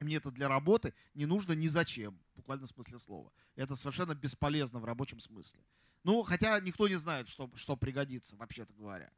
Мне 0.01 0.17
это 0.17 0.31
для 0.31 0.49
работы 0.49 0.93
не 1.15 1.25
нужно 1.25 1.53
ни 1.53 1.69
зачем, 1.69 2.19
буквально 2.37 2.67
в 2.67 2.71
смысле 2.71 2.99
слова. 2.99 3.33
Это 3.57 3.75
совершенно 3.77 4.15
бесполезно 4.15 4.81
в 4.81 4.85
рабочем 4.85 5.21
смысле. 5.21 5.61
Ну, 6.03 6.23
хотя 6.23 6.61
никто 6.61 6.89
не 6.89 6.97
знает, 6.97 7.29
что, 7.29 7.51
что 7.55 7.77
пригодится, 7.77 8.37
вообще-то 8.37 8.75
говоря. 8.75 9.11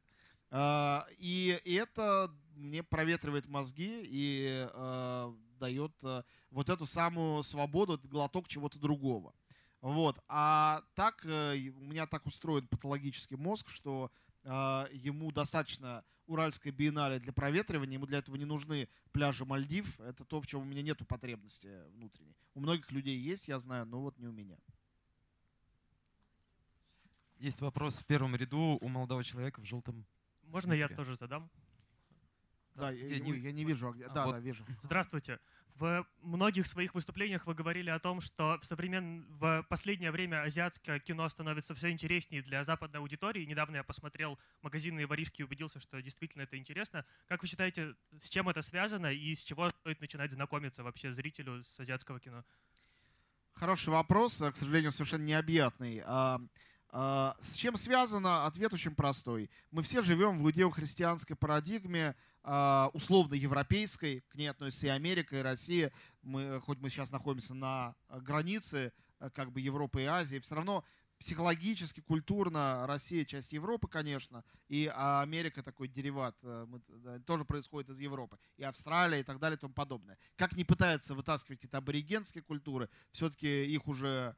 А, 0.49 1.05
и, 1.17 1.59
это 1.65 2.31
мне 2.55 2.83
проветривает 2.83 3.47
мозги 3.47 4.01
и 4.05 4.65
э, 4.71 5.33
дает 5.57 5.91
э, 6.03 6.23
вот 6.51 6.69
эту 6.69 6.85
самую 6.85 7.43
свободу, 7.43 7.99
глоток 8.03 8.47
чего-то 8.47 8.79
другого. 8.79 9.33
Вот. 9.81 10.19
А 10.27 10.83
так 10.95 11.25
э, 11.25 11.69
у 11.69 11.81
меня 11.81 12.07
так 12.07 12.25
устроен 12.25 12.67
патологический 12.67 13.37
мозг, 13.37 13.69
что 13.69 14.11
э, 14.43 14.49
ему 14.91 15.31
достаточно 15.31 16.03
Уральской 16.25 16.71
биеннале 16.71 17.19
для 17.19 17.31
проветривания, 17.31 17.95
ему 17.95 18.05
для 18.05 18.19
этого 18.19 18.35
не 18.35 18.45
нужны 18.45 18.89
пляжи 19.11 19.45
Мальдив. 19.45 19.99
Это 20.01 20.25
то, 20.25 20.41
в 20.41 20.47
чем 20.47 20.61
у 20.61 20.65
меня 20.65 20.81
нету 20.81 21.05
потребности 21.05 21.69
внутренней. 21.91 22.35
У 22.53 22.59
многих 22.59 22.91
людей 22.91 23.17
есть, 23.17 23.47
я 23.47 23.59
знаю, 23.59 23.85
но 23.85 24.01
вот 24.01 24.17
не 24.17 24.27
у 24.27 24.31
меня. 24.31 24.57
Есть 27.37 27.61
вопрос 27.61 27.99
в 27.99 28.05
первом 28.05 28.35
ряду 28.35 28.77
у 28.81 28.87
молодого 28.87 29.23
человека 29.23 29.61
в 29.61 29.65
желтом 29.65 30.05
можно 30.47 30.73
я 30.73 30.87
тоже 30.87 31.15
задам? 31.17 31.49
Да, 32.77 32.91
я, 32.91 33.07
я, 33.07 33.19
не, 33.19 33.37
я 33.39 33.51
не 33.51 33.65
вижу. 33.65 33.89
А, 33.89 34.13
да, 34.13 34.25
вот. 34.25 34.33
да, 34.33 34.39
вижу. 34.39 34.63
Здравствуйте. 34.83 35.39
В 35.75 36.07
многих 36.21 36.67
своих 36.67 36.95
выступлениях 36.95 37.45
вы 37.45 37.53
говорили 37.53 37.89
о 37.89 37.99
том, 37.99 38.21
что 38.21 38.59
в, 38.59 38.65
современ... 38.65 39.25
в 39.29 39.65
последнее 39.69 40.11
время 40.11 40.43
азиатское 40.43 40.99
кино 40.99 41.27
становится 41.29 41.73
все 41.73 41.89
интереснее 41.89 42.41
для 42.41 42.63
западной 42.63 42.99
аудитории. 42.99 43.45
Недавно 43.45 43.77
я 43.77 43.83
посмотрел 43.83 44.39
«Магазинные 44.61 45.07
воришки» 45.07 45.41
и 45.41 45.43
убедился, 45.43 45.79
что 45.79 46.01
действительно 46.01 46.43
это 46.43 46.57
интересно. 46.57 47.03
Как 47.27 47.41
вы 47.41 47.47
считаете, 47.47 47.95
с 48.19 48.29
чем 48.29 48.47
это 48.49 48.61
связано 48.61 49.07
и 49.07 49.33
с 49.33 49.43
чего 49.43 49.69
стоит 49.69 49.99
начинать 50.01 50.31
знакомиться 50.31 50.83
вообще 50.83 51.11
зрителю 51.11 51.63
с 51.63 51.79
азиатского 51.79 52.19
кино? 52.19 52.43
Хороший 53.53 53.89
вопрос, 53.89 54.37
к 54.37 54.55
сожалению, 54.55 54.91
совершенно 54.91 55.23
необъятный. 55.23 56.03
А, 56.89 57.35
а, 57.37 57.41
с 57.41 57.55
чем 57.55 57.77
связано? 57.77 58.45
Ответ 58.45 58.73
очень 58.73 58.95
простой. 58.95 59.49
Мы 59.71 59.83
все 59.83 60.01
живем 60.01 60.39
в 60.39 60.43
иудео-христианской 60.43 61.35
парадигме, 61.35 62.15
а, 62.43 62.89
условно 62.93 63.33
европейской, 63.33 64.21
к 64.29 64.35
ней 64.35 64.47
относится 64.47 64.87
и 64.87 64.89
Америка, 64.89 65.37
и 65.37 65.41
Россия. 65.41 65.91
Мы, 66.21 66.61
хоть 66.61 66.79
мы 66.79 66.89
сейчас 66.89 67.11
находимся 67.11 67.53
на 67.53 67.95
границе 68.09 68.93
э, 69.19 69.29
как 69.31 69.51
бы 69.51 69.61
Европы 69.61 70.03
и 70.03 70.05
Азии, 70.05 70.39
все 70.39 70.55
равно 70.55 70.83
психологически, 71.19 72.01
культурно 72.01 72.85
Россия 72.85 73.25
часть 73.25 73.51
Европы, 73.51 73.87
конечно, 73.87 74.43
и 74.69 74.91
Америка 74.93 75.63
такой 75.63 75.87
дериват 75.87 76.35
э, 76.43 76.67
тоже 77.25 77.43
происходит 77.43 77.89
из 77.89 77.99
Европы, 77.99 78.37
и 78.57 78.63
Австралия 78.63 79.21
и 79.21 79.23
так 79.23 79.39
далее 79.39 79.57
и 79.57 79.59
тому 79.59 79.73
подобное. 79.73 80.17
Как 80.35 80.53
не 80.53 80.63
пытаются 80.63 81.15
вытаскивать 81.15 81.59
какие-то 81.59 81.79
аборигенские 81.79 82.43
культуры, 82.43 82.89
все-таки 83.11 83.65
их 83.65 83.87
уже 83.87 84.35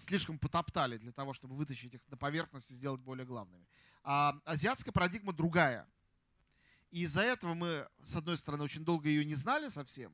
слишком 0.00 0.38
потоптали 0.38 0.96
для 0.98 1.12
того, 1.12 1.32
чтобы 1.32 1.54
вытащить 1.54 1.94
их 1.94 2.00
на 2.08 2.16
поверхность 2.16 2.70
и 2.70 2.74
сделать 2.74 3.00
более 3.00 3.24
главными. 3.24 3.66
А 4.02 4.36
азиатская 4.44 4.92
парадигма 4.92 5.32
другая. 5.32 5.86
И 6.90 7.02
из-за 7.02 7.22
этого 7.22 7.54
мы, 7.54 7.88
с 8.02 8.16
одной 8.16 8.36
стороны, 8.36 8.64
очень 8.64 8.84
долго 8.84 9.08
ее 9.08 9.24
не 9.24 9.36
знали 9.36 9.68
совсем, 9.68 10.12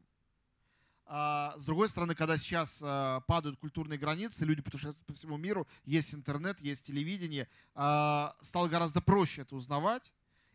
а 1.09 1.55
с 1.57 1.65
другой 1.65 1.89
стороны, 1.89 2.17
когда 2.17 2.37
сейчас 2.37 2.81
а, 2.83 3.21
падают 3.21 3.59
культурные 3.59 3.97
границы, 3.97 4.45
люди 4.45 4.61
путешествуют 4.61 5.07
по 5.07 5.15
всему 5.15 5.37
миру, 5.37 5.67
есть 5.85 6.13
интернет, 6.13 6.61
есть 6.61 6.85
телевидение, 6.85 7.49
а, 7.75 8.35
стало 8.41 8.69
гораздо 8.69 9.01
проще 9.01 9.43
это 9.43 9.55
узнавать. 9.55 10.13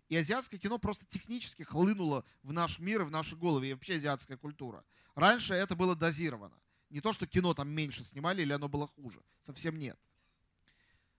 И 0.09 0.17
азиатское 0.17 0.59
кино 0.59 0.77
просто 0.77 1.05
технически 1.05 1.63
хлынуло 1.63 2.25
в 2.43 2.51
наш 2.51 2.79
мир 2.79 3.03
и 3.03 3.05
в 3.05 3.11
наши 3.11 3.37
головы, 3.37 3.67
и 3.67 3.73
вообще 3.73 3.95
азиатская 3.95 4.35
культура. 4.35 4.83
Раньше 5.15 5.53
это 5.53 5.73
было 5.73 5.95
дозировано. 5.95 6.55
Не 6.91 6.99
то, 6.99 7.13
что 7.13 7.25
кино 7.25 7.53
там 7.53 7.69
меньше 7.69 8.03
снимали 8.03 8.41
или 8.41 8.51
оно 8.51 8.67
было 8.67 8.85
хуже. 8.85 9.21
Совсем 9.43 9.79
нет. 9.79 9.97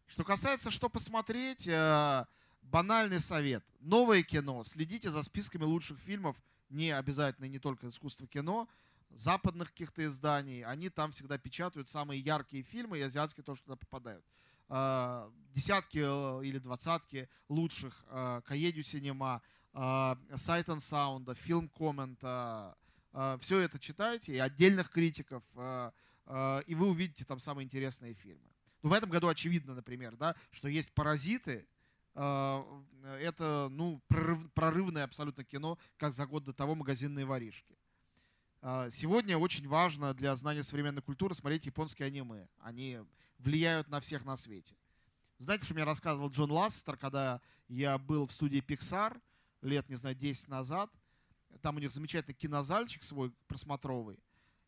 Что 0.06 0.22
касается, 0.22 0.70
что 0.70 0.90
посмотреть, 0.90 1.66
э, 1.66 2.26
банальный 2.60 3.20
совет. 3.20 3.64
Новое 3.80 4.22
кино. 4.22 4.64
Следите 4.64 5.10
за 5.10 5.22
списками 5.22 5.64
лучших 5.64 5.98
фильмов. 5.98 6.36
Не 6.68 6.90
обязательно 6.90 7.46
не 7.46 7.58
только 7.58 7.88
искусство 7.88 8.26
кино, 8.26 8.68
западных 9.10 9.70
каких-то 9.70 10.04
изданий. 10.04 10.62
Они 10.62 10.90
там 10.90 11.12
всегда 11.12 11.38
печатают 11.38 11.88
самые 11.88 12.20
яркие 12.20 12.62
фильмы, 12.62 12.98
и 12.98 13.02
азиатские 13.02 13.44
тоже 13.44 13.62
туда 13.62 13.76
попадают. 13.76 14.24
Э, 14.68 15.30
десятки 15.54 16.02
э, 16.04 16.44
или 16.44 16.58
двадцатки 16.58 17.30
лучших. 17.48 18.04
Каедю 18.44 18.82
Синема, 18.82 19.40
and 19.72 20.80
Sound, 20.80 21.24
Film 21.46 21.70
Comment. 21.72 22.74
Все 23.40 23.58
это 23.60 23.78
читайте, 23.78 24.34
и 24.34 24.38
отдельных 24.38 24.90
критиков. 24.90 25.42
И 25.54 26.74
вы 26.74 26.88
увидите 26.88 27.24
там 27.24 27.40
самые 27.40 27.64
интересные 27.64 28.14
фильмы. 28.14 28.48
Ну, 28.82 28.90
в 28.90 28.92
этом 28.92 29.10
году 29.10 29.28
очевидно, 29.28 29.74
например, 29.74 30.16
да, 30.16 30.34
что 30.50 30.68
есть 30.68 30.92
«Паразиты», 30.92 31.66
это 32.14 33.68
ну, 33.70 34.02
прорыв, 34.08 34.50
прорывное 34.52 35.04
абсолютно 35.04 35.44
кино, 35.44 35.78
как 35.96 36.12
за 36.12 36.26
год 36.26 36.44
до 36.44 36.52
того 36.52 36.74
«Магазинные 36.74 37.24
воришки». 37.24 37.76
Сегодня 38.90 39.36
очень 39.38 39.66
важно 39.66 40.14
для 40.14 40.36
знания 40.36 40.62
современной 40.62 41.02
культуры 41.02 41.34
смотреть 41.34 41.66
японские 41.66 42.06
аниме. 42.06 42.48
Они 42.60 43.00
влияют 43.38 43.88
на 43.88 44.00
всех 44.00 44.24
на 44.24 44.36
свете. 44.36 44.76
Знаете, 45.38 45.64
что 45.64 45.74
мне 45.74 45.84
рассказывал 45.84 46.30
Джон 46.30 46.52
Ластер, 46.52 46.96
когда 46.96 47.40
я 47.68 47.98
был 47.98 48.26
в 48.26 48.32
студии 48.32 48.60
Pixar 48.60 49.20
лет, 49.62 49.88
не 49.88 49.96
знаю, 49.96 50.14
10 50.14 50.48
назад. 50.48 50.90
Там 51.62 51.76
у 51.76 51.78
них 51.78 51.92
замечательный 51.92 52.34
кинозальчик 52.34 53.02
свой 53.04 53.30
просмотровый. 53.46 54.18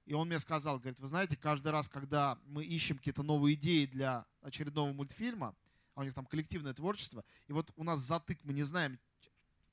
И 0.06 0.14
он 0.14 0.28
мне 0.28 0.38
сказал, 0.38 0.78
говорит, 0.78 1.00
вы 1.00 1.08
знаете, 1.08 1.36
каждый 1.36 1.72
раз, 1.72 1.88
когда 1.88 2.38
мы 2.46 2.64
ищем 2.64 2.98
какие-то 2.98 3.22
новые 3.22 3.54
идеи 3.54 3.86
для 3.86 4.26
очередного 4.42 4.92
мультфильма, 4.92 5.56
а 5.94 6.00
у 6.00 6.04
них 6.04 6.14
там 6.14 6.26
коллективное 6.26 6.72
творчество, 6.72 7.24
и 7.48 7.52
вот 7.52 7.72
у 7.76 7.84
нас 7.84 8.00
затык, 8.00 8.38
мы 8.44 8.52
не 8.52 8.62
знаем, 8.62 8.98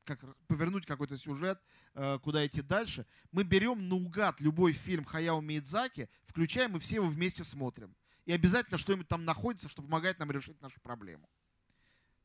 как 0.04 0.20
повернуть 0.48 0.86
какой-то 0.86 1.18
сюжет, 1.18 1.62
э, 1.94 2.18
куда 2.24 2.46
идти 2.46 2.62
дальше, 2.62 3.06
мы 3.32 3.44
берем 3.44 3.88
наугад 3.88 4.42
любой 4.42 4.72
фильм 4.72 5.06
Хаяо 5.06 5.42
Миядзаки, 5.42 6.10
включаем 6.26 6.76
и 6.76 6.80
все 6.80 6.96
его 6.96 7.08
вместе 7.08 7.44
смотрим. 7.44 7.96
И 8.26 8.32
обязательно 8.32 8.78
что-нибудь 8.78 9.08
там 9.08 9.26
находится, 9.26 9.70
что 9.70 9.82
помогает 9.82 10.18
нам 10.20 10.32
решить 10.32 10.60
нашу 10.62 10.80
проблему. 10.82 11.30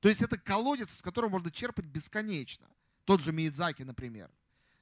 То 0.01 0.09
есть 0.09 0.22
это 0.22 0.38
колодец, 0.38 0.94
с 0.94 1.03
которого 1.03 1.30
можно 1.30 1.51
черпать 1.51 1.86
бесконечно. 1.86 2.68
Тот 3.05 3.20
же 3.20 3.32
Миядзаки, 3.32 3.82
например. 3.82 4.30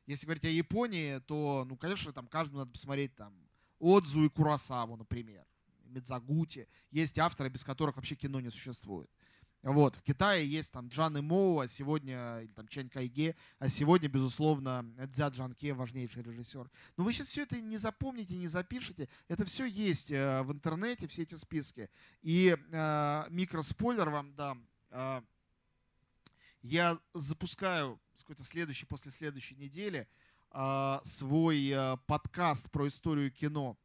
Если 0.06 0.26
говорить 0.26 0.44
о 0.44 0.48
Японии, 0.48 1.18
то, 1.20 1.64
ну, 1.68 1.76
конечно, 1.76 2.12
там 2.12 2.26
каждому 2.26 2.60
надо 2.60 2.72
посмотреть 2.72 3.14
там 3.14 3.34
Отзу 3.78 4.24
и 4.24 4.28
Курасаву, 4.28 4.96
например, 4.96 5.46
Мидзагути. 5.86 6.68
Есть 6.90 7.18
авторы, 7.18 7.48
без 7.48 7.64
которых 7.64 7.96
вообще 7.96 8.14
кино 8.14 8.40
не 8.40 8.50
существует. 8.50 9.10
Вот, 9.64 9.96
в 9.96 10.02
Китае 10.02 10.46
есть 10.46 10.72
там 10.72 10.88
Джан 10.88 11.24
Моу, 11.24 11.60
а 11.60 11.68
сегодня, 11.68 12.40
или 12.40 12.52
там 12.52 12.68
Чэнь 12.68 12.90
Кайге, 12.90 13.34
а 13.58 13.68
сегодня, 13.70 14.10
безусловно, 14.10 14.84
Дзя 15.06 15.28
Джанке, 15.28 15.72
важнейший 15.72 16.22
режиссер. 16.22 16.70
Но 16.98 17.04
вы 17.04 17.14
сейчас 17.14 17.28
все 17.28 17.44
это 17.44 17.58
не 17.58 17.78
запомните, 17.78 18.36
не 18.36 18.46
запишите. 18.46 19.08
Это 19.26 19.46
все 19.46 19.64
есть 19.64 20.10
э, 20.10 20.42
в 20.42 20.52
интернете, 20.52 21.06
все 21.06 21.22
эти 21.22 21.36
списки. 21.36 21.88
И 22.20 22.54
э, 22.54 23.24
микроспойлер 23.30 24.10
вам 24.10 24.34
дам. 24.34 24.68
Э, 24.90 25.22
я 26.64 26.98
запускаю 27.12 28.00
с 28.14 28.22
какой-то 28.22 28.42
следующей, 28.42 28.86
после 28.86 29.12
следующей 29.12 29.54
недели 29.54 30.08
э, 30.50 30.98
свой 31.04 31.68
э, 31.68 31.98
подкаст 32.06 32.70
про 32.70 32.88
историю 32.88 33.30
кино 33.30 33.76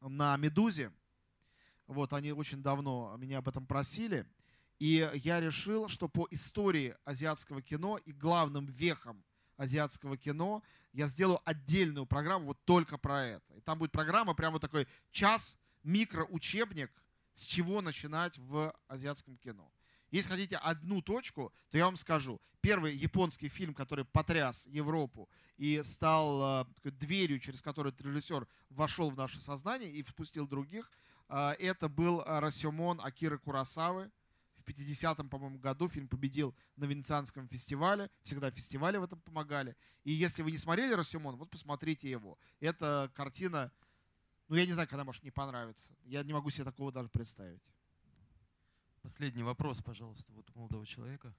на 0.00 0.36
«Медузе». 0.36 0.92
Вот, 1.88 2.12
они 2.12 2.30
очень 2.30 2.62
давно 2.62 3.16
меня 3.18 3.38
об 3.38 3.48
этом 3.48 3.66
просили. 3.66 4.24
И 4.78 5.10
я 5.24 5.40
решил, 5.40 5.88
что 5.88 6.08
по 6.08 6.28
истории 6.30 6.94
азиатского 7.04 7.60
кино 7.62 7.98
и 7.98 8.12
главным 8.12 8.66
вехам 8.66 9.24
азиатского 9.56 10.16
кино 10.16 10.62
я 10.92 11.08
сделаю 11.08 11.40
отдельную 11.44 12.06
программу 12.06 12.46
вот 12.46 12.64
только 12.64 12.96
про 12.96 13.26
это. 13.26 13.54
И 13.54 13.60
там 13.60 13.80
будет 13.80 13.90
программа, 13.90 14.34
прямо 14.34 14.60
такой 14.60 14.86
час, 15.10 15.58
микроучебник, 15.82 16.92
с 17.34 17.42
чего 17.42 17.80
начинать 17.80 18.38
в 18.38 18.72
азиатском 18.86 19.36
кино. 19.36 19.68
Если 20.12 20.28
хотите 20.28 20.56
одну 20.56 21.00
точку, 21.00 21.52
то 21.70 21.78
я 21.78 21.86
вам 21.86 21.96
скажу. 21.96 22.40
Первый 22.60 22.94
японский 22.94 23.48
фильм, 23.48 23.74
который 23.74 24.04
потряс 24.04 24.66
Европу 24.66 25.28
и 25.56 25.82
стал 25.82 26.66
э, 26.84 26.90
дверью, 26.90 27.40
через 27.40 27.62
которую 27.62 27.94
режиссер 27.98 28.46
вошел 28.68 29.10
в 29.10 29.16
наше 29.16 29.40
сознание 29.40 29.90
и 29.90 30.02
впустил 30.02 30.46
других, 30.46 30.92
э, 31.28 31.52
это 31.58 31.88
был 31.88 32.22
Расемон 32.24 33.00
Акиры 33.00 33.38
Курасавы. 33.38 34.12
В 34.56 34.68
50-м, 34.68 35.28
по-моему, 35.28 35.58
году 35.58 35.88
фильм 35.88 36.06
победил 36.06 36.54
на 36.76 36.84
Венецианском 36.84 37.48
фестивале. 37.48 38.10
Всегда 38.22 38.50
фестивали 38.50 38.98
в 38.98 39.02
этом 39.02 39.18
помогали. 39.22 39.74
И 40.04 40.12
если 40.12 40.42
вы 40.42 40.52
не 40.52 40.58
смотрели 40.58 40.92
Расемон, 40.92 41.36
вот 41.36 41.50
посмотрите 41.50 42.08
его. 42.08 42.38
Это 42.60 43.10
картина, 43.14 43.72
ну 44.48 44.56
я 44.56 44.66
не 44.66 44.72
знаю, 44.72 44.88
когда 44.88 45.04
может 45.04 45.24
не 45.24 45.30
понравиться. 45.30 45.94
Я 46.04 46.22
не 46.22 46.34
могу 46.34 46.50
себе 46.50 46.64
такого 46.64 46.92
даже 46.92 47.08
представить. 47.08 47.62
Последний 49.02 49.42
вопрос, 49.42 49.82
пожалуйста, 49.82 50.32
вот 50.32 50.48
у 50.54 50.58
молодого 50.60 50.86
человека. 50.86 51.34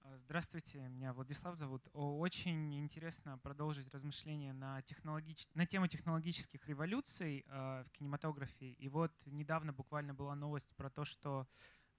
А, 0.00 0.18
здравствуйте, 0.18 0.88
меня 0.88 1.12
Владислав 1.12 1.56
зовут. 1.56 1.88
Очень 1.92 2.74
интересно 2.74 3.38
продолжить 3.38 3.88
размышления 3.94 4.52
на, 4.52 4.82
технологич... 4.82 5.46
на 5.54 5.64
тему 5.64 5.86
технологических 5.86 6.66
революций 6.66 7.44
э, 7.46 7.84
в 7.84 7.90
кинематографе. 7.92 8.72
И 8.72 8.88
вот 8.88 9.12
недавно 9.26 9.72
буквально 9.72 10.12
была 10.12 10.34
новость 10.34 10.74
про 10.74 10.90
то, 10.90 11.04
что 11.04 11.46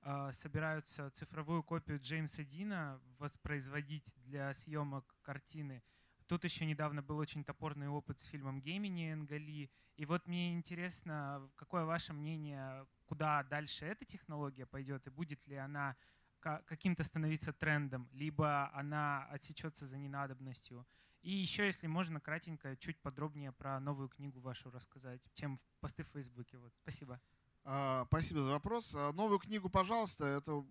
э, 0.02 0.32
собираются 0.34 1.10
цифровую 1.12 1.64
копию 1.64 1.98
Джеймса 2.02 2.44
Дина 2.44 3.02
воспроизводить 3.18 4.14
для 4.18 4.54
съемок 4.54 5.16
картины. 5.22 5.82
Тут 6.28 6.44
еще 6.44 6.66
недавно 6.66 7.04
был 7.04 7.18
очень 7.18 7.44
топорный 7.44 7.88
опыт 7.88 8.20
с 8.20 8.26
фильмом 8.26 8.62
Гемини 8.62 9.14
Энгали. 9.14 9.70
И 9.96 10.06
вот 10.06 10.28
мне 10.28 10.54
интересно, 10.54 11.50
какое 11.56 11.86
ваше 11.86 12.14
мнение 12.14 12.88
куда 13.06 13.44
дальше 13.44 13.86
эта 13.86 14.06
технология 14.06 14.66
пойдет 14.66 15.06
и 15.08 15.12
будет 15.12 15.46
ли 15.48 15.56
она 15.56 15.96
каким-то 16.40 17.04
становиться 17.04 17.54
трендом, 17.54 18.08
либо 18.12 18.72
она 18.74 19.26
отсечется 19.26 19.86
за 19.86 19.98
ненадобностью. 19.98 20.86
И 21.22 21.32
еще, 21.32 21.66
если 21.66 21.88
можно, 21.88 22.20
кратенько, 22.20 22.78
чуть 22.78 23.02
подробнее 23.02 23.52
про 23.52 23.80
новую 23.80 24.10
книгу 24.10 24.40
вашу 24.40 24.70
рассказать, 24.70 25.22
чем 25.34 25.60
посты 25.80 26.04
в 26.04 26.10
Фейсбуке. 26.10 26.58
Вот. 26.60 26.72
Спасибо. 26.84 27.20
А, 27.64 28.06
спасибо 28.06 28.42
за 28.42 28.52
вопрос. 28.52 28.94
А, 28.94 29.12
новую 29.12 29.40
книгу, 29.40 29.70
пожалуйста, 29.70 30.26
это 30.26 30.64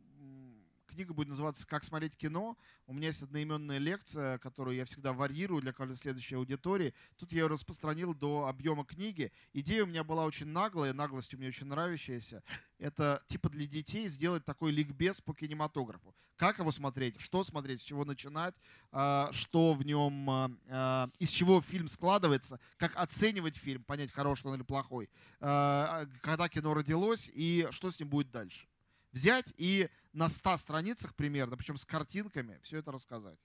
книга 0.94 1.12
будет 1.12 1.28
называться 1.28 1.66
«Как 1.66 1.82
смотреть 1.84 2.16
кино». 2.16 2.56
У 2.86 2.94
меня 2.94 3.08
есть 3.08 3.22
одноименная 3.22 3.78
лекция, 3.78 4.38
которую 4.38 4.76
я 4.76 4.84
всегда 4.84 5.12
варьирую 5.12 5.60
для 5.60 5.72
каждой 5.72 5.96
следующей 5.96 6.36
аудитории. 6.36 6.94
Тут 7.16 7.32
я 7.32 7.40
ее 7.40 7.46
распространил 7.48 8.14
до 8.14 8.46
объема 8.46 8.84
книги. 8.84 9.32
Идея 9.52 9.82
у 9.82 9.86
меня 9.86 10.04
была 10.04 10.24
очень 10.24 10.46
наглая, 10.46 10.92
наглость 10.92 11.34
у 11.34 11.36
меня 11.36 11.48
очень 11.48 11.66
нравящаяся. 11.66 12.42
Это 12.78 13.22
типа 13.26 13.48
для 13.50 13.66
детей 13.66 14.08
сделать 14.08 14.44
такой 14.44 14.70
ликбез 14.70 15.20
по 15.20 15.34
кинематографу. 15.34 16.14
Как 16.36 16.58
его 16.58 16.70
смотреть, 16.70 17.20
что 17.20 17.42
смотреть, 17.42 17.80
с 17.80 17.84
чего 17.84 18.04
начинать, 18.04 18.54
а, 18.90 19.30
что 19.32 19.72
в 19.72 19.84
нем, 19.84 20.28
а, 20.30 20.50
а, 20.68 21.10
из 21.18 21.30
чего 21.30 21.60
фильм 21.60 21.88
складывается, 21.88 22.60
как 22.76 22.96
оценивать 22.96 23.56
фильм, 23.56 23.84
понять, 23.84 24.12
хороший 24.12 24.46
он 24.46 24.56
или 24.56 24.62
плохой, 24.62 25.10
когда 25.40 26.48
кино 26.48 26.74
родилось 26.74 27.30
и 27.32 27.68
что 27.70 27.90
с 27.90 28.00
ним 28.00 28.08
будет 28.08 28.30
дальше 28.30 28.66
взять 29.14 29.54
и 29.56 29.88
на 30.12 30.28
100 30.28 30.58
страницах 30.58 31.14
примерно, 31.14 31.56
причем 31.56 31.76
с 31.76 31.84
картинками, 31.84 32.58
все 32.62 32.78
это 32.78 32.92
рассказать. 32.92 33.38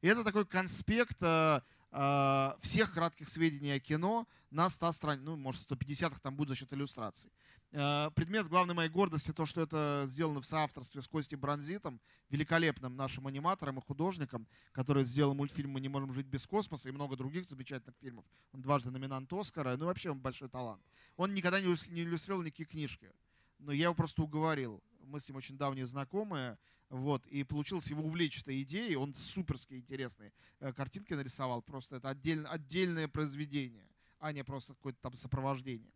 И 0.00 0.08
это 0.08 0.24
такой 0.24 0.46
конспект 0.46 1.22
э, 1.22 1.60
э, 1.92 2.52
всех 2.62 2.94
кратких 2.94 3.28
сведений 3.28 3.72
о 3.72 3.80
кино 3.80 4.26
на 4.50 4.68
100 4.70 4.92
страницах, 4.92 5.26
ну, 5.26 5.36
может, 5.36 5.62
150 5.62 6.22
там 6.22 6.36
будет 6.36 6.48
за 6.48 6.54
счет 6.54 6.72
иллюстраций. 6.72 7.30
Э, 7.72 8.10
предмет 8.14 8.48
главной 8.48 8.74
моей 8.74 8.88
гордости 8.88 9.30
то, 9.30 9.44
что 9.44 9.60
это 9.60 10.04
сделано 10.06 10.40
в 10.40 10.46
соавторстве 10.46 11.02
с 11.02 11.06
Костей 11.06 11.36
Бронзитом, 11.36 12.00
великолепным 12.30 12.96
нашим 12.96 13.26
аниматором 13.26 13.78
и 13.78 13.82
художником, 13.82 14.48
который 14.72 15.04
сделал 15.04 15.34
мультфильм 15.34 15.72
«Мы 15.72 15.82
не 15.82 15.88
можем 15.88 16.14
жить 16.14 16.26
без 16.26 16.46
космоса» 16.46 16.88
и 16.88 16.92
много 16.92 17.16
других 17.16 17.46
замечательных 17.46 17.94
фильмов. 18.00 18.24
Он 18.52 18.62
дважды 18.62 18.90
номинант 18.90 19.30
Оскара, 19.34 19.76
ну, 19.76 19.84
вообще 19.84 20.10
он 20.10 20.18
большой 20.18 20.48
талант. 20.48 20.82
Он 21.16 21.34
никогда 21.34 21.60
не 21.60 21.66
иллюстрировал 21.66 22.42
никакие 22.42 22.66
книжки, 22.66 23.12
но 23.58 23.72
я 23.72 23.84
его 23.84 23.94
просто 23.94 24.22
уговорил 24.22 24.82
мы 25.10 25.20
с 25.20 25.28
ним 25.28 25.36
очень 25.36 25.58
давние 25.58 25.86
знакомые, 25.86 26.58
вот, 26.88 27.26
и 27.26 27.44
получилось 27.44 27.90
его 27.90 28.02
увлечь 28.02 28.40
этой 28.40 28.62
идеей, 28.62 28.96
он 28.96 29.14
суперски 29.14 29.74
интересные 29.74 30.32
э, 30.60 30.72
картинки 30.72 31.12
нарисовал, 31.12 31.62
просто 31.62 31.96
это 31.96 32.08
отдельно, 32.08 32.48
отдельное 32.48 33.08
произведение, 33.08 33.86
а 34.18 34.32
не 34.32 34.42
просто 34.44 34.74
какое-то 34.74 35.00
там 35.00 35.14
сопровождение. 35.14 35.92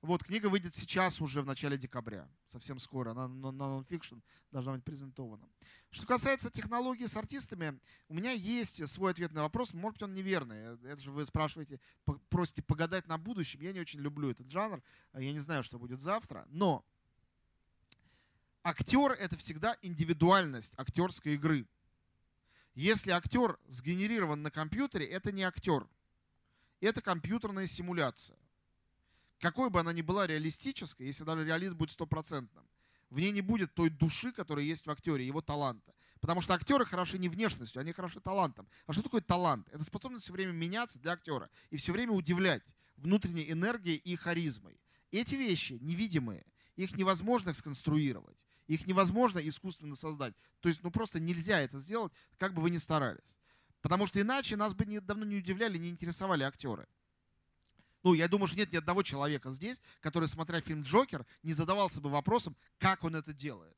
Вот, 0.00 0.22
книга 0.22 0.46
выйдет 0.46 0.76
сейчас 0.76 1.20
уже 1.20 1.42
в 1.42 1.46
начале 1.46 1.76
декабря, 1.76 2.28
совсем 2.46 2.78
скоро. 2.78 3.10
Она 3.10 3.26
на 3.26 3.50
нонфикшн 3.50 4.18
должна 4.52 4.74
быть 4.74 4.84
презентована. 4.84 5.48
Что 5.90 6.06
касается 6.06 6.50
технологии 6.50 7.06
с 7.06 7.16
артистами, 7.16 7.80
у 8.08 8.14
меня 8.14 8.30
есть 8.30 8.86
свой 8.88 9.10
ответ 9.10 9.32
на 9.32 9.42
вопрос. 9.42 9.74
Может 9.74 9.94
быть, 9.94 10.02
он 10.04 10.14
неверный. 10.14 10.76
Это 10.84 11.00
же 11.00 11.10
вы 11.10 11.26
спрашиваете, 11.26 11.80
просите 12.28 12.62
погадать 12.62 13.08
на 13.08 13.18
будущем. 13.18 13.60
Я 13.60 13.72
не 13.72 13.80
очень 13.80 13.98
люблю 13.98 14.30
этот 14.30 14.48
жанр. 14.48 14.80
Я 15.14 15.32
не 15.32 15.40
знаю, 15.40 15.64
что 15.64 15.80
будет 15.80 16.00
завтра. 16.00 16.46
Но 16.48 16.84
актер— 18.62 19.12
это 19.18 19.36
всегда 19.36 19.76
индивидуальность 19.82 20.72
актерской 20.76 21.34
игры. 21.34 21.66
Если 22.74 23.10
актер 23.10 23.58
сгенерирован 23.66 24.42
на 24.42 24.50
компьютере, 24.50 25.06
это 25.06 25.32
не 25.32 25.42
актер. 25.42 25.88
Это 26.80 27.00
компьютерная 27.00 27.66
симуляция 27.66 28.38
какой 29.40 29.70
бы 29.70 29.80
она 29.80 29.92
ни 29.92 30.02
была 30.02 30.26
реалистической, 30.26 31.06
если 31.06 31.24
даже 31.24 31.44
реализм 31.44 31.76
будет 31.76 31.90
стопроцентным, 31.90 32.64
в 33.10 33.18
ней 33.18 33.30
не 33.30 33.40
будет 33.40 33.74
той 33.74 33.90
души, 33.90 34.32
которая 34.32 34.64
есть 34.64 34.86
в 34.86 34.90
актере, 34.90 35.26
его 35.26 35.40
таланта. 35.40 35.94
Потому 36.20 36.40
что 36.40 36.54
актеры 36.54 36.84
хороши 36.84 37.18
не 37.18 37.28
внешностью, 37.28 37.80
они 37.80 37.92
хороши 37.92 38.20
талантом. 38.20 38.68
А 38.86 38.92
что 38.92 39.02
такое 39.02 39.20
талант? 39.20 39.68
Это 39.70 39.84
способность 39.84 40.24
все 40.24 40.32
время 40.32 40.52
меняться 40.52 40.98
для 40.98 41.12
актера 41.12 41.48
и 41.70 41.76
все 41.76 41.92
время 41.92 42.12
удивлять 42.12 42.62
внутренней 42.96 43.50
энергией 43.50 43.96
и 43.96 44.16
харизмой. 44.16 44.80
Эти 45.12 45.36
вещи 45.36 45.78
невидимые, 45.80 46.44
их 46.74 46.96
невозможно 46.96 47.54
сконструировать, 47.54 48.36
их 48.68 48.86
невозможно 48.86 49.38
искусственно 49.40 49.96
создать. 49.96 50.34
То 50.60 50.68
есть, 50.68 50.82
ну 50.82 50.90
просто 50.90 51.18
нельзя 51.18 51.60
это 51.60 51.80
сделать, 51.80 52.12
как 52.36 52.54
бы 52.54 52.62
вы 52.62 52.70
ни 52.70 52.76
старались. 52.76 53.36
Потому 53.80 54.06
что 54.06 54.20
иначе 54.20 54.56
нас 54.56 54.74
бы 54.74 54.84
давно 55.00 55.24
не 55.24 55.36
удивляли, 55.36 55.78
не 55.78 55.88
интересовали 55.88 56.44
актеры. 56.44 56.86
Ну, 58.04 58.14
я 58.14 58.28
думаю, 58.28 58.46
что 58.46 58.56
нет 58.56 58.72
ни 58.72 58.76
одного 58.76 59.02
человека 59.02 59.50
здесь, 59.50 59.80
который, 60.00 60.28
смотря 60.28 60.60
фильм 60.60 60.82
«Джокер», 60.82 61.26
не 61.42 61.52
задавался 61.52 62.00
бы 62.00 62.10
вопросом, 62.10 62.56
как 62.78 63.02
он 63.02 63.16
это 63.16 63.32
делает. 63.32 63.76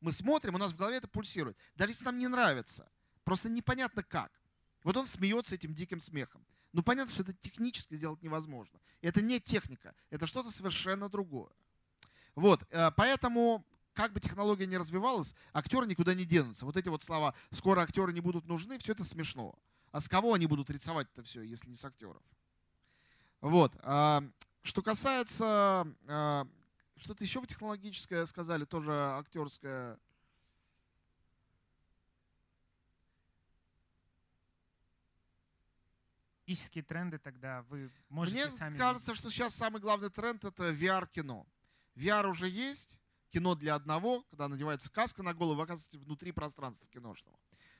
Мы 0.00 0.12
смотрим, 0.12 0.54
у 0.54 0.58
нас 0.58 0.72
в 0.72 0.76
голове 0.76 0.98
это 0.98 1.08
пульсирует. 1.08 1.56
Даже 1.74 1.92
если 1.92 2.04
нам 2.04 2.18
не 2.18 2.28
нравится, 2.28 2.88
просто 3.24 3.48
непонятно 3.48 4.02
как. 4.02 4.30
Вот 4.84 4.96
он 4.96 5.06
смеется 5.06 5.54
этим 5.54 5.74
диким 5.74 5.98
смехом. 6.00 6.46
Ну, 6.72 6.82
понятно, 6.82 7.12
что 7.12 7.22
это 7.22 7.32
технически 7.32 7.94
сделать 7.94 8.22
невозможно. 8.22 8.78
Это 9.00 9.22
не 9.22 9.40
техника, 9.40 9.94
это 10.10 10.26
что-то 10.26 10.50
совершенно 10.50 11.08
другое. 11.08 11.50
Вот, 12.34 12.66
э, 12.70 12.90
поэтому 12.96 13.64
как 13.96 14.12
бы 14.12 14.20
технология 14.20 14.66
не 14.66 14.76
развивалась, 14.76 15.34
актеры 15.54 15.86
никуда 15.86 16.14
не 16.14 16.26
денутся. 16.26 16.66
Вот 16.66 16.76
эти 16.76 16.88
вот 16.88 17.02
слова 17.02 17.34
«скоро 17.50 17.80
актеры 17.80 18.12
не 18.12 18.20
будут 18.20 18.46
нужны», 18.46 18.78
все 18.78 18.92
это 18.92 19.04
смешно. 19.04 19.58
А 19.90 20.00
с 20.00 20.08
кого 20.08 20.34
они 20.34 20.46
будут 20.46 20.68
рисовать 20.68 21.08
это 21.12 21.22
все, 21.22 21.42
если 21.42 21.70
не 21.70 21.76
с 21.76 21.84
актеров? 21.84 22.22
Вот. 23.40 23.74
А, 23.82 24.22
что 24.62 24.82
касается... 24.82 25.86
А, 26.06 26.46
что-то 26.98 27.24
еще 27.24 27.40
вы 27.40 27.46
технологическое 27.46 28.26
сказали, 28.26 28.66
тоже 28.66 28.92
актерское. 28.92 29.98
Технические 36.40 36.84
тренды 36.84 37.18
тогда 37.18 37.62
вы 37.62 37.90
можете 38.08 38.36
Мне 38.36 38.48
сами... 38.48 38.76
кажется, 38.76 39.14
что 39.14 39.30
сейчас 39.30 39.54
самый 39.54 39.80
главный 39.80 40.10
тренд— 40.10 40.44
это 40.44 40.70
VR-кино. 40.70 41.46
VR 41.96 42.28
уже 42.28 42.48
есть, 42.48 42.98
кино 43.30 43.54
для 43.54 43.74
одного, 43.74 44.22
когда 44.30 44.48
надевается 44.48 44.90
каска 44.90 45.22
на 45.22 45.34
голову, 45.34 45.56
вы 45.56 45.62
оказываетесь 45.64 45.98
внутри 46.00 46.32
пространства 46.32 46.88
киношного. 46.88 47.38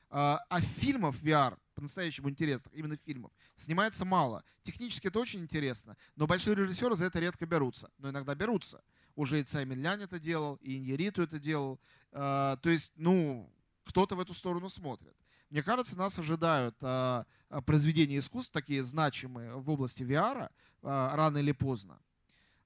А, 0.09 0.39
а 0.49 0.61
фильмов 0.61 1.21
VR, 1.21 1.57
по-настоящему 1.75 2.29
интересных, 2.29 2.73
именно 2.73 2.97
фильмов, 2.97 3.31
снимается 3.55 4.05
мало. 4.05 4.43
Технически 4.63 5.07
это 5.07 5.19
очень 5.19 5.41
интересно, 5.41 5.97
но 6.15 6.27
большие 6.27 6.55
режиссеры 6.55 6.95
за 6.95 7.05
это 7.05 7.19
редко 7.19 7.45
берутся. 7.45 7.91
Но 7.97 8.09
иногда 8.09 8.33
берутся. 8.35 8.83
Уже 9.15 9.41
и 9.41 9.43
Цай 9.43 9.65
Минлян 9.65 10.01
это 10.01 10.19
делал, 10.19 10.55
и 10.61 10.77
Иньериту 10.77 11.23
это 11.23 11.39
делал. 11.39 11.79
А, 12.11 12.57
то 12.57 12.69
есть, 12.69 12.93
ну, 12.95 13.51
кто-то 13.83 14.15
в 14.15 14.19
эту 14.19 14.33
сторону 14.33 14.69
смотрит. 14.69 15.15
Мне 15.49 15.63
кажется, 15.63 15.97
нас 15.97 16.17
ожидают 16.19 16.75
а, 16.81 17.25
произведения 17.65 18.19
искусств, 18.19 18.51
такие 18.51 18.83
значимые 18.83 19.55
в 19.55 19.69
области 19.69 20.03
VR, 20.03 20.49
рано 20.81 21.37
или 21.39 21.51
поздно. 21.51 21.99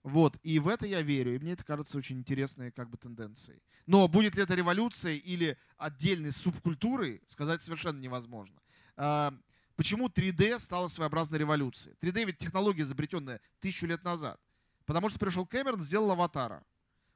Вот, 0.04 0.38
и 0.42 0.58
в 0.58 0.68
это 0.68 0.88
я 0.88 1.02
верю, 1.04 1.36
и 1.36 1.40
мне 1.40 1.54
это 1.54 1.64
кажется 1.64 1.98
очень 1.98 2.18
интересной 2.18 2.72
как 2.72 2.90
бы 2.90 2.98
тенденцией. 2.98 3.62
Но 3.86 4.08
будет 4.08 4.36
ли 4.36 4.42
это 4.42 4.56
революцией 4.56 5.18
или 5.18 5.58
отдельной 5.78 6.32
субкультурой, 6.32 7.22
сказать 7.28 7.62
совершенно 7.62 8.00
невозможно. 8.00 8.60
А, 8.98 9.32
почему 9.76 10.08
3D 10.08 10.58
стала 10.58 10.88
своеобразной 10.88 11.38
революцией? 11.38 11.96
3D 12.02 12.26
ведь 12.26 12.40
технология, 12.40 12.82
изобретенная 12.82 13.42
тысячу 13.60 13.86
лет 13.86 14.04
назад. 14.04 14.40
Потому 14.86 15.10
что 15.10 15.20
пришел 15.20 15.46
Кэмерон, 15.46 15.82
сделал 15.82 16.12
аватара. 16.12 16.66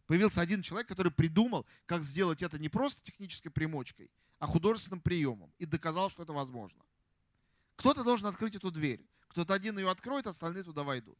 Появился 0.05 0.41
один 0.41 0.61
человек, 0.61 0.87
который 0.87 1.11
придумал, 1.11 1.65
как 1.87 2.03
сделать 2.03 2.43
это 2.43 2.59
не 2.59 2.69
просто 2.69 3.01
технической 3.03 3.51
примочкой, 3.51 4.11
а 4.37 4.45
художественным 4.45 5.01
приемом. 5.01 5.51
И 5.57 5.65
доказал, 5.65 6.11
что 6.11 6.21
это 6.21 6.33
возможно. 6.33 6.83
Кто-то 7.77 8.03
должен 8.03 8.27
открыть 8.27 8.55
эту 8.55 8.69
дверь. 8.69 9.03
Кто-то 9.29 9.55
один 9.55 9.79
ее 9.79 9.89
откроет, 9.89 10.27
остальные 10.27 10.63
туда 10.63 10.83
войдут. 10.83 11.17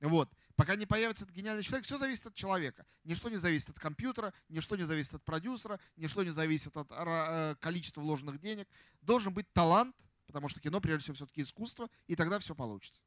Вот. 0.00 0.30
Пока 0.56 0.74
не 0.74 0.86
появится 0.86 1.24
этот 1.24 1.36
гениальный 1.36 1.62
человек, 1.62 1.84
все 1.84 1.98
зависит 1.98 2.26
от 2.26 2.34
человека. 2.34 2.86
Ничто 3.04 3.28
не 3.28 3.36
зависит 3.36 3.70
от 3.70 3.78
компьютера, 3.78 4.32
ничто 4.48 4.76
не 4.76 4.84
зависит 4.84 5.14
от 5.14 5.24
продюсера, 5.24 5.78
ничто 5.96 6.24
не 6.24 6.30
зависит 6.30 6.76
от 6.76 6.88
э, 6.90 7.56
количества 7.60 8.00
вложенных 8.00 8.40
денег. 8.40 8.66
Должен 9.02 9.34
быть 9.34 9.52
талант, 9.52 9.94
потому 10.26 10.48
что 10.48 10.60
кино, 10.60 10.80
прежде 10.80 11.04
всего, 11.04 11.14
все-таки 11.14 11.42
искусство, 11.42 11.88
и 12.06 12.16
тогда 12.16 12.38
все 12.38 12.54
получится. 12.54 13.02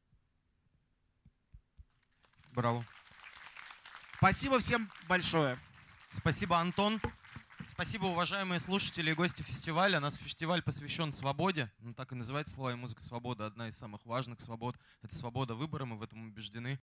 Браво. 2.51 2.85
Спасибо 4.17 4.59
всем 4.59 4.91
большое. 5.07 5.57
Спасибо, 6.11 6.59
Антон. 6.59 7.01
Спасибо, 7.69 8.07
уважаемые 8.07 8.59
слушатели 8.59 9.11
и 9.11 9.13
гости 9.13 9.41
фестиваля. 9.41 10.01
Наш 10.01 10.15
фестиваль 10.15 10.61
посвящен 10.61 11.13
свободе. 11.13 11.71
Ну, 11.79 11.93
так 11.93 12.11
и 12.11 12.15
называется 12.15 12.55
«Слова 12.55 12.73
и 12.73 12.75
музыка 12.75 13.01
свобода». 13.01 13.45
Одна 13.45 13.69
из 13.69 13.77
самых 13.77 14.05
важных 14.05 14.41
свобод— 14.41 14.75
это 15.01 15.15
свобода 15.15 15.55
выбора, 15.55 15.85
мы 15.85 15.95
в 15.95 16.03
этом 16.03 16.27
убеждены. 16.27 16.77